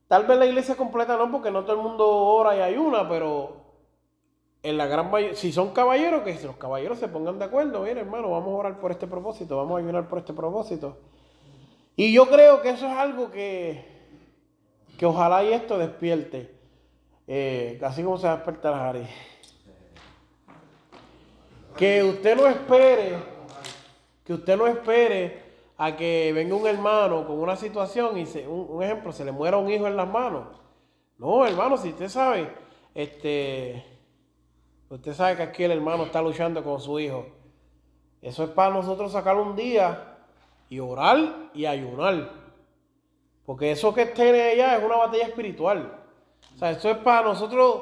tal 0.10 0.26
vez 0.26 0.38
la 0.38 0.46
iglesia 0.46 0.76
completa 0.76 1.16
no, 1.16 1.32
porque 1.32 1.52
no 1.52 1.64
todo 1.64 1.78
el 1.78 1.84
mundo 1.84 2.06
ora 2.06 2.54
y 2.58 2.60
ayuna, 2.60 3.08
pero 3.08 3.62
en 4.62 4.76
la 4.76 4.88
gran 4.88 5.10
mayoría, 5.10 5.38
si 5.38 5.54
son 5.54 5.70
caballeros, 5.70 6.24
que 6.24 6.38
los 6.44 6.58
caballeros 6.58 7.00
se 7.00 7.08
pongan 7.08 7.40
de 7.40 7.46
acuerdo, 7.46 7.84
mira 7.84 8.02
hermano, 8.02 8.32
vamos 8.32 8.50
a 8.50 8.58
orar 8.58 8.80
por 8.82 8.92
este 8.92 9.08
propósito, 9.08 9.56
vamos 9.56 9.78
a 9.78 9.80
ayunar 9.82 10.10
por 10.10 10.20
este 10.20 10.34
propósito. 10.34 10.98
Y 12.00 12.14
yo 12.14 12.30
creo 12.30 12.62
que 12.62 12.70
eso 12.70 12.86
es 12.86 12.96
algo 12.96 13.32
que, 13.32 13.84
que 15.00 15.06
ojalá 15.08 15.44
y 15.44 15.52
esto 15.52 15.80
despierte, 15.80 16.56
eh, 17.26 17.80
así 17.84 18.04
como 18.04 18.20
se 18.20 18.28
va 18.28 18.34
a 18.34 18.36
despertar. 18.36 19.02
Que 21.76 22.04
usted 22.04 22.38
no 22.38 22.46
espere, 22.46 23.18
que 24.24 24.34
usted 24.34 24.56
no 24.56 24.68
espere 24.68 25.42
a 25.76 25.96
que 25.98 26.32
venga 26.36 26.54
un 26.54 26.68
hermano 26.68 27.26
con 27.26 27.40
una 27.40 27.56
situación 27.56 28.16
y 28.20 28.28
se, 28.28 28.48
un, 28.48 28.68
un 28.70 28.84
ejemplo, 28.84 29.12
se 29.12 29.26
le 29.26 29.32
muera 29.32 29.58
un 29.58 29.72
hijo 29.72 29.88
en 29.88 29.98
las 29.98 30.08
manos. 30.08 30.50
No, 31.18 31.48
hermano, 31.48 31.78
si 31.78 31.90
usted 31.90 32.10
sabe, 32.10 32.48
este, 32.94 33.84
usted 34.88 35.16
sabe 35.16 35.36
que 35.36 35.42
aquí 35.42 35.64
el 35.64 35.72
hermano 35.72 36.04
está 36.04 36.22
luchando 36.22 36.64
con 36.64 36.80
su 36.80 37.00
hijo. 37.00 37.26
Eso 38.22 38.44
es 38.44 38.52
para 38.52 38.72
nosotros 38.72 39.12
sacar 39.12 39.36
un 39.36 39.56
día 39.56 40.17
y 40.70 40.80
orar 40.80 41.50
y 41.54 41.66
ayunar. 41.66 42.32
Porque 43.46 43.72
eso 43.72 43.94
que 43.94 44.08
tiene 44.08 44.42
allá 44.42 44.78
es 44.78 44.84
una 44.84 44.98
batalla 44.98 45.26
espiritual. 45.26 46.00
O 46.56 46.58
sea, 46.58 46.72
eso 46.72 46.92
es 46.92 46.98
para 46.98 47.28
nosotros, 47.28 47.82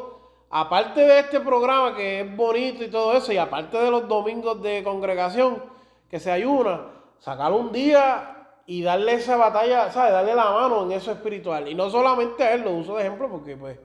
aparte 0.50 1.02
de 1.02 1.20
este 1.20 1.40
programa 1.40 1.96
que 1.96 2.22
es 2.22 2.36
bonito 2.36 2.84
y 2.84 2.90
todo 2.90 3.18
eso, 3.18 3.34
y 3.34 3.38
aparte 3.38 3.78
de 3.78 3.90
los 3.90 4.08
domingos 4.08 4.62
de 4.62 4.84
congregación 4.84 5.64
que 6.10 6.20
se 6.20 6.32
ayuna, 6.32 6.88
sacar 7.20 7.52
un 7.52 7.72
día 7.72 8.36
y 8.68 8.82
darle 8.82 9.14
esa 9.14 9.38
batalla, 9.38 9.92
¿sabes? 9.92 10.12
Darle 10.12 10.36
la 10.36 10.52
mano 10.52 10.84
en 10.84 10.92
eso 10.92 11.12
espiritual. 11.12 11.68
Y 11.68 11.76
no 11.76 11.90
solamente 11.90 12.44
a 12.44 12.54
él, 12.54 12.62
lo 12.62 12.72
uso 12.72 12.96
de 12.96 13.04
ejemplo 13.04 13.30
porque, 13.30 13.56
pues, 13.58 13.80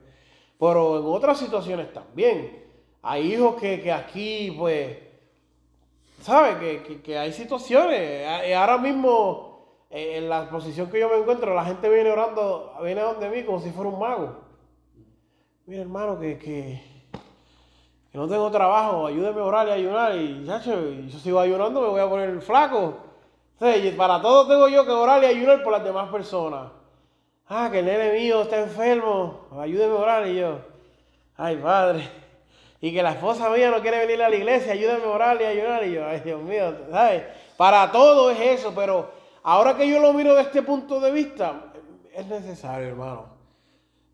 pero 0.59 0.99
en 0.99 1.05
otras 1.05 1.39
situaciones 1.39 1.91
también. 1.91 2.61
Hay 3.01 3.33
hijos 3.33 3.55
que, 3.55 3.81
que 3.81 3.91
aquí, 3.91 4.55
pues, 4.57 4.97
¿sabes? 6.21 6.57
Que, 6.83 7.01
que- 7.01 7.17
hay 7.17 7.33
situaciones. 7.33 8.25
Y 8.47 8.53
Ahora 8.53 8.77
mismo, 8.77 9.85
eh, 9.89 10.17
en 10.17 10.29
la 10.29 10.49
posición 10.49 10.89
que 10.89 10.99
yo 10.99 11.09
me 11.09 11.17
encuentro, 11.17 11.53
la 11.53 11.65
gente 11.65 11.89
viene 11.89 12.11
orando, 12.11 12.73
viene 12.83 13.01
donde 13.01 13.29
mí 13.29 13.43
como 13.43 13.59
si 13.59 13.71
fuera 13.71 13.89
un 13.89 13.99
mago. 13.99 14.35
Mira, 15.65 15.81
hermano, 15.81 16.19
que, 16.19 16.37
que, 16.37 16.81
que 18.11 18.17
no 18.17 18.27
tengo 18.27 18.49
trabajo, 18.51 19.07
ayúdeme 19.07 19.41
a 19.41 19.45
orar 19.45 19.67
y 19.67 19.71
a 19.71 19.73
ayunar. 19.75 20.15
Y, 20.15 20.45
chacho, 20.45 20.89
yo 20.91 21.19
sigo 21.19 21.39
ayunando, 21.39 21.81
me 21.81 21.87
voy 21.87 22.01
a 22.01 22.09
poner 22.09 22.41
flaco. 22.41 22.95
Y 23.61 23.91
para 23.91 24.19
todo 24.21 24.47
tengo 24.47 24.67
yo 24.69 24.83
que 24.85 24.91
orar 24.91 25.21
y 25.23 25.27
ayunar 25.27 25.61
por 25.63 25.71
las 25.71 25.83
demás 25.83 26.09
personas. 26.11 26.71
Ah, 27.47 27.69
que 27.71 27.79
el 27.79 27.85
nene 27.85 28.11
mío 28.13 28.41
está 28.41 28.59
enfermo, 28.59 29.41
ayúdeme 29.59 29.93
a 29.95 29.99
orar. 29.99 30.27
Y 30.27 30.39
yo, 30.39 30.59
ay, 31.37 31.57
padre. 31.57 32.09
Y 32.81 32.91
que 32.91 33.03
la 33.03 33.11
esposa 33.11 33.49
mía 33.51 33.69
no 33.69 33.79
quiere 33.81 33.99
venir 33.99 34.23
a 34.23 34.29
la 34.29 34.35
iglesia, 34.35 34.73
ayúdame 34.73 35.05
a 35.05 35.09
orar 35.09 35.39
y 35.39 35.45
a 35.45 35.49
ayunar. 35.49 35.85
Y 35.85 35.93
yo, 35.93 36.05
ay, 36.05 36.21
Dios 36.25 36.41
mío, 36.41 36.75
¿sabes? 36.89 37.23
Para 37.55 37.91
todo 37.91 38.31
es 38.31 38.39
eso, 38.39 38.73
pero 38.75 39.11
ahora 39.43 39.77
que 39.77 39.87
yo 39.87 39.99
lo 39.99 40.11
miro 40.13 40.33
de 40.33 40.41
este 40.41 40.63
punto 40.63 40.99
de 40.99 41.11
vista, 41.11 41.73
es 42.11 42.25
necesario, 42.25 42.87
hermano. 42.87 43.27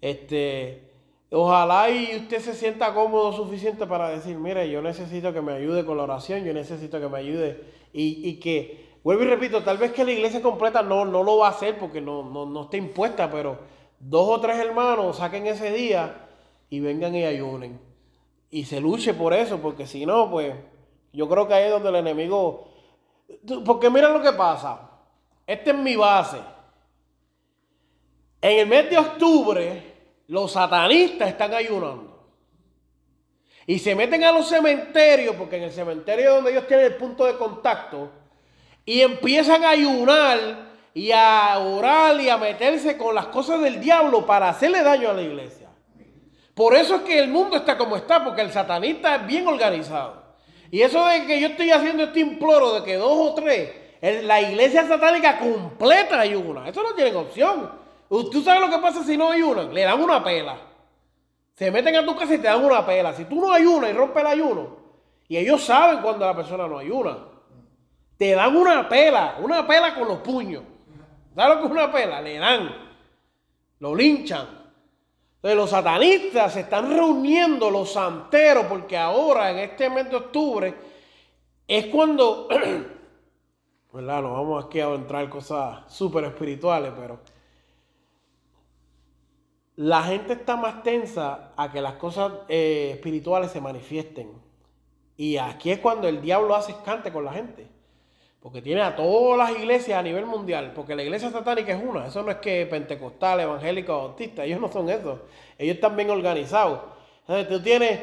Este, 0.02 0.92
ojalá 1.32 1.90
y 1.90 2.18
usted 2.18 2.40
se 2.40 2.54
sienta 2.54 2.94
cómodo 2.94 3.32
suficiente 3.32 3.88
para 3.88 4.10
decir, 4.10 4.38
mire, 4.38 4.70
yo 4.70 4.82
necesito 4.82 5.32
que 5.32 5.42
me 5.42 5.54
ayude 5.54 5.86
con 5.86 5.96
la 5.96 6.04
oración, 6.04 6.44
yo 6.44 6.54
necesito 6.54 7.00
que 7.00 7.08
me 7.08 7.20
ayude 7.20 7.64
y, 7.94 8.30
y 8.30 8.40
que, 8.40 8.98
vuelvo 9.02 9.24
y 9.24 9.28
repito, 9.28 9.64
tal 9.64 9.78
vez 9.78 9.94
que 9.94 10.04
la 10.04 10.12
iglesia 10.12 10.42
completa 10.42 10.82
no, 10.82 11.06
no 11.06 11.24
lo 11.24 11.38
va 11.38 11.48
a 11.48 11.52
hacer 11.52 11.78
porque 11.80 12.02
no, 12.02 12.24
no, 12.24 12.46
no 12.46 12.64
está 12.64 12.76
impuesta, 12.76 13.32
pero 13.32 13.60
dos 14.00 14.28
o 14.28 14.42
tres 14.42 14.58
hermanos 14.58 15.18
saquen 15.18 15.48
ese 15.48 15.72
día 15.72 16.28
y 16.70 16.82
vengan 16.82 17.16
y 17.16 17.24
ayunen. 17.24 17.87
Y 18.50 18.66
se 18.66 18.80
luche 18.80 19.14
por 19.14 19.34
eso, 19.34 19.60
porque 19.60 19.86
si 19.86 20.06
no, 20.06 20.30
pues 20.30 20.54
yo 21.12 21.28
creo 21.28 21.48
que 21.48 21.54
ahí 21.54 21.66
es 21.66 21.72
donde 21.72 21.90
el 21.90 21.96
enemigo... 21.96 22.74
Porque 23.66 23.90
mira 23.90 24.10
lo 24.10 24.22
que 24.22 24.32
pasa. 24.32 24.90
Esta 25.46 25.72
es 25.72 25.78
mi 25.78 25.96
base. 25.96 26.38
En 28.42 28.60
el 28.60 28.68
mes 28.68 28.90
de 28.90 28.98
octubre, 28.98 29.96
los 30.28 30.52
satanistas 30.52 31.30
están 31.30 31.54
ayunando. 31.54 32.26
Y 33.66 33.80
se 33.80 33.96
meten 33.96 34.24
a 34.24 34.32
los 34.32 34.48
cementerios, 34.48 35.36
porque 35.36 35.58
en 35.58 35.64
el 35.64 35.72
cementerio 35.72 36.30
es 36.30 36.36
donde 36.36 36.52
ellos 36.52 36.68
tienen 36.68 36.86
el 36.86 36.96
punto 36.96 37.26
de 37.26 37.38
contacto, 37.38 38.10
y 38.86 39.02
empiezan 39.02 39.66
a 39.66 39.72
ayunar 39.72 40.68
y 40.94 41.12
a 41.12 41.60
orar 41.60 42.20
y 42.22 42.30
a 42.30 42.38
meterse 42.38 42.98
con 42.98 43.14
las 43.14 43.28
cosas 43.28 43.62
del 43.62 43.82
diablo 43.82 44.26
para 44.26 44.48
hacerle 44.48 44.82
daño 44.84 45.10
a 45.10 45.14
la 45.14 45.22
iglesia. 45.22 45.67
Por 46.58 46.74
eso 46.74 46.96
es 46.96 47.02
que 47.04 47.20
el 47.20 47.28
mundo 47.28 47.56
está 47.56 47.78
como 47.78 47.96
está, 47.96 48.24
porque 48.24 48.42
el 48.42 48.52
satanista 48.52 49.18
es 49.18 49.28
bien 49.28 49.48
organizado. 49.48 50.24
Y 50.72 50.82
eso 50.82 51.06
de 51.06 51.28
que 51.28 51.40
yo 51.40 51.50
estoy 51.50 51.70
haciendo 51.70 52.06
este 52.06 52.20
imploro 52.20 52.74
de 52.74 52.84
que 52.84 52.96
dos 52.96 53.16
o 53.16 53.36
tres, 53.36 53.70
la 54.24 54.42
iglesia 54.42 54.88
satánica 54.88 55.38
completa 55.38 56.20
ayuna. 56.20 56.68
Eso 56.68 56.82
no 56.82 56.96
tienen 56.96 57.16
opción. 57.16 57.72
¿Tú 58.10 58.42
sabes 58.42 58.60
lo 58.60 58.72
que 58.72 58.82
pasa 58.82 59.04
si 59.04 59.16
no 59.16 59.30
ayunan? 59.30 59.72
Le 59.72 59.84
dan 59.84 60.02
una 60.02 60.24
pela. 60.24 60.58
Se 61.54 61.70
meten 61.70 61.96
a 61.96 62.04
tu 62.04 62.16
casa 62.16 62.34
y 62.34 62.40
te 62.40 62.48
dan 62.48 62.66
una 62.66 62.84
pela. 62.84 63.14
Si 63.14 63.26
tú 63.26 63.36
no 63.40 63.52
ayunas 63.52 63.92
y 63.92 63.94
rompes 63.94 64.22
el 64.22 64.28
ayuno, 64.28 64.78
y 65.28 65.38
ellos 65.38 65.64
saben 65.64 66.02
cuando 66.02 66.26
la 66.26 66.36
persona 66.36 66.68
no 66.68 66.80
ayuna, 66.80 67.20
te 68.18 68.32
dan 68.32 68.58
una 68.58 68.90
pela, 68.90 69.36
una 69.44 69.68
pela 69.68 69.94
con 69.94 70.08
los 70.08 70.18
puños. 70.22 70.64
¿Sabes 71.36 71.56
lo 71.56 71.62
que 71.62 71.68
es 71.68 71.72
una 71.72 71.92
pela? 71.92 72.20
Le 72.20 72.40
dan, 72.40 72.76
lo 73.78 73.94
linchan. 73.94 74.57
Entonces 75.38 75.56
los 75.56 75.70
satanistas 75.70 76.54
se 76.54 76.62
están 76.62 76.90
reuniendo, 76.90 77.70
los 77.70 77.94
santeros, 77.94 78.66
porque 78.66 78.98
ahora 78.98 79.52
en 79.52 79.60
este 79.60 79.88
mes 79.90 80.10
de 80.10 80.16
octubre 80.16 80.74
es 81.68 81.86
cuando, 81.88 82.48
¿verdad? 83.94 84.22
No 84.24 84.34
vamos 84.34 84.66
aquí 84.66 84.80
a 84.80 84.88
entrar 84.94 85.24
en 85.24 85.30
cosas 85.30 85.94
súper 85.94 86.24
espirituales, 86.24 86.92
pero 86.98 87.20
la 89.76 90.02
gente 90.04 90.34
está 90.34 90.56
más 90.56 90.82
tensa 90.82 91.52
a 91.56 91.72
que 91.72 91.82
las 91.82 91.94
cosas 91.94 92.32
eh, 92.50 92.92
espirituales 92.96 93.52
se 93.52 93.62
manifiesten. 93.62 94.32
Y 95.18 95.38
aquí 95.38 95.70
es 95.70 95.80
cuando 95.80 96.08
el 96.08 96.20
diablo 96.20 96.56
hace 96.56 96.72
escante 96.72 97.14
con 97.14 97.24
la 97.24 97.34
gente. 97.34 97.77
Porque 98.48 98.62
tiene 98.62 98.82
a 98.82 98.96
todas 98.96 99.38
las 99.38 99.60
iglesias 99.60 100.00
a 100.00 100.02
nivel 100.02 100.26
mundial. 100.26 100.72
Porque 100.74 100.96
la 100.96 101.04
iglesia 101.04 101.30
satánica 101.30 101.74
es 101.74 101.84
una. 101.84 102.08
Eso 102.08 102.24
no 102.24 102.32
es 102.32 102.38
que 102.38 102.66
pentecostal, 102.66 103.42
evangélico, 103.42 103.92
bautista. 103.92 104.46
Ellos 104.46 104.62
no 104.62 104.72
son 104.72 104.90
eso. 104.90 105.24
Ellos 105.58 105.76
están 105.76 105.98
bien 105.98 106.10
organizados. 106.10 106.80
Entonces 107.28 107.50
tú 107.50 107.62
tienes 107.62 108.00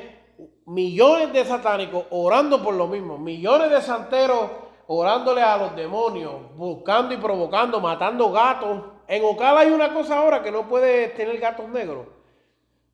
millones 0.66 1.32
de 1.32 1.46
satánicos 1.46 2.04
orando 2.10 2.62
por 2.62 2.74
lo 2.74 2.86
mismo. 2.86 3.16
Millones 3.16 3.70
de 3.70 3.80
santeros 3.80 4.50
orándole 4.86 5.40
a 5.40 5.56
los 5.56 5.74
demonios. 5.76 6.54
Buscando 6.54 7.14
y 7.14 7.16
provocando, 7.16 7.80
matando 7.80 8.30
gatos. 8.30 8.82
En 9.08 9.24
Ocala 9.24 9.60
hay 9.60 9.70
una 9.70 9.94
cosa 9.94 10.18
ahora 10.18 10.42
que 10.42 10.52
no 10.52 10.68
puede 10.68 11.08
tener 11.08 11.38
gatos 11.38 11.70
negros. 11.70 12.06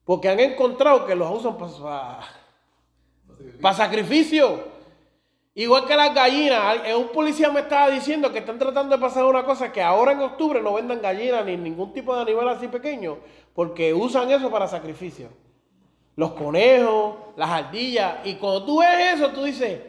Porque 0.05 0.29
han 0.29 0.39
encontrado 0.39 1.05
que 1.05 1.15
los 1.15 1.29
usan 1.29 1.57
para, 1.57 2.19
para 3.61 3.75
sacrificio. 3.75 4.70
Igual 5.61 5.85
que 5.85 5.95
las 5.95 6.11
gallinas, 6.15 6.77
eh, 6.85 6.95
un 6.95 7.09
policía 7.09 7.51
me 7.51 7.59
estaba 7.59 7.89
diciendo 7.91 8.31
que 8.31 8.39
están 8.39 8.57
tratando 8.57 8.95
de 8.95 9.01
pasar 9.01 9.25
una 9.25 9.43
cosa 9.45 9.71
que 9.71 9.79
ahora 9.81 10.11
en 10.13 10.19
octubre 10.21 10.59
no 10.59 10.73
vendan 10.73 10.99
gallinas 11.01 11.45
ni 11.45 11.55
ningún 11.55 11.93
tipo 11.93 12.15
de 12.15 12.21
animal 12.23 12.49
así 12.49 12.67
pequeño, 12.67 13.19
porque 13.53 13.93
usan 13.93 14.31
eso 14.31 14.49
para 14.49 14.67
sacrificio. 14.67 15.29
Los 16.15 16.31
conejos, 16.31 17.15
las 17.35 17.49
ardillas, 17.51 18.15
y 18.25 18.35
cuando 18.35 18.65
tú 18.65 18.79
ves 18.79 19.13
eso, 19.15 19.29
tú 19.29 19.43
dices, 19.43 19.79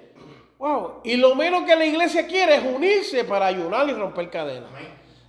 wow, 0.58 1.00
y 1.04 1.16
lo 1.16 1.34
menos 1.34 1.62
que 1.64 1.74
la 1.74 1.86
iglesia 1.86 2.26
quiere 2.26 2.56
es 2.56 2.64
unirse 2.64 3.24
para 3.24 3.46
ayunar 3.46 3.88
y 3.88 3.92
romper 3.94 4.28
cadenas. 4.28 4.68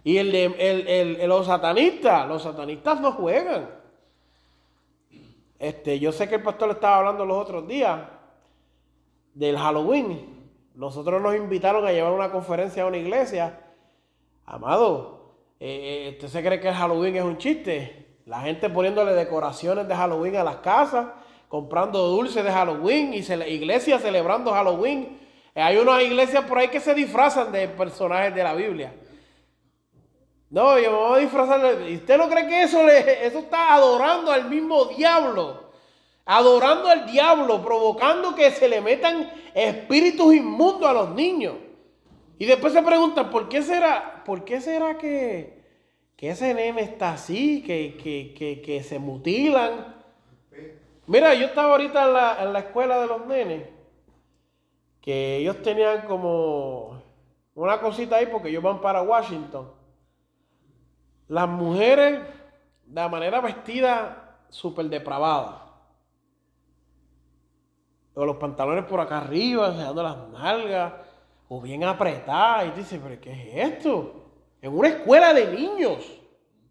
Y 0.04 0.18
el, 0.18 0.30
de- 0.34 0.56
el- 0.60 0.88
el- 1.22 1.30
los 1.30 1.46
satanistas, 1.46 2.28
los 2.28 2.44
satanistas 2.44 3.00
no 3.00 3.14
juegan. 3.14 3.70
Este, 5.58 6.00
yo 6.00 6.12
sé 6.12 6.28
que 6.28 6.36
el 6.36 6.44
pastor 6.44 6.72
estaba 6.72 6.98
hablando 6.98 7.26
los 7.26 7.38
otros 7.38 7.66
días 7.66 8.02
del 9.34 9.58
Halloween. 9.58 10.50
Nosotros 10.76 11.22
nos 11.22 11.36
invitaron 11.36 11.86
a 11.86 11.92
llevar 11.92 12.14
una 12.14 12.32
conferencia 12.32 12.84
a 12.84 12.88
una 12.88 12.98
iglesia. 12.98 13.60
Amado, 14.46 15.36
eh, 15.60 16.08
eh, 16.08 16.10
¿usted 16.14 16.28
se 16.28 16.44
cree 16.44 16.60
que 16.60 16.70
el 16.70 16.74
Halloween 16.74 17.16
es 17.16 17.24
un 17.24 17.38
chiste? 17.38 18.18
La 18.26 18.42
gente 18.42 18.70
poniéndole 18.70 19.14
decoraciones 19.14 19.88
de 19.88 19.96
Halloween 19.96 20.36
a 20.38 20.44
las 20.44 20.58
casas, 20.58 21.08
comprando 21.48 22.08
dulces 22.08 22.44
de 22.44 22.52
Halloween 22.52 23.14
y 23.14 23.18
iglesias 23.54 24.02
celebrando 24.02 24.52
Halloween. 24.52 25.20
Eh, 25.54 25.62
hay 25.62 25.78
unas 25.78 26.02
iglesias 26.02 26.44
por 26.46 26.58
ahí 26.58 26.70
que 26.70 26.80
se 26.80 26.94
disfrazan 26.94 27.52
de 27.52 27.68
personajes 27.68 28.34
de 28.34 28.44
la 28.44 28.54
Biblia. 28.54 28.94
No, 30.50 30.78
yo 30.80 30.92
me 30.92 30.98
voy 30.98 31.18
a 31.18 31.22
disfrazar. 31.22 31.62
de- 31.62 31.92
¿Y 31.92 31.96
usted 31.98 32.18
no 32.18 32.30
cree 32.30 32.48
que 32.48 32.64
eso, 32.64 32.84
le, 32.86 33.26
eso 33.26 33.40
está 33.40 33.74
adorando 33.74 34.32
al 34.32 34.50
mismo 34.50 34.86
diablo? 34.86 35.63
Adorando 36.26 36.88
al 36.88 37.06
diablo, 37.06 37.62
provocando 37.64 38.34
que 38.34 38.50
se 38.52 38.70
le 38.70 38.80
metan 38.80 39.30
espíritus 39.54 40.34
inmundos 40.34 40.90
a 40.90 40.94
los 40.94 41.10
niños. 41.10 41.56
Y 42.40 42.46
después 42.46 42.74
se 42.74 42.82
preguntan, 42.82 43.30
¿por 43.30 43.50
qué 43.50 43.62
será, 43.62 44.24
por 44.26 44.44
qué 44.44 44.62
será 44.62 44.98
que, 44.98 45.64
que 46.16 46.30
ese 46.30 46.54
nene 46.54 46.82
está 46.82 47.14
así, 47.14 47.62
que, 47.62 47.98
que, 48.02 48.34
que, 48.34 48.62
que 48.62 48.84
se 48.84 49.00
mutilan? 49.00 49.96
Mira, 51.06 51.34
yo 51.34 51.48
estaba 51.48 51.72
ahorita 51.74 52.08
en 52.08 52.14
la, 52.14 52.44
en 52.44 52.54
la 52.54 52.60
escuela 52.60 53.00
de 53.02 53.08
los 53.08 53.26
nenes, 53.28 53.68
que 55.02 55.38
ellos 55.38 55.62
tenían 55.62 56.06
como 56.08 57.02
una 57.56 57.80
cosita 57.80 58.16
ahí 58.16 58.28
porque 58.28 58.50
ellos 58.50 58.64
van 58.64 58.80
para 58.80 59.02
Washington. 59.02 59.70
Las 61.28 61.48
mujeres 61.48 62.22
de 62.86 63.10
manera 63.10 63.42
vestida 63.42 64.40
súper 64.50 64.86
depravada. 64.86 65.63
O 68.16 68.26
los 68.26 68.38
pantalones 68.38 68.86
por 68.86 69.00
acá 69.00 69.20
arriba, 69.20 69.68
enseñando 69.68 70.04
las 70.04 70.18
nalgas, 70.30 70.94
o 71.48 71.62
bien 71.62 71.84
apretadas. 71.84 72.68
Y 72.68 72.70
tú 72.70 72.78
dices, 72.78 73.00
¿pero 73.04 73.20
qué 73.20 73.32
es 73.32 73.72
esto? 73.72 74.14
En 74.62 74.78
una 74.78 74.90
escuela 74.90 75.34
de 75.34 75.48
niños, 75.48 76.00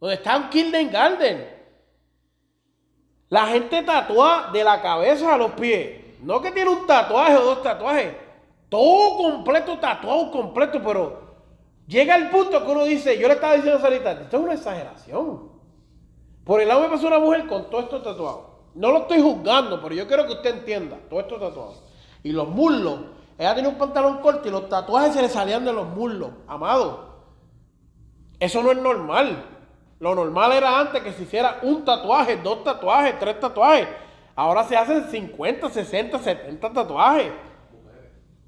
donde 0.00 0.14
está 0.16 0.36
un 0.36 0.48
kindergarten. 0.48 1.62
La 3.28 3.46
gente 3.46 3.82
tatúa 3.82 4.50
de 4.52 4.62
la 4.62 4.82
cabeza 4.82 5.34
a 5.34 5.38
los 5.38 5.52
pies. 5.52 6.20
No 6.22 6.40
que 6.40 6.52
tiene 6.52 6.70
un 6.70 6.86
tatuaje 6.86 7.36
o 7.36 7.44
dos 7.44 7.62
tatuajes. 7.62 8.14
Todo 8.68 9.16
completo, 9.16 9.78
tatuado 9.78 10.30
completo, 10.30 10.80
pero 10.84 11.20
llega 11.86 12.16
el 12.16 12.30
punto 12.30 12.64
que 12.64 12.70
uno 12.70 12.84
dice, 12.84 13.18
yo 13.18 13.28
le 13.28 13.34
estaba 13.34 13.54
diciendo 13.54 13.78
a 13.78 13.82
Sarita, 13.82 14.12
esto 14.12 14.36
es 14.36 14.42
una 14.42 14.54
exageración. 14.54 15.50
Por 16.44 16.60
el 16.60 16.68
lado 16.68 16.82
me 16.82 16.88
pasó 16.88 17.06
una 17.06 17.18
mujer 17.18 17.46
con 17.46 17.68
todo 17.70 17.80
esto 17.82 18.02
tatuado. 18.02 18.51
No 18.74 18.90
lo 18.90 19.00
estoy 19.00 19.20
juzgando, 19.20 19.80
pero 19.82 19.94
yo 19.94 20.06
quiero 20.06 20.26
que 20.26 20.32
usted 20.32 20.58
entienda, 20.58 20.98
todo 21.10 21.20
esto 21.20 21.38
tatuado. 21.38 21.74
Y 22.22 22.32
los 22.32 22.48
muslos, 22.48 23.00
ella 23.38 23.54
tenía 23.54 23.70
un 23.70 23.76
pantalón 23.76 24.18
corto 24.18 24.48
y 24.48 24.50
los 24.50 24.68
tatuajes 24.68 25.14
se 25.14 25.22
le 25.22 25.28
salían 25.28 25.64
de 25.64 25.72
los 25.72 25.88
muslos. 25.88 26.30
Amado, 26.46 27.12
eso 28.38 28.62
no 28.62 28.72
es 28.72 28.78
normal. 28.78 29.44
Lo 29.98 30.14
normal 30.14 30.52
era 30.52 30.80
antes 30.80 31.02
que 31.02 31.12
se 31.12 31.24
hiciera 31.24 31.58
un 31.62 31.84
tatuaje, 31.84 32.36
dos 32.36 32.64
tatuajes, 32.64 33.18
tres 33.18 33.38
tatuajes. 33.38 33.88
Ahora 34.34 34.64
se 34.64 34.76
hacen 34.76 35.04
50, 35.10 35.68
60, 35.68 36.18
70 36.18 36.72
tatuajes. 36.72 37.32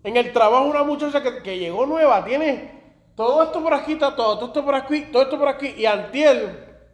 En 0.03 0.17
el 0.17 0.33
trabajo 0.33 0.65
una 0.67 0.83
muchacha 0.83 1.23
que, 1.23 1.43
que 1.43 1.59
llegó 1.59 1.87
nueva 1.87 2.25
tiene 2.25 2.75
todo 3.15 3.43
esto 3.45 3.63
por 3.63 3.73
aquí 3.73 3.97
todo 3.97 4.47
esto 4.47 4.65
por 4.65 4.75
aquí, 4.75 5.03
todo 5.13 5.23
esto 5.23 5.39
por 5.39 5.49
aquí. 5.49 5.75
Y 5.77 5.87
antier, 5.87 6.91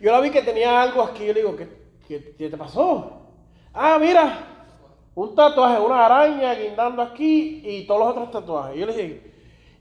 yo 0.00 0.12
la 0.12 0.20
vi 0.20 0.30
que 0.30 0.42
tenía 0.42 0.80
algo 0.80 1.02
aquí. 1.02 1.26
Yo 1.26 1.32
le 1.32 1.40
digo, 1.40 1.56
¿qué, 1.56 1.83
qué- 2.08 2.18
te 2.50 2.56
pasó? 2.56 3.22
Ah, 3.72 3.98
mira, 4.00 4.38
un 5.14 5.34
tatuaje, 5.34 5.80
una 5.80 6.04
araña 6.06 6.54
guindando 6.54 7.02
aquí 7.02 7.62
y 7.64 7.86
todos 7.86 8.00
los 8.00 8.08
otros 8.10 8.30
tatuajes. 8.30 8.76
Yo 8.78 8.86
le 8.86 8.92
dije, 8.92 9.32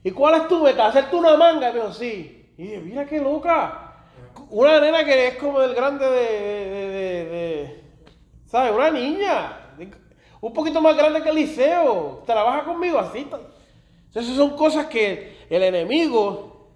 ¿y 0.04 0.12
cuál 0.12 0.36
es 0.36 0.48
tu 0.48 0.64
meta? 0.64 0.88
¿Hacerte 0.88 1.16
una 1.16 1.36
manga? 1.38 1.70
Y 1.70 1.74
me 1.74 1.80
dijo, 1.80 1.94
sí. 1.94 2.54
Y 2.58 2.64
dije, 2.64 2.80
mira 2.80 3.06
qué 3.06 3.20
loca. 3.20 4.06
Una 4.50 4.80
nena 4.80 5.04
que 5.04 5.28
es 5.28 5.38
como 5.38 5.60
del 5.60 5.74
grande 5.76 6.06
de, 6.10 6.12
de, 6.20 6.88
de- 6.90 7.26
de- 7.26 7.84
¿sabes? 8.46 8.72
Una 8.74 8.90
niña. 8.92 9.60
Un 10.42 10.54
poquito 10.54 10.82
más 10.82 10.96
grande 10.98 11.22
que 11.22 11.30
el 11.30 11.36
liceo. 11.36 12.24
Trabaja 12.26 12.64
conmigo 12.66 13.00
así. 13.00 13.28
Entonces 14.08 14.36
son 14.36 14.52
cosas 14.56 14.88
que 14.88 15.38
el 15.50 15.64
enemigo, 15.64 16.70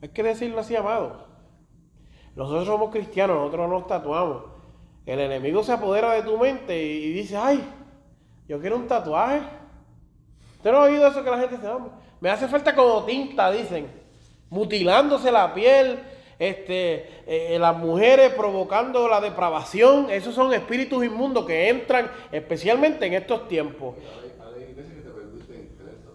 hay 0.00 0.08
que 0.10 0.22
decirlo 0.22 0.60
así, 0.60 0.74
amado. 0.76 1.26
Nosotros 2.36 2.66
somos 2.66 2.90
cristianos, 2.90 3.36
nosotros 3.36 3.68
no 3.68 3.78
nos 3.78 3.86
tatuamos. 3.86 4.42
El 5.06 5.20
enemigo 5.20 5.62
se 5.62 5.72
apodera 5.72 6.12
de 6.12 6.22
tu 6.22 6.36
mente 6.38 6.82
y 6.82 7.12
dice, 7.12 7.36
ay, 7.36 7.62
yo 8.48 8.60
quiero 8.60 8.76
un 8.76 8.86
tatuaje. 8.88 9.40
¿Usted 10.56 10.72
no 10.72 10.78
ha 10.78 10.84
oído 10.84 11.06
eso 11.06 11.22
que 11.22 11.30
la 11.30 11.38
gente 11.38 11.56
dice? 11.56 11.68
"No, 11.68 11.90
me 12.20 12.30
hace 12.30 12.48
falta 12.48 12.74
como 12.74 13.04
tinta, 13.04 13.50
dicen. 13.50 13.86
Mutilándose 14.48 15.30
la 15.30 15.52
piel, 15.52 15.98
este, 16.38 17.22
eh, 17.26 17.58
las 17.58 17.76
mujeres 17.76 18.32
provocando 18.34 19.08
la 19.08 19.20
depravación. 19.20 20.10
Esos 20.10 20.34
son 20.34 20.52
espíritus 20.54 21.04
inmundos 21.04 21.44
que 21.44 21.68
entran 21.68 22.10
especialmente 22.32 23.06
en 23.06 23.14
estos 23.14 23.46
tiempos. 23.48 23.96
Hay, 23.98 24.56
hay 24.62 24.70
iglesias 24.70 24.94
que 24.96 25.02
te 25.02 25.10
permiten 25.10 25.70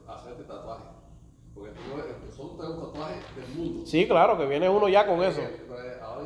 hacerte 0.07 0.43
tatuajes. 0.43 0.85
Porque 1.53 1.71
son 2.35 2.51
un 2.51 2.57
tatuaje 2.57 3.15
del 3.35 3.55
mundo. 3.55 3.85
Sí, 3.85 4.07
claro, 4.07 4.37
que 4.37 4.45
viene 4.45 4.67
uno 4.69 4.87
ya 4.89 5.05
con 5.05 5.21
eso. 5.23 5.41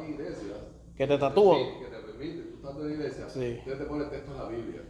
Iglesias 0.09 0.57
Que 0.97 1.07
te 1.07 1.17
tatúan. 1.17 1.79
Que 1.79 1.85
te 1.85 1.97
permite, 1.99 2.41
tú 2.43 2.55
estás 2.57 2.75
en 2.77 2.87
la 2.87 2.93
iglesia, 2.93 3.29
Sí. 3.29 3.55
usted 3.59 3.77
te 3.77 3.85
pone 3.85 4.03
el 4.05 4.09
texto 4.09 4.31
en 4.31 4.37
la 4.37 4.47
Biblia. 4.49 4.81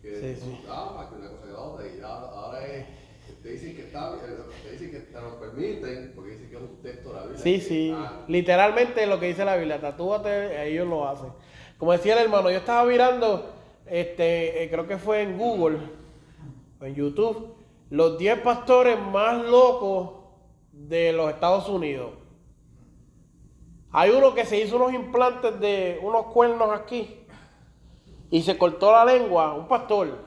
Que 0.00 0.16
Sí, 0.16 0.40
son 0.40 0.50
sí. 0.50 0.64
damas, 0.66 1.06
que 1.08 1.14
una 1.16 1.28
cosa 1.30 1.42
que 1.46 1.52
la 1.52 1.58
otra, 1.60 1.86
y 1.86 2.00
ahora, 2.00 2.26
ahora 2.28 2.66
es, 2.66 2.86
te 3.42 3.48
dicen 3.50 3.76
que 3.76 3.82
está, 3.82 4.16
te 4.64 4.72
dicen 4.72 4.90
que 4.90 4.98
te 5.00 5.20
lo 5.20 5.38
permiten, 5.38 6.12
porque 6.14 6.30
dicen 6.32 6.50
que 6.50 6.56
es 6.56 6.62
un 6.62 6.82
texto 6.82 7.08
de 7.10 7.14
la 7.14 7.22
Biblia. 7.22 7.38
Sí, 7.42 7.60
sí. 7.60 7.92
ah, 7.94 8.24
Literalmente 8.28 9.06
lo 9.06 9.20
que 9.20 9.26
dice 9.28 9.44
la 9.44 9.56
Biblia, 9.56 9.80
tatúate, 9.80 10.68
ellos 10.68 10.88
lo 10.88 11.06
hacen. 11.08 11.28
Como 11.78 11.92
decía 11.92 12.14
el 12.14 12.24
hermano, 12.24 12.50
yo 12.50 12.58
estaba 12.58 12.84
mirando, 12.88 13.50
este, 13.86 14.64
eh, 14.64 14.70
creo 14.70 14.86
que 14.88 14.96
fue 14.98 15.22
en 15.22 15.38
Google, 15.38 15.78
o 16.80 16.84
en 16.84 16.94
YouTube, 16.94 17.54
los 17.90 18.18
10 18.18 18.40
pastores 18.40 18.98
más 18.98 19.44
locos 19.44 20.10
de 20.72 21.12
los 21.12 21.30
Estados 21.30 21.68
Unidos. 21.68 22.10
Hay 23.92 24.10
uno 24.10 24.34
que 24.34 24.44
se 24.46 24.58
hizo 24.58 24.76
unos 24.76 24.92
implantes 24.94 25.58
de 25.60 26.00
unos 26.02 26.26
cuernos 26.26 26.70
aquí 26.70 27.18
y 28.30 28.42
se 28.42 28.56
cortó 28.56 28.90
la 28.90 29.04
lengua, 29.04 29.52
un 29.54 29.68
pastor. 29.68 30.18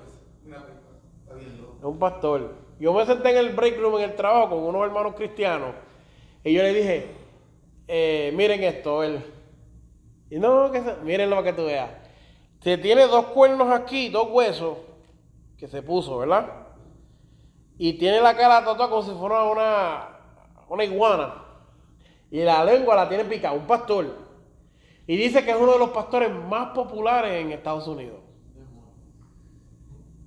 Un 1.82 2.00
pastor. 2.00 2.56
Yo 2.80 2.94
me 2.94 3.06
senté 3.06 3.32
en 3.32 3.38
el 3.38 3.56
break 3.56 3.80
room 3.80 3.96
en 3.96 4.04
el 4.10 4.16
trabajo 4.16 4.50
con 4.50 4.64
unos 4.64 4.84
hermanos 4.86 5.16
cristianos 5.16 5.72
y 6.44 6.54
yo 6.54 6.62
le 6.62 6.74
dije, 6.74 7.08
eh, 7.88 8.32
miren 8.36 8.64
esto, 8.64 9.04
él. 9.04 9.24
Y 10.30 10.38
no, 10.40 10.72
que 10.72 10.82
se- 10.82 10.96
miren 11.04 11.30
lo 11.30 11.42
que 11.44 11.54
tú 11.54 11.66
veas. 11.66 11.90
Se 12.62 12.78
tiene 12.78 13.08
dos 13.08 13.26
cuernos 13.28 13.72
aquí, 13.72 14.10
dos 14.10 14.28
huesos 14.32 14.78
que 15.58 15.68
se 15.68 15.82
puso, 15.82 16.18
¿verdad? 16.20 16.68
Y 17.78 17.94
tiene 17.94 18.22
la 18.22 18.36
cara 18.36 18.64
tatuada 18.64 18.90
como 18.90 19.04
si 19.04 19.12
fuera 19.12 19.44
una, 19.46 20.10
una 20.70 20.84
iguana. 20.84 21.45
Y 22.36 22.44
la 22.44 22.66
lengua 22.66 22.98
la 22.98 23.08
tiene 23.08 23.24
picada, 23.24 23.54
un 23.54 23.66
pastor. 23.66 24.14
Y 25.08 25.16
dice 25.16 25.46
que 25.46 25.52
es 25.52 25.56
uno 25.56 25.72
de 25.72 25.80
los 25.80 25.92
pastores 25.92 26.30
más 26.30 26.72
populares 26.72 27.32
en 27.32 27.54
Estados 27.54 27.88
Unidos. 27.88 28.18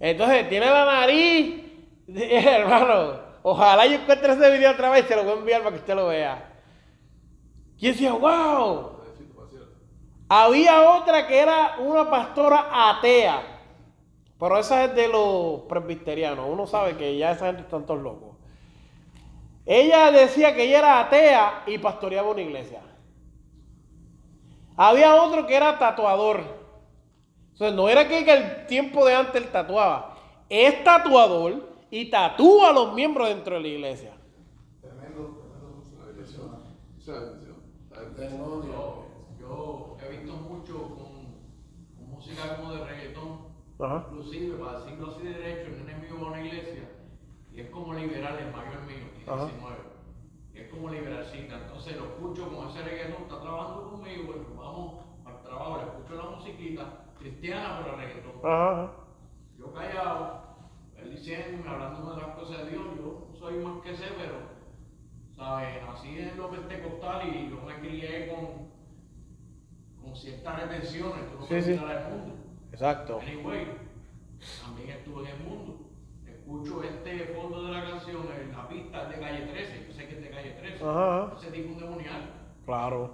Entonces, 0.01 0.49
tiene 0.49 0.65
la 0.71 0.87
nariz. 0.87 1.67
Hermano, 2.09 3.13
ojalá 3.43 3.87
yo 3.87 3.97
encuentre 3.97 4.33
ese 4.33 4.51
video 4.53 4.71
otra 4.71 4.89
vez 4.89 5.05
y 5.05 5.09
se 5.09 5.17
lo 5.17 5.25
voy 5.25 5.33
a 5.33 5.37
enviar 5.37 5.61
para 5.63 5.75
que 5.75 5.81
usted 5.81 5.95
lo 5.95 6.07
vea. 6.07 6.51
Y 7.77 7.89
decía, 7.89 8.15
wow. 8.15 9.01
Había 10.31 10.91
otra 10.91 11.27
que 11.27 11.39
era 11.39 11.77
una 11.79 12.09
pastora 12.09 12.89
atea. 12.89 13.43
Pero 14.41 14.59
esa 14.59 14.87
es 14.87 14.95
de 14.95 15.09
los 15.09 15.61
presbiterianos. 15.69 16.47
Uno 16.49 16.67
sabe 16.67 16.97
que 16.97 17.19
ya 17.19 17.33
esa 17.33 17.49
gente 17.49 17.61
están 17.65 17.85
todos 17.85 18.01
locos. 18.01 18.39
Ella 19.71 20.11
decía 20.11 20.55
que 20.55 20.65
ella 20.65 20.79
era 20.79 21.01
atea 21.01 21.65
y 21.67 21.77
pastoreaba 21.77 22.31
una 22.31 22.41
iglesia. 22.41 22.81
Había 24.79 25.23
otro 25.23 25.47
que 25.47 25.55
era 25.55 25.79
tatuador. 25.79 26.41
O 27.53 27.57
sea, 27.59 27.71
no 27.71 27.87
era 27.91 28.09
que 28.09 28.21
en 28.21 28.29
el 28.31 28.67
tiempo 28.67 29.05
de 29.05 29.15
antes 29.15 29.43
él 29.43 29.51
tatuaba. 29.53 30.17
Es 30.49 30.83
tatuador 30.83 31.69
y 31.91 32.09
tatúa 32.09 32.71
a 32.71 32.73
los 32.73 32.95
miembros 32.95 33.29
dentro 33.29 33.57
de 33.57 33.61
la 33.61 33.69
iglesia. 33.69 34.13
La 34.83 34.95
bendición. 34.95 36.63
Yo, 38.19 38.65
yo 39.39 39.97
he 40.03 40.17
visto 40.17 40.33
mucho 40.33 40.97
con, 40.97 41.99
con 41.99 42.11
música 42.11 42.57
como 42.57 42.73
de 42.73 42.85
reggaetón, 42.87 43.41
Ajá. 43.79 44.07
inclusive, 44.09 44.57
para 44.57 44.81
decirlo 44.81 45.11
así 45.11 45.23
de 45.27 45.35
derecho, 45.35 45.71
un 45.75 45.91
enemigo 45.91 46.17
de 46.17 46.25
una 46.25 46.41
iglesia, 46.47 46.89
y 47.59 47.63
es 47.63 47.71
como 47.71 47.93
liberal 47.93 48.39
el 48.39 48.53
mayor 48.53 48.83
mío, 48.87 49.11
tiene 49.17 49.33
Ajá. 49.33 49.47
19. 49.47 49.77
Y 50.55 50.59
es 50.61 50.69
como 50.69 50.91
liberalcita, 50.91 51.57
entonces 51.57 51.97
lo 51.97 52.05
escucho 52.05 52.49
con 52.55 52.69
ese 52.69 52.83
reggaetón, 52.83 53.23
está 53.23 53.41
trabajando 53.41 53.91
conmigo, 53.91 54.35
y 54.37 54.57
vamos 54.57 55.05
al 55.27 55.43
trabajo, 55.43 55.79
le 55.79 55.83
escucho 55.83 56.15
la 56.23 56.31
musiquita, 56.37 57.05
cristiana 57.19 57.81
pero 57.83 57.97
reggaetón. 57.97 58.33
Ajá. 58.45 58.93
Yo 59.59 59.73
callado, 59.75 60.41
él 60.99 61.11
diciéndome, 61.17 61.69
hablándome 61.69 62.15
de 62.15 62.27
las 62.29 62.37
cosas 62.37 62.59
de 62.65 62.71
Dios, 62.71 62.85
yo 62.97 63.29
soy 63.37 63.55
más 63.57 63.83
que 63.83 63.97
sé, 63.97 64.05
pero, 64.17 64.35
¿sabes? 65.35 65.83
Nací 65.85 66.17
en 66.17 66.37
lo 66.37 66.51
pentecostal 66.51 67.27
y 67.29 67.51
yo 67.51 67.61
me 67.63 67.75
crié 67.81 68.29
con, 68.29 68.69
con 70.01 70.15
ciertas 70.15 70.61
retenciones, 70.63 71.29
tú 71.33 71.35
no 71.39 71.43
Sí, 71.43 71.49
puedes 71.49 71.65
sí. 71.65 71.73
mundo. 71.73 72.35
Exacto. 72.71 73.19
Anyway, 73.21 73.67
también 74.63 74.91
estuve 74.91 75.29
en 75.29 75.37
el 75.41 75.45
mundo. 75.45 75.88
Escucho 76.49 76.83
este 76.83 77.27
fondo 77.37 77.63
de 77.65 77.73
la 77.73 77.85
canción, 77.91 78.25
la 78.57 78.67
pista 78.71 79.03
es 79.03 79.09
de 79.11 79.21
calle 79.21 79.47
13, 79.53 79.85
yo 79.87 79.93
sé 79.93 80.09
que 80.09 80.15
es 80.15 80.23
de 80.23 80.31
calle 80.31 80.51
13, 80.53 80.83
Ajá, 80.83 81.35
ese 81.37 81.51
tipo 81.51 81.75
un 81.75 81.79
demonial. 81.79 82.23
Claro. 82.65 83.11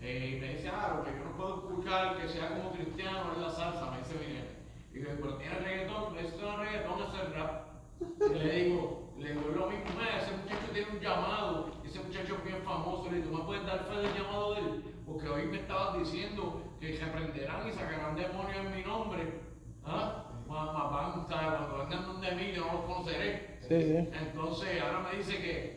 Eh, 0.00 0.36
y 0.36 0.40
me 0.40 0.54
dice, 0.54 0.70
ah, 0.70 0.94
lo 0.96 1.04
que 1.04 1.18
yo 1.18 1.24
no 1.26 1.36
puedo 1.36 1.54
escuchar 1.68 2.16
que 2.16 2.26
sea 2.30 2.48
como 2.48 2.72
cristiano 2.72 3.32
es 3.34 3.38
la 3.40 3.50
salsa, 3.50 3.90
me 3.90 3.98
dice 3.98 4.14
Miguel. 4.26 4.48
Y 4.90 4.98
digo, 5.00 5.10
pero 5.20 5.36
tiene 5.36 5.54
reggaetón, 5.58 6.16
esto 6.18 6.40
no 6.40 6.62
es 6.62 6.70
reggaetón, 6.70 7.02
es 7.02 7.20
el 7.20 7.34
rap. 7.34 7.66
Y 8.00 8.38
le 8.38 8.64
digo, 8.64 9.12
le 9.18 9.28
digo, 9.32 9.40
es 9.50 9.56
lo 9.58 9.66
mismo, 9.68 9.84
"Mira, 9.98 10.16
ese 10.22 10.32
muchacho 10.38 10.72
tiene 10.72 10.90
un 10.92 11.00
llamado, 11.00 11.70
ese 11.84 12.00
muchacho 12.02 12.36
es 12.36 12.44
bien 12.44 12.62
famoso, 12.64 13.10
le 13.10 13.16
digo, 13.18 13.28
¿tú 13.32 13.36
me 13.36 13.44
puedes 13.44 13.66
dar 13.66 13.84
fe 13.84 13.96
del 14.00 14.14
llamado 14.14 14.54
de 14.54 14.60
él? 14.62 14.84
Porque 15.04 15.28
hoy 15.28 15.44
me 15.44 15.58
estabas 15.58 15.98
diciendo 15.98 16.62
que 16.80 16.96
reprenderán 16.96 17.68
y 17.68 17.72
sacarán 17.72 18.16
demonios 18.16 18.56
en 18.64 18.74
mi 18.74 18.82
nombre. 18.82 19.40
¿Ah? 19.84 20.24
Van, 20.50 21.28
¿sabes? 21.28 21.58
Cuando 21.58 21.78
vengan 21.78 22.06
donde 22.06 22.32
mí, 22.32 22.52
yo 22.54 22.66
no 22.66 22.72
los 22.72 22.82
conoceré. 22.82 23.58
Sí, 23.62 23.82
sí. 23.82 23.96
Entonces, 24.12 24.82
ahora 24.82 25.00
me 25.00 25.16
dice 25.18 25.36
que, 25.38 25.76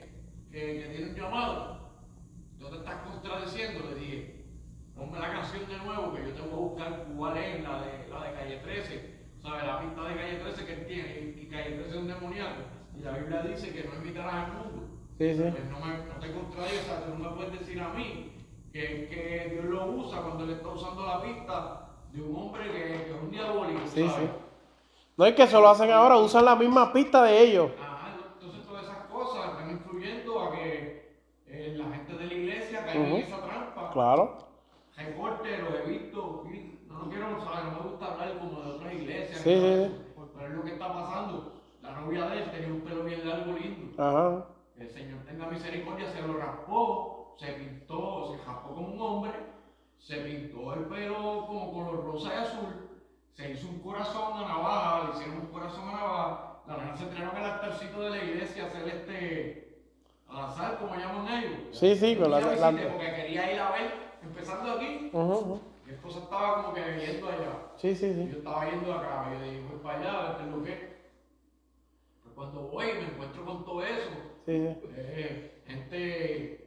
que, 0.52 0.60
que 0.82 0.90
tiene 0.90 1.10
un 1.12 1.16
llamado. 1.16 1.92
Tú 2.60 2.70
te 2.70 2.78
estás 2.78 2.96
contradiciendo, 3.02 3.90
le 3.90 3.96
dije. 4.00 4.46
Ponme 4.96 5.20
la 5.20 5.32
canción 5.34 5.68
de 5.68 5.78
nuevo, 5.78 6.14
que 6.14 6.22
yo 6.22 6.34
te 6.34 6.42
voy 6.42 6.52
a 6.54 6.56
buscar 6.56 7.06
cuál 7.18 7.38
es 7.38 7.64
la 7.64 7.82
de, 7.82 8.08
la 8.10 8.24
de 8.26 8.34
Calle 8.34 8.58
13. 8.58 9.14
¿Sabes? 9.42 9.66
La 9.66 9.82
pista 9.82 10.02
de 10.08 10.16
Calle 10.16 10.36
13 10.38 10.66
que 10.66 10.74
él 10.74 10.86
tiene. 10.88 11.20
Y, 11.20 11.40
y 11.42 11.48
Calle 11.50 11.72
13 11.72 11.90
es 11.90 11.96
un 11.96 12.08
demoníaco. 12.08 12.62
Y 12.96 13.02
la 13.02 13.12
Biblia 13.18 13.42
dice 13.42 13.74
que 13.74 13.84
no 13.88 13.96
invitarás 13.96 14.34
al 14.34 14.54
mundo. 14.54 14.90
Sí, 15.18 15.34
sí. 15.34 15.42
Pues 15.42 15.70
no, 15.70 15.80
me, 15.80 15.98
no 15.98 16.20
te 16.20 16.32
contradigas, 16.32 17.06
tú 17.06 17.18
no 17.18 17.30
me 17.30 17.36
puedes 17.36 17.60
decir 17.60 17.80
a 17.82 17.90
mí 17.90 18.32
que, 18.72 19.08
que 19.08 19.50
Dios 19.52 19.66
lo 19.66 19.86
usa 19.92 20.22
cuando 20.22 20.46
le 20.46 20.54
está 20.54 20.68
usando 20.70 21.06
la 21.06 21.22
pista 21.22 21.90
de 22.12 22.22
un 22.22 22.36
hombre 22.36 22.72
que, 22.72 22.84
que 22.84 23.10
es 23.10 23.22
un 23.22 23.32
diabólico. 23.32 23.82
Sí, 23.88 24.08
¿sabes? 24.08 24.30
No 25.18 25.26
es 25.26 25.36
que 25.36 25.45
se 25.47 25.53
lo 25.59 25.70
hacen 25.70 25.91
ahora, 25.91 26.18
usan 26.18 26.45
la 26.45 26.55
misma 26.55 26.91
pista 26.91 27.24
de 27.24 27.41
ellos. 27.41 27.72
Ajá, 27.80 28.18
entonces 28.34 28.68
todas 28.68 28.84
esas 28.86 29.05
cosas 29.07 29.51
están 29.51 29.72
influyendo 29.72 30.41
a 30.41 30.51
que 30.51 31.18
eh, 31.47 31.76
la 31.78 31.86
gente 31.95 32.14
de 32.14 32.26
la 32.26 32.34
iglesia 32.34 32.86
caiga 32.86 32.99
Ujú. 33.03 33.16
en 33.18 33.24
esa 33.24 33.41
trampa. 33.41 33.89
Claro. 33.93 34.38
Recorte, 34.97 35.57
lo 35.57 35.76
he 35.78 35.82
visto, 35.86 36.43
no, 36.88 36.97
no 37.03 37.09
quiero 37.09 37.43
saber, 37.43 37.66
no 37.66 37.84
me 37.84 37.89
gusta 37.89 38.14
hablar 38.14 38.39
como 38.39 38.61
de 38.61 38.72
otras 38.72 38.93
iglesias, 38.93 39.41
Sí, 39.43 39.49
sí, 39.49 39.91
pero 40.36 40.47
es 40.47 40.53
lo 40.55 40.64
que 40.64 40.74
está 40.74 40.93
pasando. 40.93 41.53
La 41.82 41.91
novia 41.99 42.26
de 42.28 42.43
él 42.43 42.51
tenía 42.51 42.68
un 42.74 42.82
pelo 42.82 43.03
bien 43.03 43.28
largo, 43.28 43.53
lindo. 43.53 44.01
Ajá. 44.01 44.45
El 44.80 44.89
Señor 44.89 45.20
tenga 45.26 45.47
misericordia, 45.47 46.09
se 46.09 46.22
lo 46.22 46.38
raspó, 46.38 47.36
se 47.38 47.53
pintó, 47.53 48.32
se 48.36 48.43
raspó 48.45 48.74
como 48.76 48.93
un 48.93 49.01
hombre, 49.01 49.32
se 49.99 50.18
pintó 50.18 50.74
el 50.74 50.86
pelo 50.86 51.45
como 51.47 51.72
color 51.74 52.03
rosa 52.05 52.34
y 52.34 52.38
azul, 52.38 52.89
se 53.36 53.52
hizo 53.52 53.68
un 53.68 53.80
corazón 53.80 54.34
a 54.38 54.48
navaja, 54.48 55.04
le 55.08 55.14
hicieron 55.16 55.38
un 55.42 55.48
corazón 55.48 55.90
a 55.90 55.92
navaja, 55.92 56.60
la 56.68 56.78
nena 56.78 56.96
se 56.98 57.04
entrenó 57.04 57.32
en 57.32 57.38
el 57.38 57.44
altarcito 57.46 58.02
de 58.02 58.10
la 58.12 58.24
iglesia 58.24 58.64
a 58.64 58.68
hacer 58.68 58.88
este, 58.88 59.78
azar, 60.30 60.78
como 60.80 60.96
llaman 60.96 61.28
ellos. 61.44 61.60
Sí, 61.72 61.96
sí, 61.96 62.16
con 62.16 62.30
la- 62.32 62.40
la- 62.40 62.72
Porque 62.72 63.14
quería 63.16 63.52
ir 63.54 63.60
a 63.60 63.72
ver, 63.72 63.92
empezando 64.22 64.74
aquí, 64.74 65.10
mi 65.86 65.92
esposa 65.94 66.20
estaba 66.20 66.64
como 66.64 66.74
que 66.76 66.82
yendo 67.06 67.28
allá. 67.28 67.72
Sí, 67.78 67.96
sí, 67.96 68.14
sí. 68.14 68.30
Yo 68.32 68.38
estaba 68.38 68.70
yendo 68.70 68.94
acá, 68.94 69.26
y 69.30 69.38
yo 69.40 69.44
dije, 69.52 69.64
voy 69.70 69.80
para 69.82 70.00
allá, 70.00 70.30
a 70.30 70.38
ver 70.38 70.48
lo 70.48 70.64
que. 70.64 70.94
Pero 72.24 72.36
cuando 72.36 72.62
voy 72.62 72.86
me 72.94 73.06
encuentro 73.14 73.46
con 73.46 73.66
todo 73.66 73.84
eso. 73.84 74.10
Sí, 74.46 74.58
sí. 74.68 74.76
Eh, 74.96 75.64
gente 75.68 76.60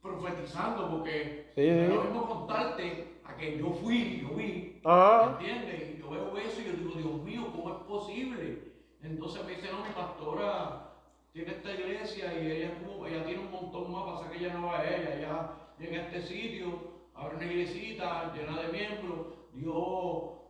profetizando, 0.00 0.90
porque 0.90 1.50
Sí, 1.54 1.62
sí. 1.62 1.86
lo 1.94 2.02
mismo 2.04 2.26
contarte 2.26 3.19
a 3.30 3.36
que 3.36 3.58
yo 3.58 3.70
fui, 3.82 4.20
yo 4.22 4.34
vi, 4.36 4.80
Ajá. 4.84 5.32
¿entiendes? 5.32 5.94
Y 5.96 6.00
yo 6.00 6.10
veo 6.10 6.36
eso 6.38 6.60
y 6.60 6.64
yo 6.64 6.72
digo, 6.72 6.90
Dios 6.96 7.22
mío, 7.22 7.52
¿cómo 7.54 7.70
es 7.70 7.82
posible? 7.84 8.72
Entonces 9.02 9.44
me 9.44 9.52
dice, 9.54 9.70
no, 9.72 9.84
mi 9.84 9.92
pastora 9.92 10.86
tiene 11.32 11.52
esta 11.52 11.72
iglesia 11.72 12.38
y 12.40 12.50
ella, 12.50 12.74
como- 12.84 13.06
ella 13.06 13.24
tiene 13.24 13.40
un 13.42 13.50
montón 13.50 13.92
más, 13.92 14.04
pasa 14.04 14.30
que 14.30 14.38
ella 14.38 14.54
no 14.54 14.66
va 14.66 14.80
a 14.80 14.84
ella, 14.84 15.16
ella 15.16 15.50
llega 15.78 16.02
a 16.02 16.06
este 16.06 16.22
sitio, 16.22 16.66
abre 17.14 17.36
una 17.36 17.46
iglesita 17.46 18.32
llena 18.34 18.60
de 18.60 18.72
miembros, 18.72 19.26
Dios 19.52 19.74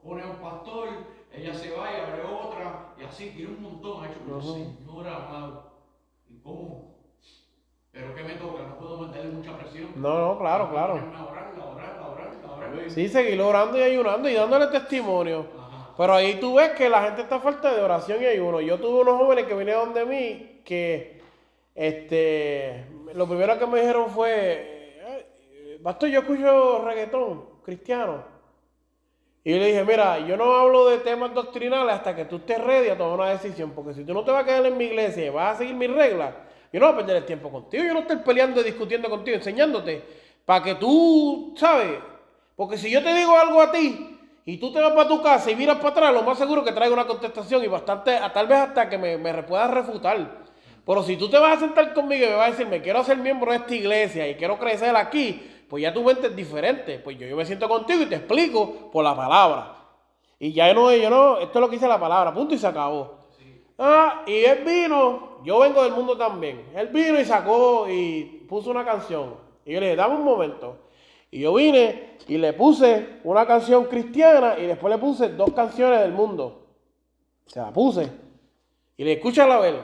pone 0.02 0.22
a 0.22 0.26
un 0.26 0.36
pastor, 0.36 0.88
ella 1.32 1.54
se 1.54 1.70
va 1.72 1.90
y 1.92 1.96
abre 2.00 2.22
otra, 2.22 2.94
y 2.98 3.04
así, 3.04 3.30
tiene 3.30 3.52
un 3.52 3.62
montón, 3.62 4.02
ha 4.04 4.10
hecho, 4.10 4.18
pero 4.24 4.38
Ujú. 4.38 4.52
Señor 4.54 5.08
amado, 5.08 5.72
¿y 6.28 6.38
cómo? 6.38 6.90
Pero 7.92 8.14
que 8.14 8.22
me 8.22 8.34
toca, 8.34 8.62
no 8.62 8.78
puedo 8.78 8.98
meterle 8.98 9.32
mucha 9.32 9.58
presión. 9.58 9.90
No, 9.96 10.18
no, 10.34 10.38
claro, 10.38 10.70
claro. 10.70 10.94
Sí, 12.88 13.08
seguir 13.08 13.40
orando 13.40 13.78
y 13.78 13.82
ayunando 13.82 14.28
y 14.28 14.34
dándole 14.34 14.66
testimonio. 14.68 15.46
Pero 15.96 16.14
ahí 16.14 16.40
tú 16.40 16.54
ves 16.54 16.70
que 16.70 16.88
la 16.88 17.02
gente 17.02 17.22
está 17.22 17.36
a 17.36 17.40
falta 17.40 17.74
de 17.74 17.82
oración 17.82 18.22
y 18.22 18.26
ayuno. 18.26 18.60
Yo 18.60 18.78
tuve 18.78 19.00
unos 19.02 19.18
jóvenes 19.18 19.44
que 19.46 19.54
vinieron 19.54 19.92
de 19.92 20.04
mí 20.06 20.60
que 20.64 21.20
este 21.74 22.86
lo 23.14 23.26
primero 23.26 23.58
que 23.58 23.66
me 23.66 23.80
dijeron 23.80 24.08
fue, 24.10 24.32
"Eh, 24.32 25.78
Pastor, 25.82 26.08
yo 26.08 26.20
escucho 26.20 26.84
reggaetón 26.84 27.44
cristiano. 27.62 28.24
Y 29.42 29.52
yo 29.52 29.58
le 29.58 29.66
dije, 29.68 29.84
mira, 29.84 30.18
yo 30.26 30.36
no 30.36 30.54
hablo 30.54 30.88
de 30.90 30.98
temas 30.98 31.32
doctrinales 31.32 31.94
hasta 31.94 32.14
que 32.14 32.26
tú 32.26 32.36
estés 32.36 32.62
ready 32.62 32.88
a 32.90 32.98
tomar 32.98 33.18
una 33.20 33.30
decisión. 33.30 33.70
Porque 33.70 33.94
si 33.94 34.04
tú 34.04 34.12
no 34.12 34.22
te 34.22 34.30
vas 34.30 34.42
a 34.42 34.46
quedar 34.46 34.66
en 34.66 34.76
mi 34.76 34.84
iglesia 34.84 35.26
y 35.26 35.30
vas 35.30 35.54
a 35.54 35.58
seguir 35.58 35.74
mis 35.74 35.90
reglas, 35.90 36.34
yo 36.72 36.78
no 36.78 36.86
voy 36.86 36.94
a 36.94 36.98
perder 36.98 37.16
el 37.16 37.24
tiempo 37.24 37.50
contigo. 37.50 37.82
Yo 37.84 37.94
no 37.94 38.00
estoy 38.00 38.16
peleando 38.16 38.60
y 38.60 38.64
discutiendo 38.64 39.08
contigo, 39.08 39.36
enseñándote. 39.38 40.04
Para 40.44 40.62
que 40.62 40.74
tú, 40.74 41.54
¿sabes? 41.56 41.98
Porque 42.61 42.76
si 42.76 42.90
yo 42.90 43.02
te 43.02 43.14
digo 43.14 43.34
algo 43.38 43.62
a 43.62 43.72
ti 43.72 44.18
y 44.44 44.58
tú 44.58 44.70
te 44.70 44.82
vas 44.82 44.92
para 44.92 45.08
tu 45.08 45.22
casa 45.22 45.50
y 45.50 45.56
miras 45.56 45.78
para 45.78 45.88
atrás, 45.88 46.12
lo 46.12 46.22
más 46.24 46.36
seguro 46.36 46.62
que 46.62 46.72
traiga 46.72 46.92
una 46.92 47.06
contestación 47.06 47.64
y 47.64 47.68
bastante, 47.68 48.18
tal 48.34 48.46
vez 48.46 48.58
hasta 48.58 48.86
que 48.86 48.98
me, 48.98 49.16
me 49.16 49.32
puedas 49.44 49.70
refutar. 49.70 50.42
Pero 50.84 51.02
si 51.02 51.16
tú 51.16 51.30
te 51.30 51.38
vas 51.38 51.56
a 51.56 51.61
sentar 51.61 51.94
conmigo 51.94 52.26
y 52.26 52.28
me 52.28 52.34
vas 52.34 52.48
a 52.48 52.50
decir, 52.50 52.66
me 52.66 52.82
quiero 52.82 53.02
ser 53.02 53.16
miembro 53.16 53.50
de 53.50 53.56
esta 53.56 53.74
iglesia 53.74 54.28
y 54.28 54.34
quiero 54.34 54.58
crecer 54.58 54.94
aquí, 54.94 55.40
pues 55.70 55.82
ya 55.82 55.94
tu 55.94 56.02
mente 56.02 56.26
es 56.26 56.36
diferente. 56.36 56.98
Pues 56.98 57.16
yo, 57.18 57.26
yo 57.26 57.34
me 57.34 57.46
siento 57.46 57.66
contigo 57.66 58.02
y 58.02 58.06
te 58.11 58.16
explico 58.16 58.90
por 58.92 59.04
la 59.04 59.16
palabra. 59.16 59.76
Y 60.38 60.52
ya 60.52 60.74
no, 60.74 60.94
yo 60.94 61.08
no, 61.08 61.38
esto 61.38 61.58
es 61.58 61.61
lo 61.62 61.70
que 61.70 61.76
dice 61.76 61.88
la 61.88 61.98
palabra, 61.98 62.34
punto 62.34 62.54
y 62.54 62.58
se 62.58 62.66
acabó. 62.66 63.20
Ah, 63.78 64.22
y 64.26 64.34
él 64.44 64.64
vino, 64.66 65.38
yo 65.44 65.61
vengo 65.61 65.82
del 65.82 65.94
mundo 65.94 66.14
también. 66.14 66.66
Él 66.74 66.88
vino 66.88 67.18
y 67.18 67.24
sacó 67.24 67.86
y 67.88 68.44
puso 68.46 68.70
una 68.70 68.84
canción. 68.84 69.36
Y 69.64 69.72
yo 69.72 69.80
le 69.80 69.86
dije, 69.86 69.96
dame 69.96 70.16
un 70.16 70.24
momento. 70.24 70.89
Y 71.30 71.40
yo 71.40 71.54
vine 71.54 72.16
y 72.26 72.38
le 72.38 72.52
puse 72.52 73.20
una 73.24 73.46
canción 73.46 73.84
cristiana 73.84 74.56
y 74.58 74.66
después 74.66 74.92
le 74.92 74.98
puse 74.98 75.28
dos 75.30 75.52
canciones 75.52 76.00
del 76.00 76.12
mundo. 76.12 76.66
Se 77.46 77.60
la 77.60 77.72
puse. 77.72 78.10
Y 78.96 79.04
le 79.04 79.12
escucha 79.12 79.44
a 79.44 79.60
ver. 79.60 79.80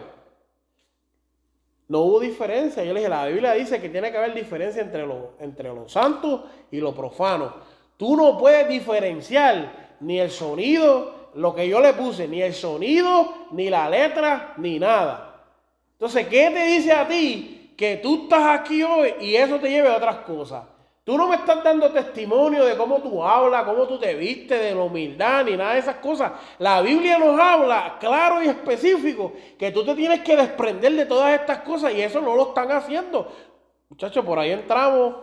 No 1.89 2.01
hubo 2.01 2.21
diferencia. 2.21 2.83
Yo 2.83 2.93
le 2.93 3.01
dije, 3.01 3.09
la 3.09 3.27
Biblia 3.27 3.53
dice 3.53 3.81
que 3.81 3.89
tiene 3.89 4.11
que 4.11 4.19
haber 4.19 4.35
diferencia 4.35 4.83
entre 4.83 5.07
lo, 5.07 5.35
entre 5.39 5.73
lo 5.73 5.89
santo 5.89 6.47
y 6.71 6.79
lo 6.79 6.95
profano. 6.95 7.55
Tú 7.97 8.17
no 8.17 8.37
puedes 8.37 8.69
diferenciar 8.69 9.97
ni 10.01 10.19
el 10.19 10.31
sonido, 10.31 11.31
lo 11.35 11.55
que 11.55 11.69
yo 11.69 11.81
le 11.81 11.95
puse, 11.95 12.27
ni 12.27 12.43
el 12.43 12.55
sonido, 12.55 13.33
ni 13.53 13.71
la 13.71 13.89
letra, 13.89 14.55
ni 14.59 14.79
nada. 14.79 15.45
Entonces, 15.93 16.27
¿qué 16.27 16.51
te 16.51 16.67
dice 16.67 16.93
a 16.93 17.07
ti 17.07 17.73
que 17.77 17.97
tú 17.97 18.25
estás 18.25 18.61
aquí 18.61 18.83
hoy 18.83 19.15
y 19.21 19.37
eso 19.37 19.59
te 19.59 19.71
lleve 19.71 19.89
a 19.89 19.97
otras 19.97 20.19
cosas? 20.19 20.65
Tú 21.07 21.17
no 21.17 21.29
me 21.29 21.37
estás 21.37 21.63
dando 21.63 21.93
testimonio 21.93 22.65
de 22.65 22.77
cómo 22.77 23.01
tú 23.01 23.23
hablas, 23.23 23.63
cómo 23.63 23.87
tú 23.87 23.97
te 23.97 24.13
vistes, 24.17 24.61
de 24.61 24.75
la 24.75 24.83
humildad, 24.83 25.45
ni 25.45 25.57
nada 25.57 25.75
de 25.75 25.79
esas 25.79 25.99
cosas. 25.99 26.33
La 26.59 26.83
Biblia 26.83 27.17
nos 27.17 27.39
habla 27.39 27.97
claro 28.01 28.43
y 28.43 28.49
específico 28.49 29.33
que 29.57 29.71
tú 29.71 29.85
te 29.85 29.95
tienes 29.95 30.23
que 30.23 30.37
desprender 30.37 30.93
de 30.95 31.07
todas 31.07 31.39
estas 31.39 31.61
cosas 31.61 31.95
y 31.95 32.03
eso 32.03 32.21
no 32.21 32.35
lo 32.35 32.49
están 32.49 32.73
haciendo. 32.73 33.33
Muchachos, 33.89 34.25
por 34.25 34.37
ahí 34.37 34.51
entramos. 34.51 35.15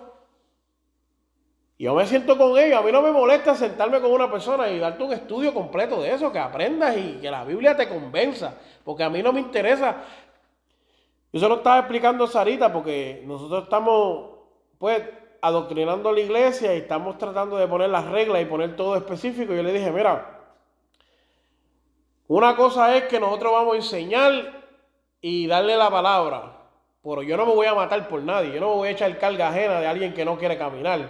Yo 1.77 1.93
me 1.95 2.05
siento 2.05 2.37
con 2.37 2.57
ellos. 2.57 2.79
A 2.79 2.81
mí 2.81 2.89
no 2.89 3.01
me 3.01 3.11
molesta 3.11 3.53
sentarme 3.53 3.99
con 3.99 4.13
una 4.13 4.31
persona 4.31 4.69
y 4.69 4.79
darte 4.79 5.03
un 5.03 5.11
estudio 5.11 5.53
completo 5.53 6.01
de 6.01 6.13
eso, 6.13 6.31
que 6.31 6.39
aprendas 6.39 6.95
y 6.95 7.19
que 7.19 7.29
la 7.29 7.43
Biblia 7.43 7.75
te 7.75 7.89
convenza. 7.89 8.55
Porque 8.85 9.03
a 9.03 9.09
mí 9.09 9.21
no 9.21 9.33
me 9.33 9.41
interesa. 9.41 9.97
Yo 11.33 11.41
se 11.41 11.49
lo 11.49 11.55
estaba 11.55 11.79
explicando 11.79 12.23
a 12.23 12.27
Sarita 12.27 12.71
porque 12.71 13.21
nosotros 13.25 13.63
estamos, 13.63 14.29
pues, 14.77 15.03
adoctrinando 15.43 16.07
a 16.07 16.13
la 16.13 16.21
iglesia 16.21 16.73
y 16.73 16.77
estamos 16.77 17.17
tratando 17.17 17.57
de 17.57 17.67
poner 17.67 17.89
las 17.89 18.07
reglas 18.07 18.41
y 18.41 18.45
poner 18.45 18.77
todo 18.77 18.95
específico. 18.95 19.53
Yo 19.53 19.61
le 19.61 19.73
dije, 19.73 19.91
mira, 19.91 20.39
una 22.29 22.55
cosa 22.55 22.95
es 22.95 23.03
que 23.03 23.19
nosotros 23.19 23.51
vamos 23.51 23.73
a 23.73 23.75
enseñar 23.75 24.63
y 25.19 25.45
darle 25.47 25.75
la 25.75 25.89
palabra. 25.89 26.59
Pero 27.03 27.23
yo 27.23 27.35
no 27.35 27.45
me 27.45 27.53
voy 27.53 27.67
a 27.67 27.73
matar 27.73 28.07
por 28.07 28.23
nadie. 28.23 28.53
Yo 28.53 28.61
no 28.61 28.69
me 28.69 28.75
voy 28.75 28.87
a 28.87 28.91
echar 28.91 29.17
carga 29.19 29.49
ajena 29.49 29.81
de 29.81 29.87
alguien 29.87 30.13
que 30.13 30.23
no 30.23 30.37
quiere 30.37 30.57
caminar. 30.57 31.09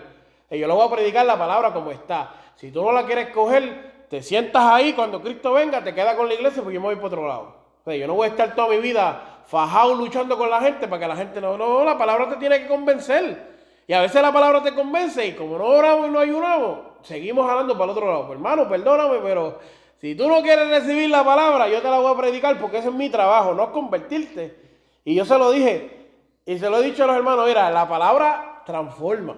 Y 0.50 0.58
yo 0.58 0.68
le 0.68 0.74
voy 0.74 0.88
a 0.88 0.92
predicar 0.92 1.28
la 1.28 1.38
palabra 1.38 1.72
como 1.72 1.92
está. 1.92 2.34
Si 2.56 2.72
tú 2.72 2.84
no 2.84 2.92
la 2.92 3.06
quieres 3.06 3.30
coger, 3.30 4.08
te 4.10 4.24
sientas 4.24 4.64
ahí. 4.64 4.94
Cuando 4.94 5.22
Cristo 5.22 5.54
venga, 5.54 5.84
te 5.84 5.94
quedas 5.94 6.16
con 6.16 6.28
la 6.28 6.34
iglesia 6.34 6.64
porque 6.64 6.74
yo 6.74 6.82
me 6.82 6.88
voy 6.88 6.96
por 6.96 7.06
otro 7.06 7.28
lado. 7.28 7.56
O 7.82 7.84
sea, 7.84 7.96
yo 7.96 8.08
no 8.08 8.16
voy 8.16 8.26
a 8.26 8.32
estar 8.32 8.56
toda 8.56 8.70
mi 8.70 8.78
vida 8.78 9.44
fajado 9.46 9.94
luchando 9.94 10.36
con 10.40 10.50
la 10.50 10.60
gente 10.60 10.88
para 10.88 11.02
que 11.02 11.08
la 11.08 11.16
gente 11.16 11.40
no. 11.40 11.56
No, 11.56 11.86
la 11.86 11.96
palabra 12.00 12.30
te 12.30 12.38
tiene 12.38 12.62
que 12.62 12.68
convencer. 12.68 13.53
Y 13.88 13.94
a 13.94 14.02
veces 14.02 14.22
la 14.22 14.32
palabra 14.32 14.64
te 14.64 14.74
convence 14.74 15.26
y 15.26 15.34
como 15.34 15.58
no 15.58 15.66
oramos 15.66 16.08
y 16.08 16.12
no 16.12 16.20
ayunamos, 16.20 16.80
seguimos 17.02 17.46
jalando 17.48 17.74
para 17.74 17.86
el 17.86 17.90
otro 17.92 18.08
lado. 18.08 18.28
Pues, 18.28 18.38
hermano, 18.38 18.68
perdóname, 18.68 19.20
pero 19.22 19.60
si 20.00 20.16
tú 20.16 20.28
no 20.28 20.42
quieres 20.42 20.70
recibir 20.70 21.10
la 21.10 21.24
palabra, 21.24 21.68
yo 21.68 21.82
te 21.82 21.90
la 21.90 22.00
voy 22.00 22.14
a 22.14 22.18
predicar 22.18 22.60
porque 22.60 22.78
ese 22.78 22.90
es 22.90 22.94
mi 22.94 23.10
trabajo, 23.10 23.54
no 23.54 23.64
es 23.64 23.70
convertirte. 23.70 24.56
Y 25.04 25.16
yo 25.16 25.26
se 25.26 25.38
lo 25.38 25.52
dije, 25.52 26.08
y 26.46 26.58
se 26.58 26.70
lo 26.70 26.82
he 26.82 26.86
dicho 26.86 27.04
a 27.04 27.08
los 27.08 27.16
hermanos, 27.16 27.48
mira, 27.48 27.70
la 27.72 27.88
palabra 27.88 28.62
transforma, 28.66 29.36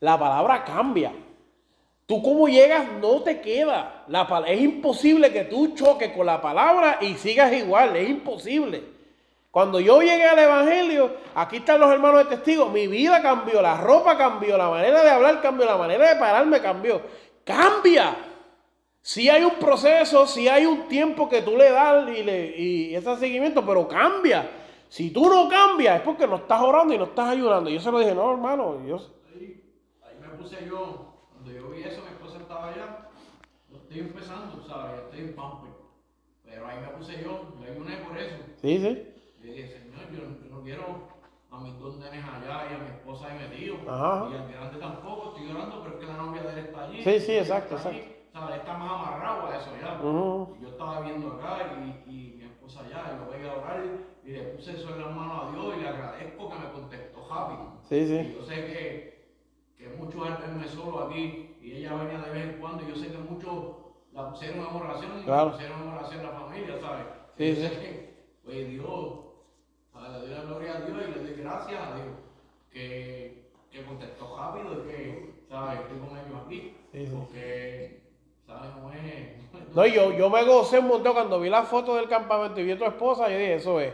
la 0.00 0.18
palabra 0.18 0.64
cambia. 0.64 1.12
Tú 2.06 2.22
como 2.22 2.48
llegas 2.48 2.84
no 3.00 3.22
te 3.22 3.40
queda. 3.40 4.04
La, 4.08 4.44
es 4.46 4.60
imposible 4.60 5.32
que 5.32 5.44
tú 5.44 5.74
choques 5.74 6.12
con 6.12 6.26
la 6.26 6.40
palabra 6.40 6.98
y 7.00 7.14
sigas 7.14 7.52
igual, 7.52 7.96
es 7.96 8.08
imposible. 8.08 8.82
Cuando 9.52 9.80
yo 9.80 10.00
llegué 10.00 10.26
al 10.26 10.38
Evangelio, 10.38 11.14
aquí 11.34 11.58
están 11.58 11.78
los 11.78 11.92
hermanos 11.92 12.20
de 12.20 12.36
testigos, 12.36 12.72
mi 12.72 12.86
vida 12.86 13.20
cambió, 13.20 13.60
la 13.60 13.76
ropa 13.76 14.16
cambió, 14.16 14.56
la 14.56 14.70
manera 14.70 15.02
de 15.02 15.10
hablar 15.10 15.42
cambió, 15.42 15.66
la 15.66 15.76
manera 15.76 16.08
de 16.08 16.18
pararme 16.18 16.58
cambió. 16.62 17.02
Cambia. 17.44 18.16
Si 19.02 19.28
hay 19.28 19.44
un 19.44 19.56
proceso, 19.56 20.26
si 20.26 20.48
hay 20.48 20.64
un 20.64 20.88
tiempo 20.88 21.28
que 21.28 21.42
tú 21.42 21.54
le 21.58 21.70
das 21.70 22.08
y, 22.08 22.22
le, 22.22 22.58
y 22.58 22.94
ese 22.94 23.14
seguimiento, 23.18 23.62
pero 23.66 23.86
cambia. 23.86 24.48
Si 24.88 25.10
tú 25.10 25.28
no 25.28 25.50
cambias 25.50 25.96
es 25.96 26.00
porque 26.02 26.26
no 26.26 26.36
estás 26.36 26.62
orando 26.62 26.94
y 26.94 26.98
no 26.98 27.04
estás 27.04 27.28
ayudando. 27.28 27.68
Yo 27.68 27.78
se 27.78 27.92
lo 27.92 27.98
dije, 27.98 28.14
no, 28.14 28.32
hermano, 28.32 28.82
yo, 28.86 28.96
Ahí, 29.34 29.62
ahí 30.02 30.16
me 30.18 30.28
puse 30.28 30.66
yo, 30.66 31.26
cuando 31.30 31.52
yo 31.52 31.68
vi 31.68 31.82
eso, 31.82 32.00
mi 32.00 32.08
esposa 32.08 32.38
estaba 32.38 32.68
allá, 32.68 33.10
yo 33.68 33.76
estoy 33.76 33.98
empezando, 33.98 34.66
¿sabes? 34.66 34.96
Yo 34.96 35.02
estoy 35.10 35.20
en 35.20 35.36
pamper. 35.36 35.72
Pero 36.42 36.66
ahí 36.66 36.78
me 36.80 36.88
puse 36.96 37.22
yo, 37.22 37.52
yo 37.60 37.70
ayuné 37.70 37.96
por 37.98 38.16
eso. 38.16 38.36
sí, 38.62 38.78
sí. 38.78 39.11
Yo 40.12 40.22
no- 40.50 40.62
quiero 40.62 41.08
a 41.50 41.60
mis 41.60 41.78
dos 41.78 41.98
nenes 41.98 42.24
allá 42.24 42.70
y 42.70 42.74
a 42.74 42.78
mi 42.78 42.86
esposa 42.88 43.26
ahí 43.28 43.38
metido. 43.38 43.76
Ajá. 43.88 44.28
Y 44.30 44.34
al 44.36 44.52
grande 44.52 44.78
tampoco, 44.78 45.28
estoy 45.34 45.50
orando, 45.50 45.82
pero 45.82 45.94
es 45.96 46.00
que 46.00 46.06
la 46.06 46.16
novia 46.22 46.42
de 46.42 46.52
él 46.52 46.58
está 46.66 46.84
allí. 46.84 47.02
Sí, 47.02 47.20
sí, 47.20 47.32
exacto, 47.36 47.76
está 47.76 47.90
exacto. 47.90 48.12
¿Sabes? 48.32 48.56
Está 48.56 48.78
más 48.78 48.90
amarrado 48.92 49.46
a 49.48 49.56
eso 49.58 49.70
ya. 49.80 49.98
Y 50.58 50.62
yo 50.62 50.68
estaba 50.70 51.00
viendo 51.00 51.32
acá 51.32 51.58
y, 51.76 52.10
y 52.10 52.34
mi 52.38 52.44
esposa 52.44 52.80
allá, 52.80 53.12
y 53.14 53.18
lo 53.18 53.26
voy 53.26 53.46
a 53.46 53.52
orar 53.58 53.84
y 54.24 54.30
le 54.30 54.42
puse 54.44 54.72
eso 54.72 54.94
en 54.94 55.00
la 55.02 55.08
mano 55.08 55.42
a 55.42 55.50
Dios 55.50 55.74
y 55.76 55.80
le 55.82 55.88
agradezco 55.88 56.48
que 56.48 56.58
me 56.58 56.72
contestó 56.72 57.28
rápido. 57.28 57.72
Sí, 57.88 57.96
Y 57.96 58.06
sí. 58.06 58.34
yo 58.38 58.44
sé 58.46 58.54
que, 58.54 59.28
que 59.76 59.88
muchos 59.96 60.22
verme 60.40 60.66
solo 60.68 61.06
aquí 61.06 61.56
y 61.60 61.72
ella 61.72 61.94
venía 61.94 62.20
de 62.20 62.30
vez 62.30 62.54
en 62.54 62.60
cuando, 62.60 62.84
y 62.84 62.88
yo 62.88 62.96
sé 62.96 63.10
que 63.12 63.18
muchos 63.18 63.76
la 64.12 64.30
pusieron 64.30 64.60
en 64.60 64.76
oración 64.76 65.20
y 65.20 65.24
Claro. 65.24 65.46
la 65.46 65.52
pusieron 65.52 65.82
en 65.82 65.88
oración 65.88 66.22
la 66.22 66.30
familia, 66.30 66.80
¿sabes? 66.80 67.06
Sí, 67.36 67.44
Y 67.44 67.48
yo 67.48 67.54
sí. 67.56 67.62
sé 67.74 67.80
que, 67.80 68.24
pues 68.44 68.68
Dios, 68.68 69.12
doy 70.26 70.30
la 70.34 70.42
gloria 70.42 70.76
a 70.76 70.80
Dios 70.80 70.98
y 71.08 71.10
le 71.18 71.24
doy 71.24 71.42
gracias 71.42 71.80
a 71.80 71.94
Dios 71.94 72.06
que, 72.72 73.44
que 73.70 73.84
contestó 73.84 74.36
rápido 74.38 74.72
y 74.84 74.88
que, 74.88 75.30
¿sabes? 75.48 75.80
Estoy 75.80 75.98
con 75.98 76.10
ellos 76.18 76.42
aquí. 76.46 76.76
Sí, 76.92 77.06
sí. 77.06 77.12
Porque, 77.16 78.00
¿sabes? 78.46 78.70
No 78.80 78.92
es. 78.92 79.74
No, 79.74 79.86
yo, 79.86 80.12
yo 80.12 80.28
me 80.30 80.44
gocé 80.44 80.78
un 80.78 80.88
montón 80.88 81.14
cuando 81.14 81.40
vi 81.40 81.48
la 81.48 81.62
foto 81.62 81.94
del 81.96 82.08
campamento 82.08 82.60
y 82.60 82.64
vi 82.64 82.72
a 82.72 82.78
tu 82.78 82.84
esposa, 82.84 83.28
yo 83.28 83.38
dije, 83.38 83.54
eso 83.54 83.80
es. 83.80 83.92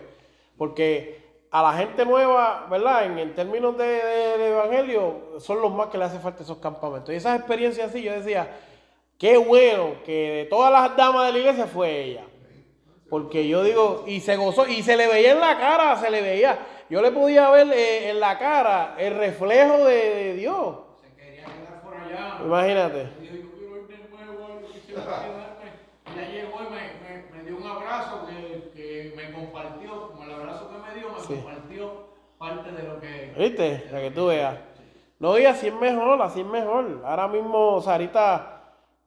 Porque 0.57 1.19
a 1.51 1.63
la 1.63 1.73
gente 1.75 2.05
nueva, 2.05 2.67
¿verdad? 2.71 3.07
En, 3.07 3.19
en 3.19 3.35
términos 3.35 3.77
de, 3.79 3.85
de- 3.87 4.39
de 4.39 4.49
evangelio, 4.51 5.39
son 5.41 5.61
los 5.63 5.73
más 5.73 5.89
que 5.89 5.99
le 5.99 6.05
hace 6.05 6.19
falta 6.19 6.43
esos 6.43 6.59
campamentos. 6.59 7.11
Y 7.13 7.17
esas 7.17 7.39
experiencias 7.39 7.91
así, 7.91 8.03
yo 8.03 8.13
decía, 8.13 8.57
qué 9.19 9.37
bueno 9.37 9.95
que 10.05 10.31
de 10.31 10.45
todas 10.47 10.73
las 10.73 10.97
damas 10.97 11.27
de 11.27 11.33
la 11.33 11.39
iglesia 11.39 11.67
fue 11.67 12.03
ella. 12.05 12.25
Porque 13.09 13.49
yo 13.49 13.63
digo, 13.63 14.05
y 14.07 14.21
se 14.21 14.37
gozó, 14.37 14.67
y 14.67 14.83
se 14.83 14.97
le 14.97 15.07
veía 15.07 15.33
en 15.33 15.41
la 15.41 15.59
cara, 15.59 15.97
se 15.97 16.11
le 16.11 16.21
veía. 16.21 16.59
Yo 16.91 17.01
le 17.01 17.11
podía 17.11 17.49
ver 17.51 17.67
eh, 17.73 18.11
en 18.11 18.21
la 18.21 18.39
cara 18.39 18.95
el 18.99 19.15
reflejo 19.17 19.79
de, 19.85 19.95
de 19.95 20.35
Dios. 20.35 20.77
Se 21.01 21.15
quería 21.17 21.45
quedar 21.45 21.83
por 21.83 21.95
allá. 21.95 22.39
Imagínate. 22.45 23.09
Y 23.21 23.27
dijo, 23.29 23.49
yo 23.49 23.57
quiero 23.59 23.77
ir 23.79 23.87
de 23.89 24.09
nuevo, 24.27 24.61
yo 24.61 24.69
quisiera 24.73 25.03
quedarme. 25.03 25.71
Ella 26.15 26.29
llegó 26.33 26.59
y 26.63 26.71
me, 26.73 26.81
me, 27.03 27.37
me 27.39 27.43
dio 27.49 27.57
un 27.57 27.67
abrazo 27.67 28.27
que, 28.27 28.71
que 28.75 29.13
me 29.17 29.33
compartió, 29.33 30.09
como 30.09 30.25
el 30.25 30.33
abrazo 30.33 30.71
que 30.71 30.89
me 30.89 30.99
dio, 30.99 31.09
me 31.13 31.21
Sí. 31.21 31.35
compartió 31.43 32.09
parte 32.39 32.73
de 32.73 32.83
lo 32.83 33.01
que. 33.01 33.35
¿Viste? 33.39 33.87
Para 33.91 34.03
que 34.03 34.11
tú 34.11 34.27
veas. 34.27 34.57
No, 35.19 35.37
y 35.39 35.47
así 35.47 35.69
es 35.69 35.75
mejor, 35.75 36.21
así 36.23 36.41
es 36.41 36.47
mejor. 36.47 37.03
Ahora 37.05 37.27
mismo 37.27 37.81
Sarita, 37.81 38.58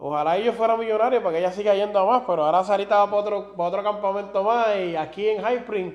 ojalá 0.02 0.36
ellos 0.36 0.56
fueran 0.56 0.80
millonarios 0.80 1.24
para 1.24 1.34
que 1.34 1.40
ella 1.40 1.54
siga 1.54 1.74
yendo 1.74 1.98
a 2.00 2.06
más, 2.06 2.24
pero 2.28 2.44
ahora 2.44 2.64
Sarita 2.66 2.98
va 2.98 3.06
para 3.06 3.18
otro, 3.18 3.56
para 3.56 3.70
otro 3.70 3.84
campamento 3.84 4.44
más 4.44 4.76
y 4.78 4.98
aquí 4.98 5.30
en 5.30 5.42
High 5.42 5.58
Spring. 5.60 5.94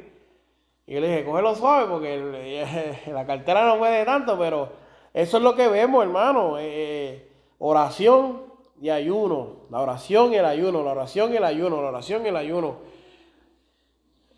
Y 0.86 0.98
le 0.98 1.08
dije, 1.08 1.24
cógelo 1.24 1.54
suave 1.54 1.86
porque 1.86 3.02
la 3.12 3.26
cartera 3.26 3.66
no 3.66 3.78
puede 3.78 4.04
tanto, 4.06 4.38
pero 4.38 4.70
eso 5.12 5.36
es 5.36 5.42
lo 5.42 5.54
que 5.54 5.68
vemos, 5.68 6.02
hermano. 6.02 6.56
Eh, 6.58 7.28
oración, 7.58 8.46
y 8.80 8.90
ayuno. 8.90 9.66
La 9.70 9.80
oración 9.80 10.32
y 10.32 10.36
el 10.36 10.44
ayuno, 10.44 10.82
la 10.82 10.92
oración 10.92 11.32
y 11.32 11.36
el 11.36 11.44
ayuno, 11.44 11.80
la 11.80 11.88
oración 11.88 12.24
y 12.24 12.28
el 12.28 12.36
ayuno. 12.36 12.76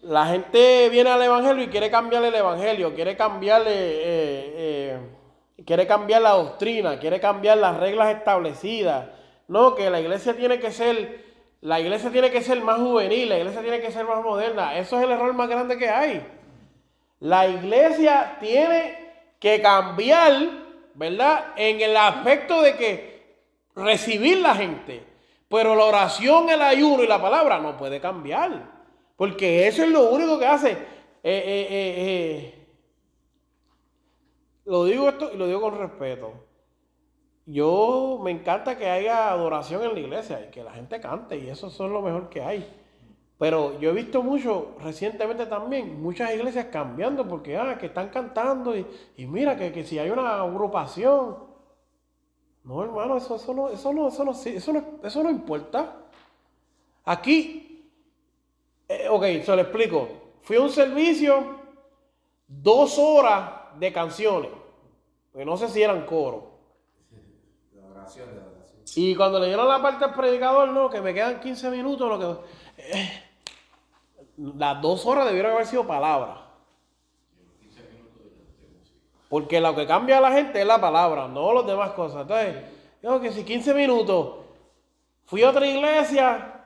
La 0.03 0.27
gente 0.27 0.89
viene 0.91 1.11
al 1.11 1.23
evangelio 1.23 1.65
y 1.65 1.69
quiere 1.69 1.91
cambiarle 1.91 2.29
el 2.29 2.35
evangelio, 2.35 2.95
quiere 2.95 3.17
cambiarle, 3.17 3.73
eh, 3.73 4.53
eh, 4.57 4.99
quiere 5.67 5.87
cambiar 5.87 6.23
la 6.23 6.31
doctrina, 6.31 6.99
quiere 6.99 7.19
cambiar 7.19 7.59
las 7.59 7.77
reglas 7.79 8.15
establecidas. 8.15 9.07
No, 9.49 9.75
que 9.75 9.91
la 9.91 10.01
iglesia 10.01 10.37
tiene 10.37 10.61
que 10.61 10.71
ser, 10.71 11.25
la 11.63 11.81
iglesia 11.81 12.11
tiene 12.11 12.31
que 12.31 12.43
ser 12.43 12.63
más 12.63 12.79
juvenil, 12.79 13.29
la 13.31 13.39
iglesia 13.39 13.63
tiene 13.63 13.81
que 13.81 13.91
ser 13.91 14.07
más 14.07 14.23
moderna. 14.23 14.79
Eso 14.79 14.99
es 14.99 15.05
el 15.05 15.11
error 15.11 15.33
más 15.33 15.49
grande 15.49 15.79
que 15.79 15.89
hay. 15.89 16.25
La 17.21 17.49
iglesia 17.49 18.37
tiene 18.41 19.09
que 19.41 19.61
cambiar, 19.61 20.33
¿verdad? 20.95 21.53
En 21.57 21.81
el 21.81 21.97
aspecto 21.97 22.63
de 22.63 22.77
que 22.77 23.19
recibir 23.75 24.39
la 24.39 24.55
gente. 24.55 25.03
Pero 25.49 25.75
la 25.75 25.85
oración, 25.87 26.51
el 26.51 26.61
ayuno 26.61 27.03
y 27.03 27.07
la 27.07 27.21
palabra 27.21 27.59
no 27.59 27.77
puede 27.77 28.01
cambiar. 28.01 28.79
Porque 29.17 29.67
eso 29.67 29.83
es 29.83 29.89
lo 29.89 30.11
único 30.11 30.39
que 30.39 30.47
hace. 30.47 30.71
Eh, 30.71 30.77
eh, 31.25 31.67
eh, 31.71 32.67
lo 34.67 34.85
digo 34.85 35.09
esto 35.09 35.31
y 35.33 35.39
lo 35.39 35.47
digo 35.47 35.61
con 35.63 35.79
respeto. 35.79 36.48
Yo 37.51 38.21
me 38.23 38.31
encanta 38.31 38.77
que 38.77 38.91
haya 38.91 39.31
adoración 39.31 39.83
en 39.83 39.95
la 39.95 40.01
iglesia 40.01 40.45
y 40.45 40.51
que 40.51 40.63
la 40.63 40.73
gente 40.73 41.01
cante 41.01 41.39
y 41.39 41.49
eso 41.49 41.69
es 41.69 41.79
lo 41.79 42.03
mejor 42.03 42.29
que 42.29 42.43
hay. 42.43 42.71
Pero 43.39 43.81
yo 43.81 43.89
he 43.89 43.95
visto 43.95 44.23
mucho 44.23 44.77
recientemente 44.83 45.47
también, 45.47 46.03
muchas 46.03 46.35
iglesias 46.35 46.67
cambiando 46.71 47.27
porque 47.27 47.57
ah, 47.57 47.79
que 47.79 47.87
están 47.87 48.11
cantando 48.11 48.77
y, 48.77 48.87
y 49.17 49.27
mira 49.27 49.57
que, 49.57 49.73
que, 49.73 49.83
si 49.83 49.99
hay 49.99 50.11
una 50.11 50.43
agrupación. 50.43 51.39
No, 52.65 52.85
hermano, 52.85 53.17
eso, 53.17 53.37
eso, 53.37 53.55
no, 53.55 53.71
eso, 53.71 53.95
no, 53.95 54.09
eso, 54.09 54.25
no, 54.25 54.33
eso, 54.33 54.73
no, 54.75 54.85
eso 55.03 55.23
no 55.23 55.31
importa. 55.31 56.05
Aquí, 57.07 57.91
eh, 58.89 59.09
ok, 59.09 59.25
se 59.43 59.57
lo 59.57 59.63
explico. 59.63 60.07
Fui 60.43 60.57
a 60.57 60.61
un 60.61 60.69
servicio, 60.69 61.61
dos 62.47 62.99
horas 62.99 63.79
de 63.79 63.91
canciones. 63.91 64.51
Pues 65.33 65.47
no 65.47 65.57
sé 65.57 65.69
si 65.69 65.83
eran 65.83 66.05
coros. 66.05 66.58
Y 68.95 69.15
cuando 69.15 69.39
le 69.39 69.47
dieron 69.47 69.69
la 69.69 69.83
parte 69.83 70.05
al 70.05 70.15
predicador, 70.15 70.69
no, 70.71 70.89
que 70.89 71.01
me 71.01 71.13
quedan 71.13 71.41
15 71.41 71.71
minutos, 71.71 72.09
lo 72.09 72.19
que... 72.19 72.41
Eh, 72.79 73.25
las 74.57 74.81
dos 74.81 75.05
horas 75.05 75.27
debieron 75.27 75.53
haber 75.53 75.67
sido 75.67 75.87
palabras. 75.87 76.39
Porque 79.29 79.61
lo 79.61 79.75
que 79.75 79.87
cambia 79.87 80.19
a 80.19 80.21
la 80.23 80.33
gente 80.33 80.61
es 80.61 80.67
la 80.67 80.81
palabra, 80.81 81.29
no 81.29 81.53
las 81.53 81.67
demás 81.67 81.91
cosas. 81.91 82.23
Entonces, 82.23 82.57
digo 83.03 83.21
que 83.21 83.33
si 83.33 83.45
15 83.45 83.75
minutos, 83.75 84.37
fui 85.27 85.43
a 85.43 85.51
otra 85.51 85.67
iglesia, 85.67 86.65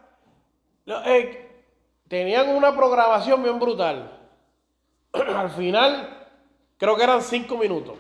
eh, 0.87 1.65
tenían 2.07 2.51
una 2.51 2.77
programación 2.77 3.43
bien 3.43 3.59
brutal. 3.59 4.21
Al 5.13 5.51
final, 5.51 6.29
creo 6.77 6.95
que 6.95 7.03
eran 7.03 7.21
5 7.21 7.57
minutos. 7.57 7.97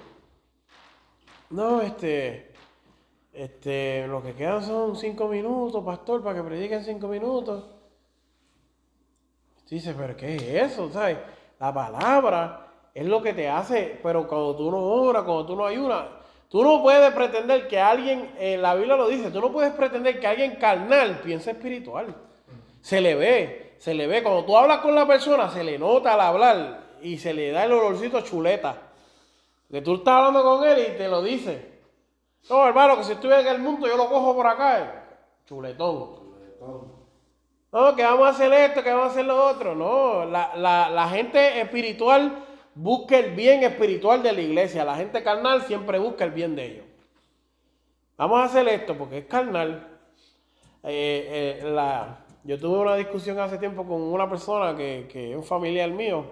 No, 1.50 1.80
este, 1.80 2.51
este, 3.32 4.06
lo 4.06 4.22
que 4.22 4.34
quedan 4.34 4.62
son 4.62 4.96
5 4.96 5.28
minutos, 5.28 5.84
pastor, 5.84 6.22
para 6.22 6.36
que 6.36 6.42
prediquen 6.42 6.84
5 6.84 7.08
minutos. 7.08 7.64
Dice, 9.72 9.94
pero 9.96 10.14
¿qué 10.14 10.36
es 10.36 10.72
eso? 10.72 10.90
¿Sabes? 10.90 11.16
La 11.58 11.72
palabra 11.72 12.66
es 12.92 13.06
lo 13.06 13.22
que 13.22 13.32
te 13.32 13.48
hace, 13.48 13.98
pero 14.02 14.28
cuando 14.28 14.54
tú 14.54 14.70
no 14.70 14.76
oras, 14.76 15.22
cuando 15.22 15.46
tú 15.46 15.56
no 15.56 15.64
ayunas, 15.64 16.08
tú 16.50 16.62
no 16.62 16.82
puedes 16.82 17.10
pretender 17.14 17.68
que 17.68 17.80
alguien, 17.80 18.34
eh, 18.38 18.58
la 18.58 18.74
Biblia 18.74 18.96
lo 18.96 19.08
dice, 19.08 19.30
tú 19.30 19.40
no 19.40 19.50
puedes 19.50 19.72
pretender 19.72 20.20
que 20.20 20.26
alguien 20.26 20.56
carnal 20.56 21.20
piense 21.24 21.52
espiritual. 21.52 22.14
Se 22.82 23.00
le 23.00 23.14
ve, 23.14 23.76
se 23.78 23.94
le 23.94 24.06
ve. 24.06 24.22
Cuando 24.22 24.44
tú 24.44 24.54
hablas 24.58 24.80
con 24.80 24.94
la 24.94 25.06
persona, 25.06 25.48
se 25.48 25.64
le 25.64 25.78
nota 25.78 26.12
al 26.12 26.20
hablar 26.20 26.80
y 27.00 27.16
se 27.16 27.32
le 27.32 27.50
da 27.50 27.64
el 27.64 27.72
olorcito 27.72 28.20
chuleta. 28.20 28.76
Que 29.70 29.80
tú 29.80 29.94
estás 29.94 30.16
hablando 30.16 30.42
con 30.42 30.68
él 30.68 30.86
y 30.92 30.98
te 30.98 31.08
lo 31.08 31.22
dice. 31.22 31.71
No, 32.50 32.66
hermano, 32.66 32.96
que 32.96 33.04
si 33.04 33.12
estuviera 33.12 33.40
en 33.40 33.46
el 33.48 33.58
mundo, 33.60 33.86
yo 33.86 33.96
lo 33.96 34.08
cojo 34.08 34.34
por 34.34 34.46
acá. 34.46 34.80
eh. 34.80 34.90
Chuletón. 35.46 36.22
No, 37.72 37.96
que 37.96 38.02
vamos 38.02 38.26
a 38.26 38.30
hacer 38.30 38.52
esto, 38.52 38.82
que 38.82 38.90
vamos 38.90 39.06
a 39.06 39.10
hacer 39.10 39.24
lo 39.24 39.44
otro. 39.48 39.74
No, 39.74 40.24
la, 40.26 40.54
la, 40.56 40.90
la 40.90 41.08
gente 41.08 41.60
espiritual 41.60 42.44
busca 42.74 43.18
el 43.18 43.34
bien 43.34 43.62
espiritual 43.62 44.22
de 44.22 44.32
la 44.32 44.40
iglesia. 44.42 44.84
La 44.84 44.96
gente 44.96 45.22
carnal 45.22 45.62
siempre 45.62 45.98
busca 45.98 46.24
el 46.24 46.32
bien 46.32 46.54
de 46.54 46.66
ellos. 46.66 46.84
Vamos 48.16 48.40
a 48.40 48.44
hacer 48.44 48.68
esto 48.68 48.96
porque 48.96 49.18
es 49.18 49.26
carnal. 49.26 49.88
Eh, 50.84 51.60
eh, 51.62 51.70
la, 51.70 52.24
yo 52.44 52.58
tuve 52.58 52.78
una 52.78 52.96
discusión 52.96 53.38
hace 53.38 53.56
tiempo 53.56 53.86
con 53.86 54.02
una 54.02 54.28
persona 54.28 54.76
que, 54.76 55.08
que 55.10 55.30
es 55.30 55.36
un 55.36 55.44
familiar 55.44 55.90
mío 55.90 56.24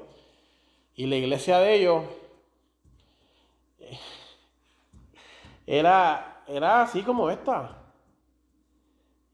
y 0.94 1.06
la 1.06 1.16
iglesia 1.16 1.58
de 1.60 1.74
ellos 1.74 2.02
eh, 3.78 3.98
era, 5.70 6.42
era 6.48 6.82
así 6.82 7.02
como 7.02 7.30
esta. 7.30 7.78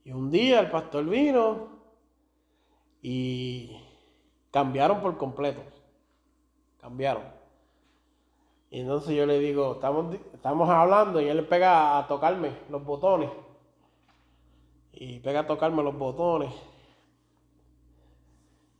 Y 0.05 0.13
un 0.13 0.31
día 0.31 0.61
el 0.61 0.71
pastor 0.71 1.07
vino 1.07 1.69
y 3.01 3.75
cambiaron 4.51 5.01
por 5.01 5.17
completo. 5.17 5.63
Cambiaron. 6.79 7.25
Y 8.71 8.81
entonces 8.81 9.17
yo 9.17 9.25
le 9.25 9.39
digo, 9.39 9.73
estamos, 9.77 10.15
estamos 10.35 10.69
hablando 10.69 11.23
y 11.23 11.29
él 11.29 11.47
pega 11.47 11.97
a 11.97 12.07
tocarme 12.07 12.51
los 12.69 12.85
botones. 12.85 13.31
Y 14.93 15.21
pega 15.21 15.41
a 15.41 15.47
tocarme 15.47 15.83
los 15.83 15.97
botones. 15.97 16.53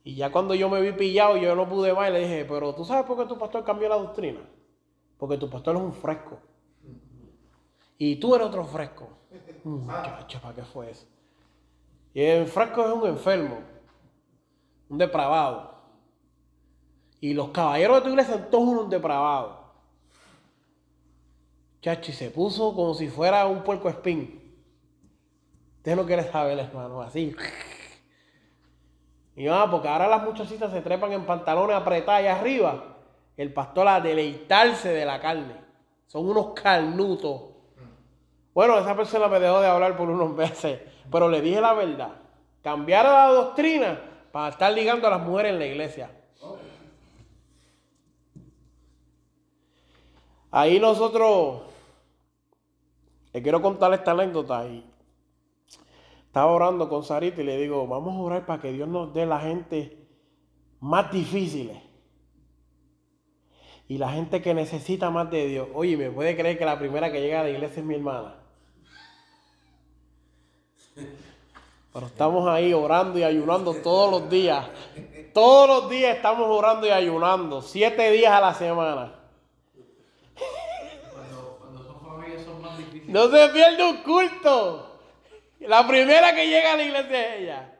Y 0.03 0.13
ya 0.13 0.31
cuando 0.31 0.53
yo 0.53 0.69
me 0.69 0.79
vi 0.79 0.91
pillado, 0.91 1.37
yo 1.37 1.55
no 1.55 1.67
pude 1.67 1.91
más 1.91 2.11
le 2.11 2.19
dije, 2.19 2.45
pero 2.45 2.75
tú 2.75 2.85
sabes 2.85 3.05
por 3.05 3.17
qué 3.17 3.25
tu 3.25 3.37
pastor 3.39 3.63
cambió 3.63 3.89
la 3.89 3.97
doctrina. 3.97 4.41
Porque 5.17 5.39
tu 5.39 5.49
pastor 5.49 5.75
es 5.75 5.81
un 5.81 5.93
fresco. 5.93 6.37
Y 7.97 8.17
tú 8.17 8.35
eres 8.35 8.47
otro 8.47 8.63
fresco. 8.65 9.09
Muchacho, 9.63 10.39
¿para 10.41 10.55
qué 10.55 10.63
fue 10.63 10.91
eso? 10.91 11.05
Y 12.13 12.21
el 12.21 12.45
fresco 12.47 12.85
es 12.85 12.93
un 12.93 13.07
enfermo, 13.07 13.59
un 14.89 14.97
depravado. 14.97 15.75
Y 17.19 17.33
los 17.33 17.49
caballeros 17.49 17.97
de 17.97 18.01
tu 18.01 18.09
iglesia 18.09 18.35
son 18.35 18.49
todos 18.49 18.67
unos 18.67 18.89
depravados. 18.89 19.57
Chachi 21.81 22.11
se 22.11 22.29
puso 22.29 22.73
como 22.73 22.93
si 22.93 23.07
fuera 23.09 23.45
un 23.45 23.63
puerco 23.63 23.89
espín. 23.89 24.55
Usted 25.77 25.95
no 25.95 26.05
quiere 26.05 26.23
saber, 26.31 26.57
hermano, 26.59 27.01
así. 27.01 27.35
Y 29.35 29.45
va, 29.45 29.69
porque 29.69 29.87
ahora 29.87 30.07
las 30.07 30.23
muchachitas 30.23 30.71
se 30.71 30.81
trepan 30.81 31.13
en 31.13 31.25
pantalones 31.25 31.75
apretados 31.75 32.19
allá 32.19 32.39
arriba. 32.39 32.97
El 33.37 33.53
pastor 33.53 33.87
a 33.87 34.01
deleitarse 34.01 34.89
de 34.89 35.05
la 35.05 35.21
carne. 35.21 35.55
Son 36.07 36.27
unos 36.27 36.53
carnutos. 36.53 37.56
Bueno, 38.57 38.79
esa 38.79 38.95
persona 38.95 39.27
me 39.27 39.39
dejó 39.39 39.61
de 39.61 39.67
hablar 39.67 39.95
por 39.95 40.09
unos 40.09 40.31
meses, 40.35 40.81
pero 41.11 41.29
le 41.29 41.41
dije 41.41 41.61
la 41.61 41.75
verdad. 41.75 42.15
Cambiar 42.63 43.05
la 43.05 43.27
doctrina 43.27 44.01
para 44.31 44.49
estar 44.49 44.73
ligando 44.73 45.05
a 45.05 45.11
las 45.11 45.21
mujeres 45.21 45.53
en 45.53 45.59
la 45.59 45.67
iglesia. 45.67 46.09
Ahí 50.49 50.79
nosotros, 50.79 51.61
le 53.31 53.43
quiero 53.43 53.61
contar 53.61 53.93
esta 53.93 54.13
anécdota 54.13 54.65
y 54.65 54.91
estaba 56.25 56.51
orando 56.51 56.89
con 56.89 57.03
Sarita 57.03 57.41
y 57.41 57.43
le 57.43 57.57
digo, 57.57 57.85
vamos 57.85 58.15
a 58.15 58.21
orar 58.21 58.45
para 58.47 58.59
que 58.59 58.71
Dios 58.71 58.89
nos 58.89 59.13
dé 59.13 59.27
la 59.27 59.39
gente 59.39 60.07
más 60.79 61.11
difíciles. 61.11 61.77
Y 63.87 63.99
la 63.99 64.09
gente 64.09 64.41
que 64.41 64.55
necesita 64.55 65.11
más 65.11 65.29
de 65.29 65.45
Dios. 65.45 65.67
Oye, 65.75 65.95
¿me 65.95 66.09
puede 66.09 66.35
creer 66.35 66.57
que 66.57 66.65
la 66.65 66.79
primera 66.79 67.11
que 67.11 67.21
llega 67.21 67.41
a 67.41 67.43
la 67.43 67.51
iglesia 67.51 67.81
es 67.81 67.85
mi 67.85 67.93
hermana? 67.93 68.36
Pero 71.93 72.05
estamos 72.05 72.47
ahí 72.47 72.73
orando 72.73 73.17
y 73.17 73.23
ayunando 73.23 73.73
todos 73.75 74.11
los 74.11 74.29
días. 74.29 74.65
Todos 75.33 75.67
los 75.67 75.89
días 75.89 76.15
estamos 76.15 76.47
orando 76.47 76.85
y 76.87 76.91
ayunando. 76.91 77.61
Siete 77.61 78.11
días 78.11 78.31
a 78.31 78.41
la 78.41 78.53
semana. 78.53 79.13
Cuando, 81.11 81.57
cuando 81.59 81.83
son 81.83 81.99
familias 82.01 82.43
son 82.43 82.61
más 82.61 82.77
difíciles. 82.77 83.09
No 83.09 83.29
se 83.29 83.49
pierde 83.49 83.83
un 83.83 83.97
culto. 83.97 84.99
La 85.59 85.87
primera 85.87 86.35
que 86.35 86.47
llega 86.47 86.73
a 86.73 86.77
la 86.77 86.83
iglesia 86.83 87.35
es 87.35 87.41
ella. 87.41 87.73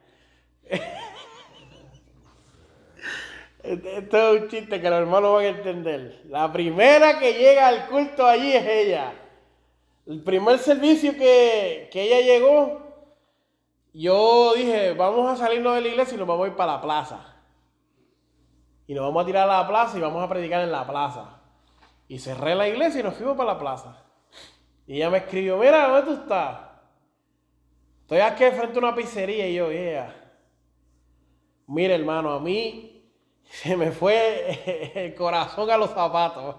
Esto 3.64 4.34
es 4.34 4.42
un 4.42 4.48
chiste 4.48 4.82
que 4.82 4.90
los 4.90 5.00
hermanos 5.00 5.34
van 5.34 5.46
a 5.46 5.50
entender. 5.50 6.22
La 6.30 6.52
primera 6.52 7.20
que 7.20 7.34
llega 7.34 7.68
al 7.68 7.88
culto 7.88 8.26
allí 8.26 8.54
es 8.54 8.66
ella. 8.66 9.14
El 10.06 10.24
primer 10.24 10.58
servicio 10.58 11.14
que, 11.14 11.90
que 11.92 12.04
ella 12.04 12.22
llegó, 12.22 12.87
yo 14.02 14.54
dije, 14.56 14.94
vamos 14.94 15.32
a 15.32 15.36
salirnos 15.36 15.74
de 15.76 15.82
la 15.82 15.88
iglesia 15.88 16.16
y 16.16 16.18
nos 16.18 16.28
vamos 16.28 16.46
a 16.46 16.50
ir 16.50 16.56
para 16.56 16.74
la 16.74 16.82
plaza. 16.82 17.36
Y 18.86 18.94
nos 18.94 19.04
vamos 19.04 19.24
a 19.24 19.26
tirar 19.26 19.50
a 19.50 19.62
la 19.62 19.68
plaza 19.68 19.98
y 19.98 20.02
vamos 20.02 20.24
a 20.24 20.30
predicar 20.30 20.62
en 20.62 20.72
la 20.72 20.86
plaza. 20.86 21.42
Y 22.08 22.20
cerré 22.20 22.54
la 22.54 22.68
iglesia 22.68 23.00
y 23.00 23.04
nos 23.04 23.16
fuimos 23.16 23.36
para 23.36 23.54
la 23.54 23.60
plaza. 23.60 24.06
Y 24.86 24.98
ella 24.98 25.10
me 25.10 25.18
escribió, 25.18 25.58
mira, 25.58 25.88
¿dónde 25.88 26.14
tú 26.14 26.22
estás? 26.22 26.60
Estoy 28.02 28.20
aquí 28.20 28.46
frente 28.46 28.76
a 28.76 28.80
una 28.80 28.96
pizzería 28.96 29.48
y 29.48 29.56
yo, 29.56 29.72
yeah. 29.72 30.16
Mire, 31.66 31.96
hermano, 31.96 32.32
a 32.34 32.40
mí 32.40 33.12
se 33.50 33.76
me 33.76 33.92
fue 33.92 34.94
el 35.06 35.16
corazón 35.16 35.70
a 35.72 35.78
los 35.78 35.90
zapatos. 35.90 36.56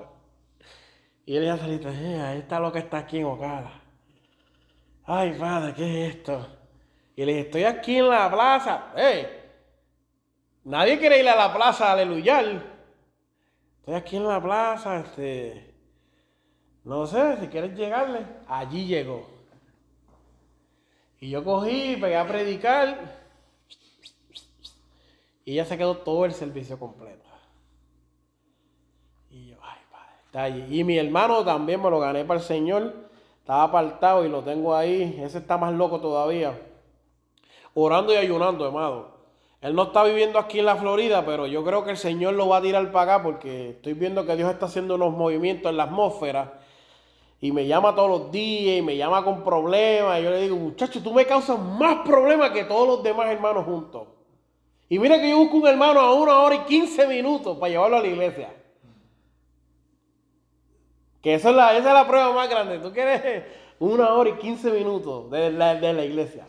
Y 1.25 1.37
él 1.37 1.45
dije 1.45 1.57
Salita, 1.57 1.91
eh, 1.91 2.21
ahí 2.21 2.39
está 2.39 2.59
lo 2.59 2.73
que 2.73 2.81
está 2.81 2.99
aquí 2.99 3.19
en 3.19 3.27
Ocala. 3.27 3.81
Ay, 5.05 5.37
padre, 5.39 5.73
¿qué 5.75 6.07
es 6.07 6.17
esto? 6.17 6.58
Y 7.19 7.25
le 7.25 7.33
dije, 7.33 7.47
estoy 7.47 7.65
aquí 7.65 7.97
en 7.97 8.09
la 8.09 8.31
plaza. 8.31 8.93
¡Ey! 8.97 9.27
Nadie 10.63 11.01
quiere 11.01 11.19
ir 11.19 11.29
a 11.29 11.35
la 11.35 11.53
plaza 11.53 11.89
a 11.89 11.93
aleluyar. 11.95 12.45
Estoy 13.81 13.95
aquí 13.95 14.17
en 14.19 14.29
la 14.29 14.41
plaza, 14.41 15.01
este. 15.01 15.75
No 16.85 17.09
sé, 17.09 17.39
si 17.41 17.49
quieres 17.49 17.77
llegarle. 17.77 18.25
Allí 18.47 18.87
llegó. 18.87 19.29
Y 21.19 21.31
yo 21.31 21.43
cogí, 21.43 21.97
pegué 21.97 22.17
a 22.17 22.25
predicar. 22.25 23.17
Y 25.45 25.55
ella 25.55 25.65
se 25.65 25.77
quedó 25.77 25.97
todo 25.97 26.25
el 26.25 26.33
servicio 26.33 26.79
completo. 26.79 27.27
Y 29.29 29.49
yo, 29.49 29.57
ay, 29.61 29.81
padre, 29.91 30.13
está 30.25 30.43
allí. 30.45 30.79
Y 30.79 30.85
mi 30.85 30.97
hermano 30.97 31.45
también 31.45 31.83
me 31.83 31.91
lo 31.91 31.99
gané 31.99 32.25
para 32.25 32.39
el 32.39 32.47
Señor. 32.47 33.11
Estaba 33.41 33.65
apartado 33.65 34.25
y 34.25 34.29
lo 34.29 34.45
tengo 34.45 34.73
ahí. 34.73 35.21
Ese 35.21 35.39
está 35.39 35.59
más 35.59 35.73
loco 35.73 36.01
todavía. 36.01 36.68
Orando 37.81 38.13
y 38.13 38.17
ayunando, 38.17 38.67
amado. 38.67 39.19
Él 39.61 39.75
no 39.75 39.85
está 39.85 40.03
viviendo 40.03 40.39
aquí 40.41 40.59
en 40.59 40.67
la 40.67 40.75
Florida, 40.75 41.25
pero 41.25 41.47
yo 41.47 41.65
creo 41.65 41.85
que 41.85 41.93
el 41.93 41.97
Señor 41.97 42.35
lo 42.35 42.49
va 42.49 42.57
a 42.57 42.63
tirar 42.63 42.91
para 42.91 43.15
acá 43.15 43.23
porque 43.23 43.71
estoy 43.71 43.93
viendo 43.93 44.27
que 44.27 44.35
Dios 44.35 44.51
está 44.51 44.67
haciendo 44.67 44.97
unos 44.97 45.13
movimientos 45.13 45.71
en 45.71 45.77
la 45.77 45.85
atmósfera 45.85 46.59
y 47.41 47.53
me 47.53 47.69
llama 47.69 47.95
todos 47.95 48.11
los 48.11 48.33
días 48.33 48.79
y 48.79 48.83
me 48.83 48.97
llama 48.97 49.25
con 49.25 49.45
problemas. 49.45 50.19
Y 50.19 50.25
yo 50.25 50.31
le 50.31 50.41
digo, 50.41 50.57
muchacho, 50.57 51.01
tú 51.01 51.13
me 51.13 51.25
causas 51.25 51.57
más 51.57 52.01
problemas 52.05 52.51
que 52.51 52.65
todos 52.65 52.87
los 52.89 53.03
demás 53.05 53.31
hermanos 53.31 53.65
juntos. 53.65 54.09
Y 54.89 54.99
mira 54.99 55.21
que 55.21 55.31
yo 55.31 55.39
busco 55.39 55.59
un 55.59 55.69
hermano 55.69 56.01
a 56.01 56.15
una 56.15 56.41
hora 56.41 56.57
y 56.57 56.61
quince 56.61 57.07
minutos 57.07 57.59
para 57.59 57.71
llevarlo 57.71 57.99
a 57.99 58.01
la 58.01 58.09
iglesia. 58.09 58.53
Que 61.23 61.35
esa 61.35 61.51
es 61.51 61.57
la, 61.57 61.77
esa 61.77 61.89
es 61.89 61.95
la 61.95 62.09
prueba 62.09 62.33
más 62.33 62.49
grande. 62.49 62.81
Tú 62.81 62.93
quieres 62.93 63.45
una 63.79 64.15
hora 64.15 64.31
y 64.31 64.35
quince 64.35 64.69
minutos 64.73 65.31
de 65.31 65.53
la, 65.53 65.77
de 65.77 65.93
la 65.93 66.05
iglesia. 66.05 66.45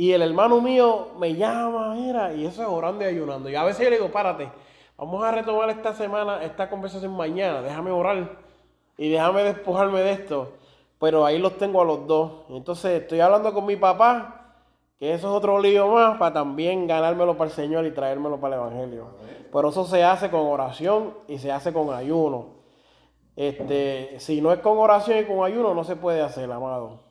Y 0.00 0.12
el 0.14 0.22
hermano 0.22 0.62
mío 0.62 1.08
me 1.18 1.34
llama, 1.34 1.94
mira, 1.94 2.32
y 2.32 2.46
eso 2.46 2.62
es 2.62 2.68
orando 2.70 3.04
y 3.04 3.08
ayunando. 3.08 3.50
Y 3.50 3.54
a 3.54 3.64
veces 3.64 3.84
yo 3.84 3.90
le 3.90 3.96
digo, 3.96 4.10
párate, 4.10 4.48
vamos 4.96 5.22
a 5.22 5.30
retomar 5.30 5.68
esta 5.68 5.92
semana, 5.92 6.42
esta 6.42 6.70
conversación 6.70 7.14
mañana, 7.14 7.60
déjame 7.60 7.90
orar 7.90 8.38
y 8.96 9.10
déjame 9.10 9.42
despojarme 9.44 10.00
de 10.00 10.12
esto. 10.12 10.54
Pero 10.98 11.26
ahí 11.26 11.38
los 11.38 11.58
tengo 11.58 11.82
a 11.82 11.84
los 11.84 12.06
dos. 12.06 12.32
Entonces 12.48 13.02
estoy 13.02 13.20
hablando 13.20 13.52
con 13.52 13.66
mi 13.66 13.76
papá 13.76 14.54
que 14.98 15.12
eso 15.12 15.28
es 15.28 15.34
otro 15.34 15.60
lío 15.60 15.88
más 15.88 16.16
para 16.16 16.32
también 16.32 16.86
ganármelo 16.86 17.36
para 17.36 17.50
el 17.50 17.54
Señor 17.54 17.84
y 17.84 17.90
traérmelo 17.90 18.40
para 18.40 18.56
el 18.56 18.62
Evangelio. 18.62 19.08
Pero 19.52 19.68
eso 19.68 19.84
se 19.84 20.02
hace 20.02 20.30
con 20.30 20.46
oración 20.46 21.12
y 21.28 21.36
se 21.36 21.52
hace 21.52 21.74
con 21.74 21.92
ayuno. 21.92 22.46
Este, 23.36 24.18
si 24.18 24.40
no 24.40 24.50
es 24.50 24.60
con 24.60 24.78
oración 24.78 25.18
y 25.18 25.24
con 25.24 25.44
ayuno, 25.44 25.74
no 25.74 25.84
se 25.84 25.96
puede 25.96 26.22
hacer, 26.22 26.50
amado. 26.50 27.09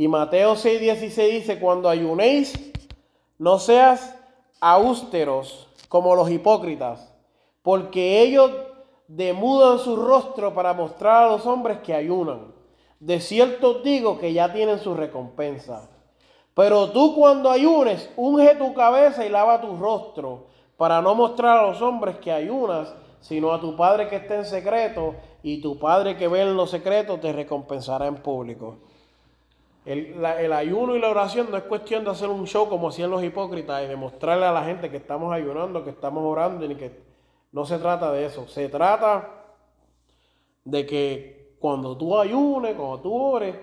Y 0.00 0.08
Mateo 0.08 0.54
6:16 0.54 1.30
dice, 1.30 1.58
cuando 1.60 1.86
ayunéis, 1.86 2.54
no 3.36 3.58
seas 3.58 4.16
austeros 4.58 5.68
como 5.90 6.16
los 6.16 6.30
hipócritas, 6.30 7.12
porque 7.60 8.22
ellos 8.22 8.50
demudan 9.08 9.78
su 9.78 9.96
rostro 9.96 10.54
para 10.54 10.72
mostrar 10.72 11.24
a 11.24 11.30
los 11.32 11.44
hombres 11.44 11.80
que 11.80 11.92
ayunan. 11.92 12.54
De 12.98 13.20
cierto 13.20 13.82
digo 13.82 14.18
que 14.18 14.32
ya 14.32 14.50
tienen 14.54 14.78
su 14.78 14.94
recompensa. 14.94 15.90
Pero 16.54 16.92
tú 16.92 17.14
cuando 17.14 17.50
ayunes, 17.50 18.08
unge 18.16 18.54
tu 18.54 18.72
cabeza 18.72 19.26
y 19.26 19.28
lava 19.28 19.60
tu 19.60 19.76
rostro, 19.76 20.46
para 20.78 21.02
no 21.02 21.14
mostrar 21.14 21.58
a 21.58 21.66
los 21.66 21.82
hombres 21.82 22.16
que 22.20 22.32
ayunas, 22.32 22.94
sino 23.20 23.52
a 23.52 23.60
tu 23.60 23.76
Padre 23.76 24.08
que 24.08 24.16
está 24.16 24.36
en 24.36 24.46
secreto, 24.46 25.16
y 25.42 25.60
tu 25.60 25.78
Padre 25.78 26.16
que 26.16 26.26
ve 26.26 26.40
en 26.40 26.56
lo 26.56 26.66
secreto 26.66 27.20
te 27.20 27.34
recompensará 27.34 28.06
en 28.06 28.16
público. 28.16 28.78
El, 29.84 30.22
el, 30.24 30.52
ayuno 30.52 30.94
y 30.94 31.00
la 31.00 31.08
oración 31.08 31.50
no 31.50 31.56
es 31.56 31.62
cuestión 31.64 32.04
de 32.04 32.10
hacer 32.10 32.28
un 32.28 32.46
show 32.46 32.68
como 32.68 32.88
hacían 32.88 33.10
los 33.10 33.24
hipócritas 33.24 33.82
y 33.82 33.86
demostrarle 33.86 34.44
a 34.44 34.52
la 34.52 34.64
gente 34.64 34.90
que 34.90 34.98
estamos 34.98 35.32
ayunando, 35.32 35.82
que 35.82 35.90
estamos 35.90 36.22
orando, 36.22 36.68
ni 36.68 36.74
que 36.74 37.00
no 37.52 37.64
se 37.64 37.78
trata 37.78 38.12
de 38.12 38.26
eso. 38.26 38.46
Se 38.46 38.68
trata 38.68 39.28
de 40.64 40.84
que 40.84 41.56
cuando 41.58 41.96
tú 41.96 42.18
ayunes, 42.18 42.74
cuando 42.74 43.00
tú 43.00 43.14
ores, 43.14 43.56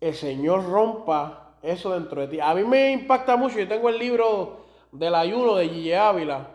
el 0.00 0.14
Señor 0.14 0.68
rompa 0.68 1.56
eso 1.62 1.92
dentro 1.92 2.20
de 2.20 2.28
ti. 2.28 2.40
A 2.40 2.54
mí 2.54 2.64
me 2.64 2.92
impacta 2.92 3.36
mucho. 3.36 3.58
Yo 3.58 3.68
tengo 3.68 3.88
el 3.88 3.98
libro 3.98 4.58
del 4.92 5.14
ayuno 5.14 5.56
de 5.56 5.68
Gille 5.68 5.96
Ávila, 5.96 6.48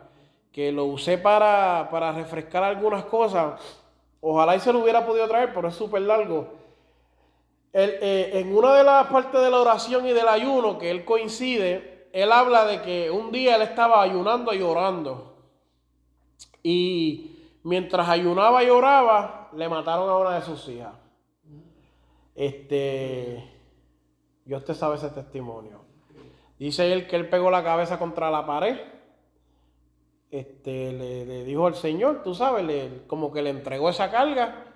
que 0.52 0.72
lo 0.72 0.86
usé 0.86 1.18
para, 1.18 1.88
para 1.92 2.12
refrescar 2.12 2.64
algunas 2.64 3.06
cosas. 3.06 3.60
Ojalá 4.22 4.56
y 4.56 4.60
se 4.60 4.72
lo 4.72 4.80
hubiera 4.80 5.06
podido 5.06 5.28
traer, 5.28 5.54
pero 5.54 5.68
es 5.68 5.76
súper 5.76 6.04
largo. 6.04 6.63
Eh, 7.76 8.30
en 8.34 8.56
una 8.56 8.76
de 8.76 8.84
las 8.84 9.08
partes 9.08 9.42
de 9.42 9.50
la 9.50 9.60
oración 9.60 10.06
y 10.06 10.14
del 10.14 10.28
ayuno 10.28 10.78
que 10.78 10.92
él 10.92 11.04
coincide, 11.04 12.08
él 12.14 12.32
habla 12.32 12.66
de 12.66 12.84
que 12.84 13.10
un 13.10 13.32
día 13.32 13.56
él 13.56 13.64
estaba 13.64 14.04
ayunando 14.04 14.54
y 14.54 14.62
orando. 14.62 15.36
Y 16.62 17.32
mientras 17.64 18.08
ayunaba 18.08 18.64
y 18.64 18.70
oraba, 18.70 19.50
le 19.56 19.68
mataron 19.68 20.08
a 20.08 20.18
una 20.18 20.36
de 20.36 20.42
sus 20.44 20.70
hijas. 20.70 20.94
Este, 22.36 23.44
y 24.46 24.54
usted 24.54 24.76
sabe 24.76 24.96
ese 24.96 25.10
testimonio. 25.10 25.82
Dice 26.60 26.94
él 26.94 27.08
que 27.08 27.16
él 27.16 27.28
pegó 27.28 27.50
la 27.50 27.64
cabeza 27.64 27.98
contra 27.98 28.30
la 28.30 28.46
pared. 28.46 28.80
Este, 30.30 30.92
le, 30.94 31.44
dijo 31.44 31.66
al 31.66 31.76
Señor, 31.76 32.22
tú 32.24 32.36
sabes, 32.36 33.02
como 33.08 33.32
que 33.32 33.42
le 33.42 33.50
entregó 33.50 33.90
esa 33.90 34.12
carga 34.12 34.73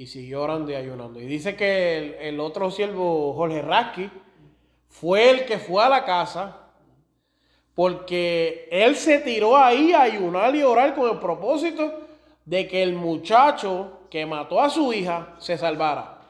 y 0.00 0.06
siguió 0.06 0.44
orando 0.44 0.72
y 0.72 0.74
ayunando. 0.76 1.20
Y 1.20 1.26
dice 1.26 1.54
que 1.54 2.16
el, 2.26 2.40
otro 2.40 2.70
siervo, 2.70 3.34
Jorge 3.34 3.60
Rasky, 3.60 4.10
fue 4.88 5.28
el 5.28 5.44
que 5.44 5.58
fue 5.58 5.84
a 5.84 5.90
la 5.90 6.06
casa 6.06 6.56
porque 7.74 8.66
él 8.72 8.96
se 8.96 9.18
tiró 9.18 9.58
ahí 9.58 9.92
a 9.92 10.00
ayunar 10.00 10.56
y 10.56 10.62
orar 10.62 10.94
con 10.94 11.10
el 11.10 11.18
propósito 11.18 12.00
de 12.46 12.66
que 12.66 12.82
el 12.82 12.94
muchacho 12.94 13.98
que 14.08 14.24
mató 14.24 14.62
a 14.62 14.70
su 14.70 14.90
hija 14.90 15.34
se 15.38 15.58
salvara. 15.58 16.22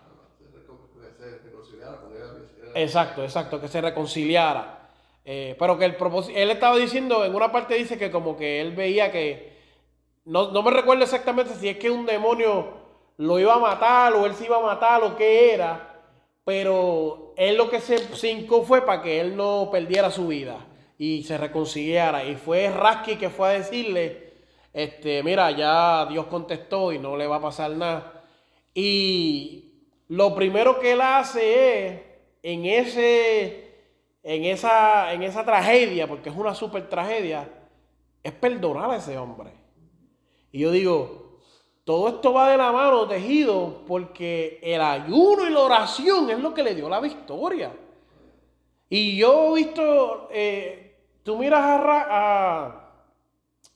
Exacto, 2.75 3.23
exacto, 3.23 3.61
que 3.61 3.69
se 3.69 3.81
reconciliara. 3.81 4.91
Eh, 5.25 5.55
pero 5.57 5.79
que 5.79 5.85
el 5.85 5.95
propósito, 5.95 6.37
él 6.37 6.51
estaba 6.51 6.77
diciendo, 6.77 7.25
en 7.25 7.33
una 7.33 7.53
parte 7.53 7.77
dice 7.77 7.97
que 7.97 8.11
como 8.11 8.37
que 8.37 8.61
él 8.61 8.75
veía 8.75 9.13
que, 9.13 9.57
no, 10.25 10.51
no 10.51 10.61
me 10.61 10.73
recuerdo 10.73 11.05
exactamente 11.05 11.55
si 11.55 11.69
es 11.69 11.77
que 11.77 11.89
un 11.89 12.05
demonio 12.05 12.80
lo 13.21 13.39
iba 13.39 13.53
a 13.53 13.59
matar 13.59 14.15
o 14.15 14.25
él 14.25 14.35
se 14.35 14.47
iba 14.47 14.57
a 14.57 14.63
matar 14.63 15.05
o 15.05 15.15
qué 15.15 15.53
era, 15.53 16.01
pero 16.43 17.35
él 17.37 17.55
lo 17.59 17.69
que 17.69 17.79
se 17.79 17.99
cincó 18.17 18.63
fue 18.63 18.87
para 18.87 19.03
que 19.03 19.21
él 19.21 19.37
no 19.37 19.69
perdiera 19.71 20.11
su 20.11 20.29
vida 20.29 20.67
y 20.97 21.23
se 21.25 21.37
reconciliara. 21.37 22.25
Y 22.25 22.37
fue 22.37 22.71
Rasky 22.71 23.17
que 23.17 23.29
fue 23.29 23.49
a 23.49 23.53
decirle, 23.53 24.33
este, 24.73 25.23
mira, 25.23 25.51
ya 25.51 26.07
Dios 26.07 26.29
contestó 26.29 26.95
y 26.95 26.99
no 26.99 27.15
le 27.15 27.27
va 27.27 27.37
a 27.37 27.43
pasar 27.43 27.73
nada. 27.73 28.25
Y 28.73 29.75
lo 30.09 30.35
primero 30.35 30.81
que 30.81 30.93
él 30.93 31.03
hace 31.03 31.87
es 31.89 32.01
en, 32.43 32.65
ese, 32.65 33.75
en, 34.23 34.45
esa, 34.47 35.13
en 35.13 35.25
esa 35.25 35.45
tragedia, 35.45 36.07
porque 36.07 36.31
es 36.31 36.37
una 36.37 36.55
super 36.55 36.89
tragedia, 36.89 37.47
es 38.23 38.33
perdonar 38.33 38.91
a 38.91 38.97
ese 38.97 39.19
hombre. 39.19 39.51
Y 40.53 40.61
yo 40.61 40.71
digo, 40.71 41.20
todo 41.91 42.09
esto 42.09 42.33
va 42.33 42.49
de 42.53 42.57
la 42.57 42.71
mano 42.71 43.09
tejido 43.09 43.83
porque 43.85 44.61
el 44.63 44.81
ayuno 44.81 45.45
y 45.45 45.51
la 45.51 45.59
oración 45.59 46.31
es 46.31 46.39
lo 46.39 46.55
que 46.55 46.63
le 46.63 46.77
dio 46.77 46.89
la 46.89 47.01
victoria. 47.01 47.73
Y 48.89 49.17
yo 49.17 49.51
he 49.51 49.65
visto, 49.65 50.29
eh, 50.31 50.95
tú 51.25 51.37
miras 51.37 51.61
a, 51.61 52.07
a, 52.09 52.93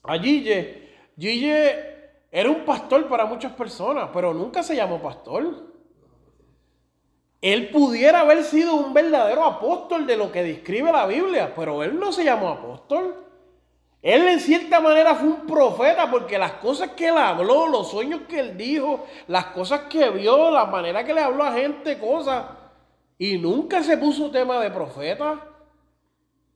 a 0.01 0.17
Gille, 0.17 0.91
Gille 1.19 1.75
era 2.31 2.49
un 2.49 2.63
pastor 2.63 3.05
para 3.09 3.25
muchas 3.25 3.51
personas, 3.51 4.09
pero 4.13 4.33
nunca 4.33 4.63
se 4.63 4.77
llamó 4.77 5.01
pastor. 5.01 5.65
Él 7.41 7.67
pudiera 7.67 8.21
haber 8.21 8.45
sido 8.45 8.75
un 8.75 8.93
verdadero 8.93 9.43
apóstol 9.43 10.07
de 10.07 10.15
lo 10.15 10.31
que 10.31 10.41
describe 10.41 10.89
la 10.89 11.05
Biblia, 11.05 11.53
pero 11.53 11.83
él 11.83 11.99
no 11.99 12.13
se 12.13 12.23
llamó 12.23 12.47
apóstol. 12.47 13.24
Él 14.05 14.27
en 14.27 14.39
cierta 14.39 14.79
manera 14.79 15.15
fue 15.15 15.29
un 15.29 15.47
profeta 15.47 16.11
porque 16.11 16.37
las 16.37 16.51
cosas 16.53 16.91
que 16.91 17.07
él 17.07 17.17
habló, 17.17 17.65
los 17.65 17.89
sueños 17.89 18.21
que 18.29 18.39
él 18.39 18.55
dijo, 18.55 19.07
las 19.27 19.47
cosas 19.47 19.81
que 19.89 20.11
vio, 20.11 20.51
la 20.51 20.65
manera 20.65 21.03
que 21.03 21.11
le 21.11 21.21
habló 21.21 21.43
a 21.43 21.53
gente, 21.53 21.97
cosas. 21.97 22.45
Y 23.17 23.39
nunca 23.39 23.81
se 23.81 23.97
puso 23.97 24.29
tema 24.29 24.59
de 24.59 24.69
profeta, 24.69 25.43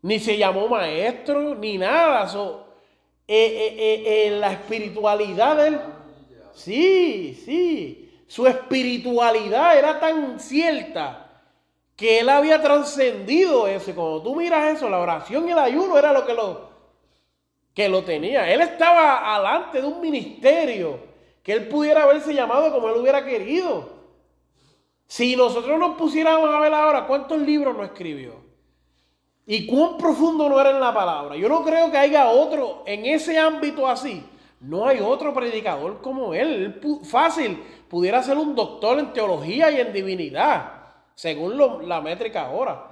ni 0.03 0.19
se 0.19 0.37
llamó 0.37 0.67
maestro, 0.67 1.55
ni 1.55 1.79
nada. 1.79 2.27
So, 2.27 2.67
eh, 3.27 3.75
eh, 3.79 4.27
eh, 4.27 4.31
la 4.39 4.51
espiritualidad 4.51 5.55
de 5.55 5.67
él. 5.69 5.79
Sí, 6.53 7.33
sí 7.33 8.09
su 8.29 8.45
espiritualidad 8.45 9.75
era 9.75 9.99
tan 9.99 10.39
cierta 10.39 11.31
que 11.95 12.19
él 12.19 12.29
había 12.29 12.61
trascendido 12.61 13.67
eso. 13.67 13.95
Cuando 13.95 14.21
tú 14.21 14.35
miras 14.35 14.77
eso, 14.77 14.87
la 14.87 14.99
oración 14.99 15.49
y 15.49 15.51
el 15.51 15.57
ayuno 15.57 15.97
era 15.97 16.13
lo 16.13 16.27
que 16.27 16.35
lo, 16.35 16.68
que 17.79 17.87
lo 17.87 18.03
tenía. 18.03 18.51
Él 18.51 18.59
estaba 18.59 19.33
alante 19.33 19.79
de 19.79 19.87
un 19.87 20.01
ministerio 20.01 20.99
que 21.41 21.53
él 21.53 21.69
pudiera 21.69 22.03
haberse 22.03 22.33
llamado 22.33 22.73
como 22.73 22.89
él 22.89 22.99
hubiera 22.99 23.23
querido. 23.23 23.87
Si 25.07 25.33
nosotros 25.37 25.79
nos 25.79 25.95
pusiéramos 25.95 26.53
a 26.53 26.59
ver 26.59 26.73
ahora 26.73 27.07
cuántos 27.07 27.39
libros 27.39 27.77
no 27.77 27.85
escribió 27.85 28.33
y 29.45 29.65
cuán 29.65 29.95
profundo 29.97 30.49
no 30.49 30.59
era 30.59 30.71
en 30.71 30.81
la 30.81 30.93
palabra, 30.93 31.37
yo 31.37 31.47
no 31.47 31.63
creo 31.63 31.89
que 31.89 31.97
haya 31.97 32.29
otro 32.29 32.83
en 32.85 33.05
ese 33.05 33.39
ámbito 33.39 33.87
así. 33.87 34.25
No 34.59 34.85
hay 34.85 34.99
otro 34.99 35.33
predicador 35.33 36.01
como 36.01 36.33
él. 36.33 36.81
Fácil 37.05 37.63
pudiera 37.87 38.21
ser 38.21 38.37
un 38.37 38.55
doctor 38.55 38.99
en 38.99 39.13
teología 39.13 39.71
y 39.71 39.79
en 39.79 39.93
divinidad, 39.93 40.73
según 41.15 41.55
lo- 41.55 41.79
la 41.81 42.01
métrica 42.01 42.47
ahora. 42.47 42.87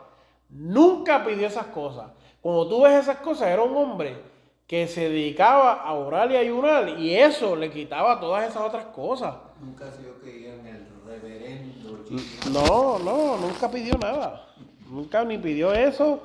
Nunca 0.50 1.26
pidió 1.26 1.46
esas 1.46 1.66
cosas. 1.66 2.06
Cuando 2.40 2.70
tú 2.70 2.84
ves 2.84 2.94
esas 2.94 3.18
cosas, 3.18 3.50
era 3.50 3.64
un 3.64 3.76
hombre 3.76 4.37
que 4.68 4.88
se 4.88 5.10
dedicaba 5.10 5.74
a 5.82 5.94
orar 5.94 6.30
y 6.32 6.36
ayunar 6.36 6.90
y 7.00 7.16
eso 7.16 7.56
le 7.56 7.72
quitaba 7.72 8.20
todas 8.20 8.50
esas 8.50 8.64
otras 8.64 8.86
cosas. 8.88 9.36
Nunca 9.62 9.90
se 9.92 10.04
yo 10.04 10.20
que 10.22 10.54
en 10.54 10.68
el 10.68 10.86
reverendo. 11.06 12.04
No, 12.52 13.00
no, 13.00 13.38
nunca 13.38 13.72
pidió 13.72 13.98
nada. 13.98 14.46
Nunca 14.90 15.24
ni 15.24 15.38
pidió 15.38 15.74
eso. 15.74 16.22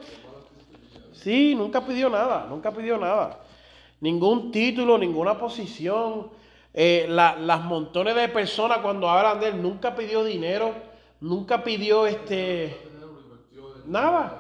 Sí, 1.12 1.55
nunca 1.55 1.81
pidió 1.86 2.09
nada, 2.10 2.47
nunca 2.48 2.73
pidió 2.73 2.98
nada. 2.98 3.39
Ningún 4.01 4.51
título, 4.51 4.98
ninguna 4.98 5.39
posición. 5.39 6.28
Eh, 6.74 7.06
la- 7.09 7.36
las 7.36 7.60
montones 7.62 8.16
de 8.16 8.28
personas 8.28 8.78
cuando 8.78 9.09
hablan 9.09 9.39
de 9.39 9.48
él, 9.48 9.62
nunca 9.62 9.94
pidió 9.94 10.24
dinero, 10.24 10.73
nunca 11.20 11.62
pidió 11.62 12.06
este... 12.09 12.77
Nada. 13.86 14.39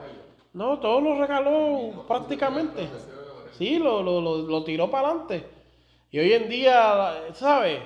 No, 0.54 0.78
todo 0.78 1.00
lo 1.00 1.18
regaló 1.20 2.04
prácticamente. 2.08 2.88
Sí, 3.58 3.78
lo, 3.78 4.02
lo, 4.02 4.20
lo, 4.20 4.64
tiró 4.64 4.90
para 4.90 5.08
adelante. 5.08 5.44
Y 6.10 6.18
hoy 6.18 6.32
en 6.32 6.48
día, 6.48 7.22
¿sabes? 7.34 7.80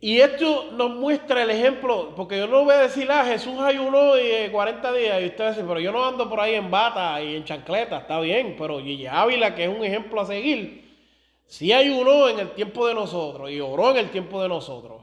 Y 0.00 0.20
esto 0.20 0.70
nos 0.72 0.90
muestra 0.90 1.42
el 1.42 1.50
ejemplo, 1.50 2.12
porque 2.16 2.38
yo 2.38 2.46
no 2.46 2.64
voy 2.64 2.74
a 2.74 2.78
decir, 2.78 3.08
ah, 3.10 3.24
Jesús 3.24 3.58
ayunó 3.60 4.16
y, 4.16 4.22
eh, 4.22 4.48
40 4.52 4.92
días, 4.92 5.20
y 5.22 5.26
ustedes 5.26 5.50
dicen, 5.56 5.66
pero 5.68 5.80
yo 5.80 5.92
no 5.92 6.04
ando 6.06 6.28
por 6.30 6.40
ahí 6.40 6.54
en 6.54 6.70
bata 6.70 7.20
y 7.22 7.36
en 7.36 7.44
chancleta, 7.44 7.98
está 7.98 8.20
bien, 8.20 8.54
pero 8.56 8.78
Gigi 8.80 9.06
Ávila, 9.06 9.54
que 9.54 9.64
es 9.64 9.68
un 9.68 9.84
ejemplo 9.84 10.20
a 10.20 10.26
seguir, 10.26 10.96
sí 11.46 11.72
ayunó 11.72 12.28
en 12.28 12.38
el 12.38 12.50
tiempo 12.52 12.86
de 12.86 12.94
nosotros 12.94 13.50
y 13.50 13.60
oró 13.60 13.90
en 13.90 13.98
el 13.98 14.10
tiempo 14.10 14.40
de 14.42 14.48
nosotros. 14.48 15.02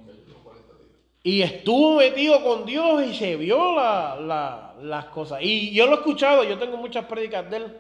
Y 1.24 1.42
estuvo 1.44 1.98
metido 1.98 2.44
con 2.44 2.66
Dios 2.66 3.04
y 3.06 3.14
se 3.14 3.36
vio 3.36 3.76
la- 3.76 4.16
la- 4.20 4.74
las 4.82 5.06
cosas. 5.06 5.40
Y 5.44 5.72
yo 5.72 5.86
lo 5.86 5.92
he 5.92 5.96
escuchado, 5.96 6.44
yo 6.44 6.58
tengo 6.58 6.78
muchas 6.78 7.06
prédicas 7.06 7.48
de 7.52 7.58
él. 7.58 7.78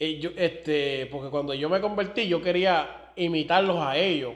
Yo, 0.00 0.30
este, 0.36 1.06
porque 1.12 1.28
cuando 1.28 1.52
yo 1.52 1.68
me 1.68 1.78
convertí, 1.78 2.26
yo 2.26 2.40
quería 2.40 3.12
imitarlos 3.16 3.76
a 3.78 3.98
ellos. 3.98 4.32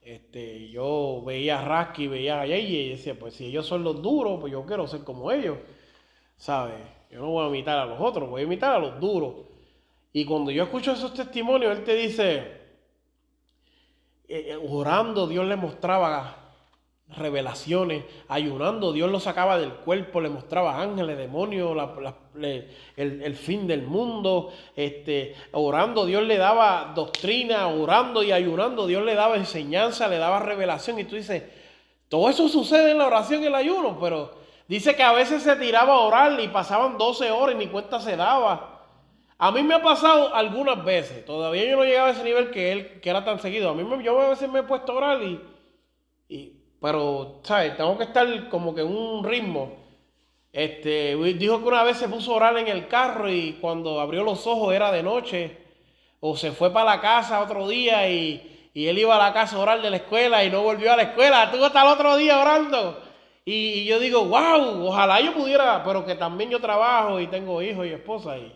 Este, 0.00 0.68
yo 0.68 1.22
veía 1.26 1.60
a 1.60 1.64
Rasky, 1.64 2.06
veía 2.06 2.40
a 2.40 2.46
Yeye 2.46 2.82
y 2.82 2.88
decía, 2.90 3.18
pues 3.18 3.34
si 3.34 3.46
ellos 3.46 3.66
son 3.66 3.82
los 3.82 4.00
duros, 4.00 4.38
pues 4.40 4.52
yo 4.52 4.64
quiero 4.64 4.86
ser 4.86 5.02
como 5.02 5.32
ellos. 5.32 5.58
¿Sabes? 6.36 6.76
Yo 7.10 7.20
no 7.20 7.30
voy 7.30 7.44
a 7.44 7.48
imitar 7.48 7.78
a 7.78 7.86
los 7.86 8.00
otros, 8.00 8.30
voy 8.30 8.42
a 8.42 8.44
imitar 8.44 8.74
a 8.74 8.78
los 8.78 9.00
duros. 9.00 9.34
Y 10.12 10.24
cuando 10.24 10.52
yo 10.52 10.64
escucho 10.64 10.92
esos 10.92 11.12
testimonios, 11.14 11.76
él 11.76 11.84
te 11.84 11.94
dice, 11.96 12.36
eh, 14.28 14.52
eh, 14.52 14.58
orando, 14.68 15.26
Dios 15.26 15.46
le 15.46 15.56
mostraba 15.56 16.41
revelaciones, 17.08 18.04
ayunando, 18.28 18.92
Dios 18.92 19.10
lo 19.10 19.20
sacaba 19.20 19.58
del 19.58 19.72
cuerpo, 19.74 20.20
le 20.20 20.30
mostraba 20.30 20.80
ángeles, 20.80 21.18
demonios, 21.18 21.76
la- 21.76 22.14
el, 22.96 23.22
el 23.22 23.36
fin 23.36 23.66
del 23.66 23.82
mundo, 23.82 24.50
este, 24.76 25.34
orando, 25.52 26.06
Dios 26.06 26.22
le 26.22 26.38
daba 26.38 26.92
doctrina, 26.94 27.66
orando 27.68 28.22
y 28.22 28.32
ayunando, 28.32 28.86
Dios 28.86 29.04
le 29.04 29.14
daba 29.14 29.36
enseñanza, 29.36 30.08
le 30.08 30.16
daba 30.18 30.38
revelación, 30.40 30.98
y 30.98 31.04
tú 31.04 31.16
dices, 31.16 31.42
todo 32.08 32.30
eso 32.30 32.48
sucede 32.48 32.92
en 32.92 32.98
la 32.98 33.06
oración 33.08 33.42
y 33.42 33.46
el 33.46 33.54
ayuno, 33.54 33.98
pero 34.00 34.34
dice 34.66 34.96
que 34.96 35.02
a 35.02 35.12
veces 35.12 35.42
se 35.42 35.56
tiraba 35.56 35.94
a 35.94 36.00
orar 36.00 36.40
y 36.40 36.48
pasaban 36.48 36.96
12 36.96 37.30
horas 37.30 37.54
y 37.56 37.58
ni 37.58 37.66
cuenta 37.66 38.00
se 38.00 38.16
daba. 38.16 38.68
A 39.36 39.50
mí 39.50 39.62
me 39.62 39.74
ha 39.74 39.82
pasado 39.82 40.34
algunas 40.34 40.82
veces, 40.82 41.24
todavía 41.26 41.64
yo 41.68 41.76
no 41.76 41.84
llegaba 41.84 42.08
a 42.08 42.12
ese 42.12 42.24
nivel 42.24 42.50
que 42.50 42.72
él, 42.72 43.00
que 43.02 43.10
era 43.10 43.22
tan 43.24 43.38
seguido. 43.38 43.68
A 43.70 43.74
mí 43.74 43.84
me- 43.84 44.02
yo 44.02 44.18
a 44.18 44.30
veces 44.30 44.48
me 44.48 44.60
he 44.60 44.62
puesto 44.62 44.92
a 44.92 44.94
orar 44.96 45.22
y- 46.28 46.61
pero, 46.82 47.40
¿sabes? 47.44 47.76
Tengo 47.76 47.96
que 47.96 48.04
estar 48.04 48.48
como 48.48 48.74
que 48.74 48.82
en 48.82 48.88
un 48.88 49.24
ritmo. 49.24 49.72
Este, 50.52 51.16
dijo 51.16 51.60
que 51.62 51.68
una 51.68 51.84
vez 51.84 51.96
se 51.96 52.08
puso 52.08 52.32
a 52.32 52.36
orar 52.36 52.58
en 52.58 52.68
el 52.68 52.88
carro 52.88 53.30
y 53.30 53.54
cuando 53.60 54.00
abrió 54.00 54.24
los 54.24 54.46
ojos 54.46 54.74
era 54.74 54.92
de 54.92 55.02
noche. 55.02 55.58
O 56.20 56.36
se 56.36 56.52
fue 56.52 56.72
para 56.72 56.96
la 56.96 57.00
casa 57.00 57.40
otro 57.40 57.68
día 57.68 58.08
y, 58.10 58.70
y 58.74 58.86
él 58.86 58.98
iba 58.98 59.14
a 59.16 59.28
la 59.28 59.32
casa 59.32 59.56
a 59.56 59.60
orar 59.60 59.82
de 59.82 59.90
la 59.90 59.96
escuela 59.96 60.44
y 60.44 60.50
no 60.50 60.62
volvió 60.62 60.92
a 60.92 60.96
la 60.96 61.04
escuela. 61.04 61.44
Estuvo 61.44 61.64
hasta 61.64 61.82
el 61.82 61.88
otro 61.88 62.16
día 62.16 62.40
orando. 62.40 63.00
Y, 63.44 63.52
y 63.52 63.84
yo 63.86 63.98
digo, 63.98 64.24
wow, 64.26 64.86
ojalá 64.86 65.20
yo 65.20 65.34
pudiera, 65.34 65.82
pero 65.84 66.04
que 66.04 66.14
también 66.14 66.50
yo 66.50 66.60
trabajo 66.60 67.20
y 67.20 67.26
tengo 67.28 67.60
hijos 67.62 67.86
y 67.86 67.90
esposa 67.90 68.38
y, 68.38 68.52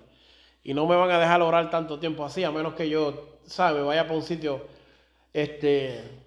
y 0.64 0.74
no 0.74 0.86
me 0.86 0.96
van 0.96 1.10
a 1.10 1.18
dejar 1.18 1.42
orar 1.42 1.70
tanto 1.70 1.98
tiempo 1.98 2.24
así, 2.24 2.44
a 2.44 2.50
menos 2.50 2.74
que 2.74 2.88
yo, 2.88 3.38
¿sabes? 3.46 3.84
Vaya 3.84 4.04
para 4.04 4.14
un 4.16 4.22
sitio, 4.22 4.66
este, 5.32 6.25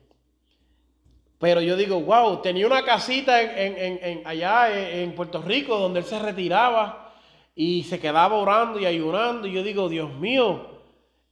pero 1.40 1.62
yo 1.62 1.76
digo, 1.78 2.02
wow, 2.02 2.42
tenía 2.42 2.68
una 2.68 2.84
casita 2.84 3.42
en, 3.42 3.78
en- 3.78 4.00
en- 4.04 4.28
allá 4.28 4.70
en, 4.78 5.00
en 5.10 5.16
Puerto 5.16 5.42
Rico 5.42 5.78
donde 5.80 6.02
él 6.02 6.06
se 6.06 6.20
retiraba 6.20 7.14
y 7.56 7.84
se 7.84 8.00
quedaba 8.00 8.36
orando 8.36 8.80
y 8.80 8.86
ayunando. 8.86 9.48
Y 9.48 9.54
yo 9.54 9.64
digo, 9.64 9.90
Dios 9.90 10.12
mío, 10.14 10.68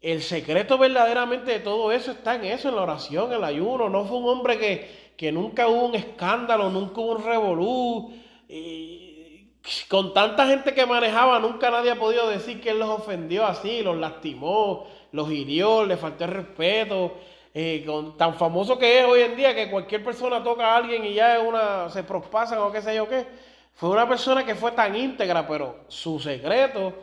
el 0.01 0.21
secreto 0.21 0.77
verdaderamente 0.77 1.51
de 1.51 1.59
todo 1.59 1.91
eso 1.91 2.11
está 2.11 2.35
en 2.35 2.45
eso, 2.45 2.69
en 2.69 2.75
la 2.75 2.83
oración, 2.83 3.31
en 3.31 3.37
el 3.39 3.43
ayuno. 3.43 3.89
No 3.89 4.05
fue 4.05 4.17
un 4.17 4.29
hombre 4.29 4.57
que, 4.57 5.13
que 5.17 5.31
nunca 5.31 5.67
hubo 5.67 5.85
un 5.87 5.95
escándalo, 5.95 6.69
nunca 6.69 7.01
hubo 7.01 7.11
un 7.17 7.23
revolú. 7.23 8.13
y 8.47 9.51
con 9.89 10.13
tanta 10.13 10.47
gente 10.47 10.73
que 10.73 10.85
manejaba, 10.85 11.39
nunca 11.39 11.69
nadie 11.69 11.91
ha 11.91 11.99
podido 11.99 12.29
decir 12.29 12.61
que 12.61 12.69
él 12.71 12.79
los 12.79 12.89
ofendió 12.89 13.45
así, 13.45 13.81
los 13.83 13.97
lastimó, 13.97 14.87
los 15.11 15.29
hirió, 15.31 15.85
le 15.85 15.97
faltó 15.97 16.23
el 16.25 16.31
respeto. 16.31 17.15
Eh, 17.59 17.83
con, 17.87 18.15
tan 18.15 18.35
famoso 18.35 18.77
que 18.77 18.99
es 18.99 19.05
hoy 19.05 19.21
en 19.21 19.35
día 19.35 19.55
que 19.55 19.71
cualquier 19.71 20.03
persona 20.03 20.43
toca 20.43 20.63
a 20.63 20.77
alguien 20.77 21.03
y 21.03 21.15
ya 21.15 21.37
es 21.37 21.43
una, 21.43 21.89
se 21.89 22.03
prospasan 22.03 22.59
o 22.59 22.71
qué 22.71 22.83
sé 22.83 22.95
yo 22.95 23.09
qué. 23.09 23.25
Fue 23.73 23.89
una 23.89 24.07
persona 24.07 24.45
que 24.45 24.53
fue 24.53 24.73
tan 24.73 24.95
íntegra, 24.95 25.47
pero 25.47 25.79
su 25.87 26.19
secreto 26.19 26.93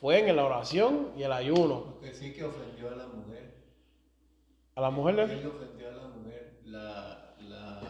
fue 0.00 0.26
en 0.26 0.34
la 0.34 0.46
oración 0.46 1.10
y 1.18 1.22
el 1.22 1.30
ayuno. 1.32 1.84
Porque 1.84 2.14
sí 2.14 2.32
que 2.32 2.44
ofendió 2.44 2.88
a 2.88 2.96
la 2.96 3.06
mujer. 3.08 3.54
A 4.74 4.80
la 4.80 4.90
mujer 4.90 5.20
Él 5.20 5.46
ofendió 5.46 5.88
a 5.88 5.92
la 5.92 6.08
mujer, 6.08 6.52
la, 6.64 7.34
la, 7.42 7.80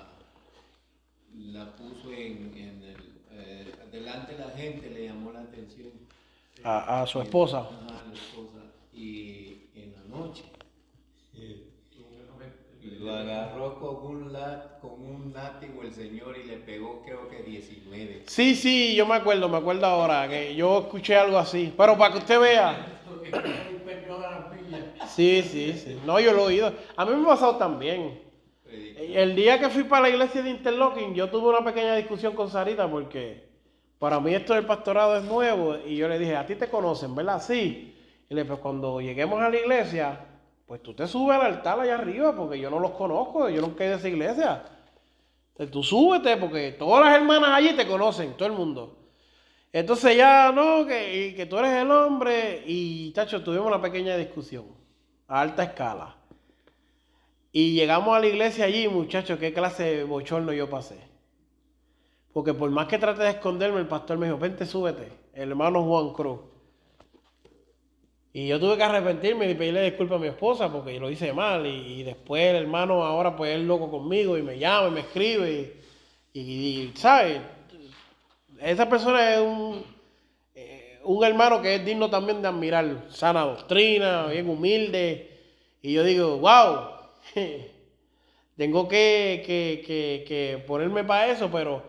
la 1.33 1.77
puso 1.77 2.11
en, 2.11 2.53
en 2.57 2.83
el, 2.83 3.21
eh, 3.31 3.73
delante 3.93 4.33
de 4.33 4.45
la 4.45 4.51
gente, 4.51 4.91
le 4.91 5.07
llamó 5.07 5.31
la 5.31 5.43
atención. 5.43 5.93
a, 6.65 7.03
a 7.03 7.07
su 7.07 7.21
esposa. 7.21 7.61
Ajá, 7.61 8.03
la 8.09 8.15
esposa. 8.15 8.59
Y 8.93 9.69
en 9.77 9.95
la 9.95 10.17
noche 10.17 10.43
eh, 11.37 11.70
lo 12.83 13.15
agarró 13.15 13.79
con 13.79 14.07
un, 14.07 14.33
lat, 14.33 14.81
con 14.81 14.93
un 14.93 15.33
látigo 15.35 15.83
el 15.83 15.93
señor 15.93 16.37
y 16.39 16.47
le 16.47 16.57
pegó 16.59 17.03
creo 17.03 17.29
que 17.29 17.43
19. 17.43 18.23
Sí, 18.27 18.55
sí, 18.55 18.95
yo 18.95 19.07
me 19.07 19.15
acuerdo, 19.15 19.49
me 19.49 19.59
acuerdo 19.59 19.87
ahora 19.87 20.29
que 20.29 20.55
yo 20.55 20.81
escuché 20.81 21.17
algo 21.17 21.39
así. 21.39 21.73
Pero 21.77 21.97
para 21.97 22.13
que 22.13 22.19
usted 22.19 22.41
vea. 22.41 23.01
Sí, 25.09 25.43
sí, 25.43 25.73
sí. 25.75 26.01
No, 26.07 26.21
yo 26.21 26.33
lo 26.33 26.43
he 26.43 26.47
oído. 26.47 26.73
A 26.97 27.05
mí 27.05 27.15
me 27.15 27.23
ha 27.23 27.27
pasado 27.27 27.57
también. 27.57 28.21
El 28.99 29.35
día 29.35 29.59
que 29.59 29.69
fui 29.69 29.85
para 29.85 30.03
la 30.03 30.11
iglesia 30.11 30.43
de 30.43 30.51
Interlocking, 30.51 31.15
yo 31.15 31.29
tuve 31.29 31.49
una 31.49 31.65
pequeña 31.65 31.97
discusión 31.97 32.35
con 32.35 32.49
Sarita 32.49 32.89
porque 32.89 33.49
para 33.99 34.21
mí 34.21 34.35
esto 34.35 34.55
del 34.55 34.65
pastorado 34.65 35.17
es 35.17 35.25
nuevo 35.25 35.77
y 35.85 35.97
yo 35.97 36.09
le 36.09 36.19
dije, 36.19 36.37
a 36.37 36.47
ti 36.47 36.55
te 36.55 36.69
conocen, 36.69 37.15
¿verdad? 37.15 37.43
Sí. 37.43 37.97
Y 38.29 38.35
le 38.35 38.43
dije, 38.43 38.53
pues 38.53 38.61
cuando 38.61 39.01
lleguemos 39.01 39.41
a 39.41 39.51
la 39.51 39.59
iglesia, 39.59 40.30
pues 40.71 40.85
tú 40.85 40.95
te 40.95 41.09
subes 41.09 41.37
al 41.37 41.47
altar 41.47 41.81
allá 41.81 41.97
arriba 41.97 42.33
porque 42.33 42.57
yo 42.57 42.71
no 42.71 42.79
los 42.79 42.93
conozco, 42.93 43.49
yo 43.49 43.61
nunca 43.61 43.83
he 43.83 43.89
ido 43.89 43.97
a 43.97 43.99
esa 43.99 44.09
iglesia. 44.09 44.65
Entonces 45.49 45.73
tú 45.73 45.83
súbete 45.83 46.37
porque 46.37 46.71
todas 46.71 47.05
las 47.05 47.17
hermanas 47.17 47.51
allí 47.55 47.73
te 47.75 47.89
conocen, 47.89 48.35
todo 48.35 48.47
el 48.47 48.55
mundo. 48.55 48.97
Entonces 49.73 50.17
ya, 50.17 50.53
no, 50.53 50.87
que, 50.87 51.35
que 51.37 51.47
tú 51.47 51.59
eres 51.59 51.73
el 51.73 51.91
hombre 51.91 52.63
y, 52.65 53.13
chacho, 53.15 53.43
tuvimos 53.43 53.67
una 53.67 53.83
pequeña 53.83 54.17
discusión 54.17 54.65
a 55.27 55.41
alta 55.41 55.65
escala. 55.65 56.15
Y 57.51 57.73
llegamos 57.73 58.17
a 58.17 58.21
la 58.21 58.29
iglesia 58.29 58.67
allí, 58.67 58.87
muchachos, 58.87 59.41
qué 59.41 59.53
clase 59.53 59.97
de 59.97 60.05
bochorno 60.05 60.53
yo 60.53 60.71
pasé. 60.71 61.01
Porque 62.33 62.55
por 62.55 62.71
más 62.71 62.87
que 62.87 62.97
trate 62.97 63.25
de 63.25 63.31
esconderme, 63.31 63.81
el 63.81 63.89
pastor 63.89 64.19
me 64.19 64.27
dijo, 64.27 64.39
vente, 64.39 64.65
súbete, 64.67 65.09
el 65.35 65.49
hermano 65.49 65.83
Juan 65.83 66.13
Cruz. 66.13 66.39
Y 68.33 68.47
yo 68.47 68.61
tuve 68.61 68.77
que 68.77 68.85
arrepentirme 68.85 69.51
y 69.51 69.55
pedirle 69.55 69.83
disculpas 69.83 70.17
a 70.17 70.21
mi 70.21 70.29
esposa 70.29 70.71
porque 70.71 71.01
lo 71.01 71.11
hice 71.11 71.33
mal. 71.33 71.67
Y, 71.67 72.03
después 72.05 72.43
el 72.43 72.57
hermano 72.57 73.03
ahora 73.03 73.37
pues 73.37 73.57
es 73.57 73.63
loco 73.63 73.91
conmigo 73.91 74.39
y 74.39 74.43
me 74.43 74.59
llama 74.59 74.89
y 74.89 74.91
me 74.93 75.01
escribe. 75.01 75.77
Y, 76.33 76.41
y, 76.41 76.93
¿sabes? 76.97 77.41
Esa 78.61 78.89
persona 78.89 79.35
es 79.35 79.41
un, 79.41 79.85
eh, 80.55 81.01
un 81.03 81.25
hermano 81.25 81.61
que 81.61 81.77
es 81.77 81.85
digno 81.85 82.09
también 82.09 82.41
de 82.41 82.49
admirar. 82.49 83.07
Sana 83.11 83.43
doctrina, 83.43 84.27
bien 84.27 84.49
humilde. 84.49 85.29
Y 85.83 85.95
yo 85.95 86.05
digo, 86.05 86.39
wow, 86.39 86.91
tengo 88.57 88.87
que, 88.87 89.43
que, 89.45 89.83
que, 89.85 90.25
que 90.29 90.59
ponerme 90.67 91.03
para 91.03 91.33
eso, 91.33 91.51
pero 91.51 91.83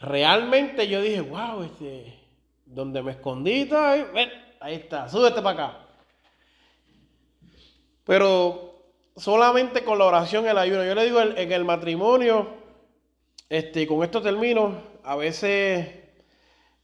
realmente 0.00 0.88
yo 0.88 1.02
dije, 1.02 1.20
wow, 1.20 1.62
este, 1.62 2.14
donde 2.64 3.02
me 3.02 3.12
escondí, 3.12 3.62
está 3.62 3.96
ahí, 4.60 4.74
está, 4.76 5.08
súbete 5.08 5.42
para 5.42 5.50
acá. 5.50 5.78
Pero 8.04 8.68
solamente 9.18 9.84
con 9.84 9.98
la 9.98 10.06
oración 10.06 10.46
el 10.46 10.56
ayuno. 10.56 10.84
Yo 10.84 10.94
le 10.94 11.04
digo 11.04 11.20
en 11.20 11.52
el 11.52 11.64
matrimonio, 11.64 12.48
este, 13.48 13.86
con 13.86 14.02
esto 14.04 14.22
termino, 14.22 14.76
a 15.02 15.16
veces 15.16 15.88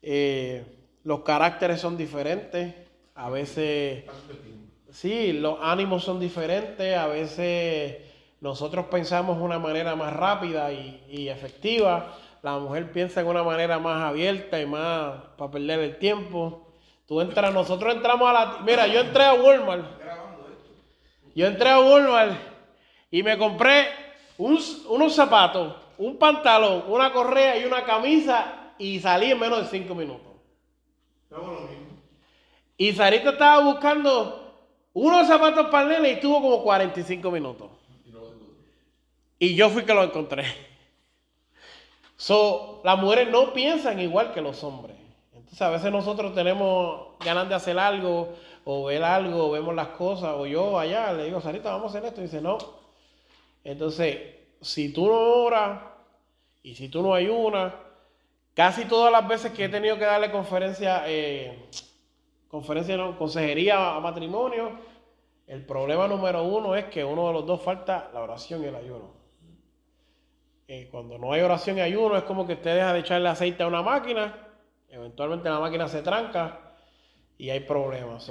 eh, 0.02 0.64
los 1.04 1.20
caracteres 1.20 1.80
son 1.80 1.96
diferentes, 1.96 2.74
a 3.14 3.30
veces 3.30 4.04
sí, 4.90 5.32
los 5.32 5.58
ánimos 5.62 6.04
son 6.04 6.18
diferentes, 6.18 6.96
a 6.96 7.06
veces 7.06 7.98
nosotros 8.40 8.86
pensamos 8.86 9.38
de 9.38 9.44
una 9.44 9.58
manera 9.58 9.94
más 9.94 10.12
rápida 10.12 10.72
y, 10.72 11.04
y 11.08 11.28
efectiva, 11.28 12.16
la 12.42 12.58
mujer 12.58 12.92
piensa 12.92 13.22
de 13.22 13.28
una 13.28 13.42
manera 13.42 13.78
más 13.78 14.02
abierta 14.02 14.60
y 14.60 14.66
más 14.66 15.22
para 15.38 15.50
perder 15.50 15.80
el 15.80 15.98
tiempo. 15.98 16.63
Tú 17.06 17.20
entras, 17.20 17.52
nosotros 17.52 17.94
entramos 17.94 18.28
a 18.28 18.32
la... 18.32 18.58
Mira, 18.64 18.86
yo 18.86 19.00
entré 19.00 19.24
a 19.24 19.34
Walmart. 19.34 19.84
Yo 21.34 21.46
entré 21.46 21.68
a 21.68 21.80
Walmart 21.80 22.36
y 23.10 23.22
me 23.22 23.36
compré 23.36 23.88
un- 24.38 24.58
unos 24.88 25.14
zapatos, 25.14 25.74
un 25.98 26.16
pantalón, 26.18 26.84
una 26.88 27.12
correa 27.12 27.58
y 27.58 27.64
una 27.64 27.84
camisa 27.84 28.72
y 28.78 28.98
salí 29.00 29.30
en 29.32 29.38
menos 29.40 29.60
de 29.62 29.66
cinco 29.78 29.94
minutos. 29.94 30.32
Y 32.76 32.92
Sarita 32.92 33.30
estaba 33.30 33.62
buscando 33.64 34.66
unos 34.94 35.26
zapatos 35.26 35.66
para 35.70 35.88
nene 35.88 36.08
y 36.10 36.12
estuvo 36.14 36.40
como 36.40 36.62
45 36.62 37.30
minutos. 37.30 37.68
Y 39.38 39.54
yo 39.56 39.68
fui 39.70 39.84
que 39.84 39.92
lo 39.94 40.02
encontré. 40.04 40.44
So, 42.16 42.80
las 42.84 42.96
mujeres 42.98 43.28
no 43.28 43.52
piensan 43.52 44.00
igual 44.00 44.32
que 44.32 44.40
los 44.40 44.62
hombres. 44.64 44.96
Entonces 45.44 45.62
a 45.62 45.70
veces 45.70 45.92
nosotros 45.92 46.34
tenemos 46.34 47.18
ganas 47.20 47.48
de 47.48 47.54
hacer 47.54 47.78
algo 47.78 48.34
o 48.64 48.86
ver 48.86 49.04
algo, 49.04 49.50
vemos 49.50 49.74
las 49.74 49.88
cosas, 49.88 50.34
o 50.34 50.46
yo 50.46 50.78
allá 50.78 51.12
le 51.12 51.26
digo, 51.26 51.40
Sarita, 51.40 51.70
vamos 51.70 51.94
a 51.94 51.98
hacer 51.98 52.08
esto, 52.08 52.22
y 52.22 52.24
dice, 52.24 52.40
no. 52.40 52.56
Entonces, 53.62 54.18
si 54.62 54.90
tú 54.90 55.06
no 55.06 55.44
oras 55.44 55.80
y 56.62 56.74
si 56.74 56.88
tú 56.88 57.02
no 57.02 57.12
ayunas, 57.12 57.74
casi 58.54 58.86
todas 58.86 59.12
las 59.12 59.28
veces 59.28 59.52
que 59.52 59.64
he 59.64 59.68
tenido 59.68 59.98
que 59.98 60.06
darle 60.06 60.30
conferencia, 60.30 61.04
eh, 61.06 61.68
conferencia, 62.48 62.96
consejería 63.18 63.96
a 63.96 64.00
matrimonio, 64.00 64.72
el 65.46 65.66
problema 65.66 66.08
número 66.08 66.42
uno 66.42 66.74
es 66.74 66.86
que 66.86 67.04
uno 67.04 67.26
de 67.26 67.34
los 67.34 67.46
dos 67.46 67.60
falta 67.60 68.10
la 68.14 68.22
oración 68.22 68.64
y 68.64 68.66
el 68.66 68.76
ayuno. 68.76 69.12
Eh, 70.66 70.88
cuando 70.90 71.18
no 71.18 71.34
hay 71.34 71.42
oración 71.42 71.76
y 71.76 71.82
ayuno, 71.82 72.16
es 72.16 72.24
como 72.24 72.46
que 72.46 72.54
usted 72.54 72.76
deja 72.76 72.94
de 72.94 73.00
echarle 73.00 73.28
aceite 73.28 73.62
a 73.62 73.66
una 73.66 73.82
máquina, 73.82 74.43
eventualmente 74.94 75.48
la 75.48 75.60
máquina 75.60 75.88
se 75.88 76.02
tranca 76.02 76.60
y 77.36 77.50
hay 77.50 77.60
problemas. 77.60 78.30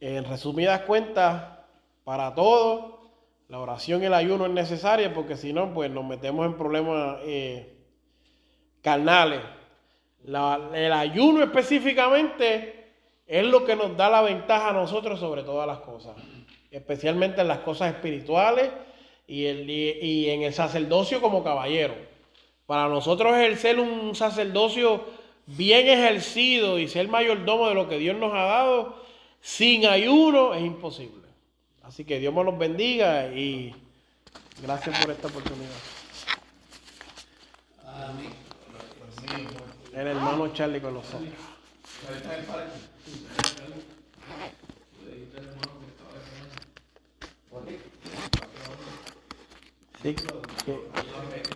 En 0.00 0.24
resumidas 0.24 0.82
cuentas, 0.82 1.58
para 2.04 2.34
todo, 2.34 3.00
la 3.48 3.58
oración 3.58 4.02
y 4.02 4.06
el 4.06 4.14
ayuno 4.14 4.46
es 4.46 4.52
necesaria 4.52 5.12
porque 5.14 5.36
si 5.36 5.52
no, 5.52 5.72
pues 5.72 5.90
nos 5.90 6.04
metemos 6.04 6.44
en 6.46 6.56
problemas 6.56 7.18
eh, 7.24 7.78
carnales. 8.82 9.40
La- 10.24 10.70
el 10.74 10.92
ayuno 10.92 11.42
específicamente 11.42 12.92
es 13.26 13.44
lo 13.46 13.64
que 13.64 13.74
nos 13.76 13.96
da 13.96 14.10
la 14.10 14.22
ventaja 14.22 14.70
a 14.70 14.72
nosotros 14.72 15.18
sobre 15.18 15.42
todas 15.42 15.66
las 15.66 15.78
cosas, 15.80 16.16
especialmente 16.70 17.40
en 17.40 17.48
las 17.48 17.60
cosas 17.60 17.94
espirituales 17.94 18.70
y, 19.26 19.46
el- 19.46 19.68
y 19.70 20.30
en 20.30 20.42
el 20.42 20.52
sacerdocio 20.52 21.20
como 21.20 21.42
caballero. 21.42 21.94
Para 22.66 22.88
nosotros 22.88 23.32
ejercer 23.36 23.78
un 23.78 24.14
sacerdocio 24.14 25.04
bien 25.46 25.86
ejercido 25.86 26.78
y 26.78 26.88
ser 26.88 27.08
mayordomo 27.08 27.68
de 27.68 27.74
lo 27.74 27.88
que 27.88 27.98
Dios 27.98 28.16
nos 28.16 28.32
ha 28.34 28.42
dado, 28.42 29.04
sin 29.40 29.86
ayuno 29.86 30.54
es 30.54 30.62
imposible. 30.64 31.26
Así 31.82 32.04
que 32.04 32.18
Dios 32.18 32.34
me 32.34 32.42
los 32.42 32.58
bendiga 32.58 33.28
y 33.28 33.72
gracias 34.60 34.98
por 35.00 35.12
esta 35.12 35.28
oportunidad. 35.28 35.70
El 39.94 40.06
hermano 40.08 40.52
Charlie 40.52 40.80
con 40.80 40.94
nosotros. 40.94 41.22
Sí, 50.02 50.14
que- 50.14 51.55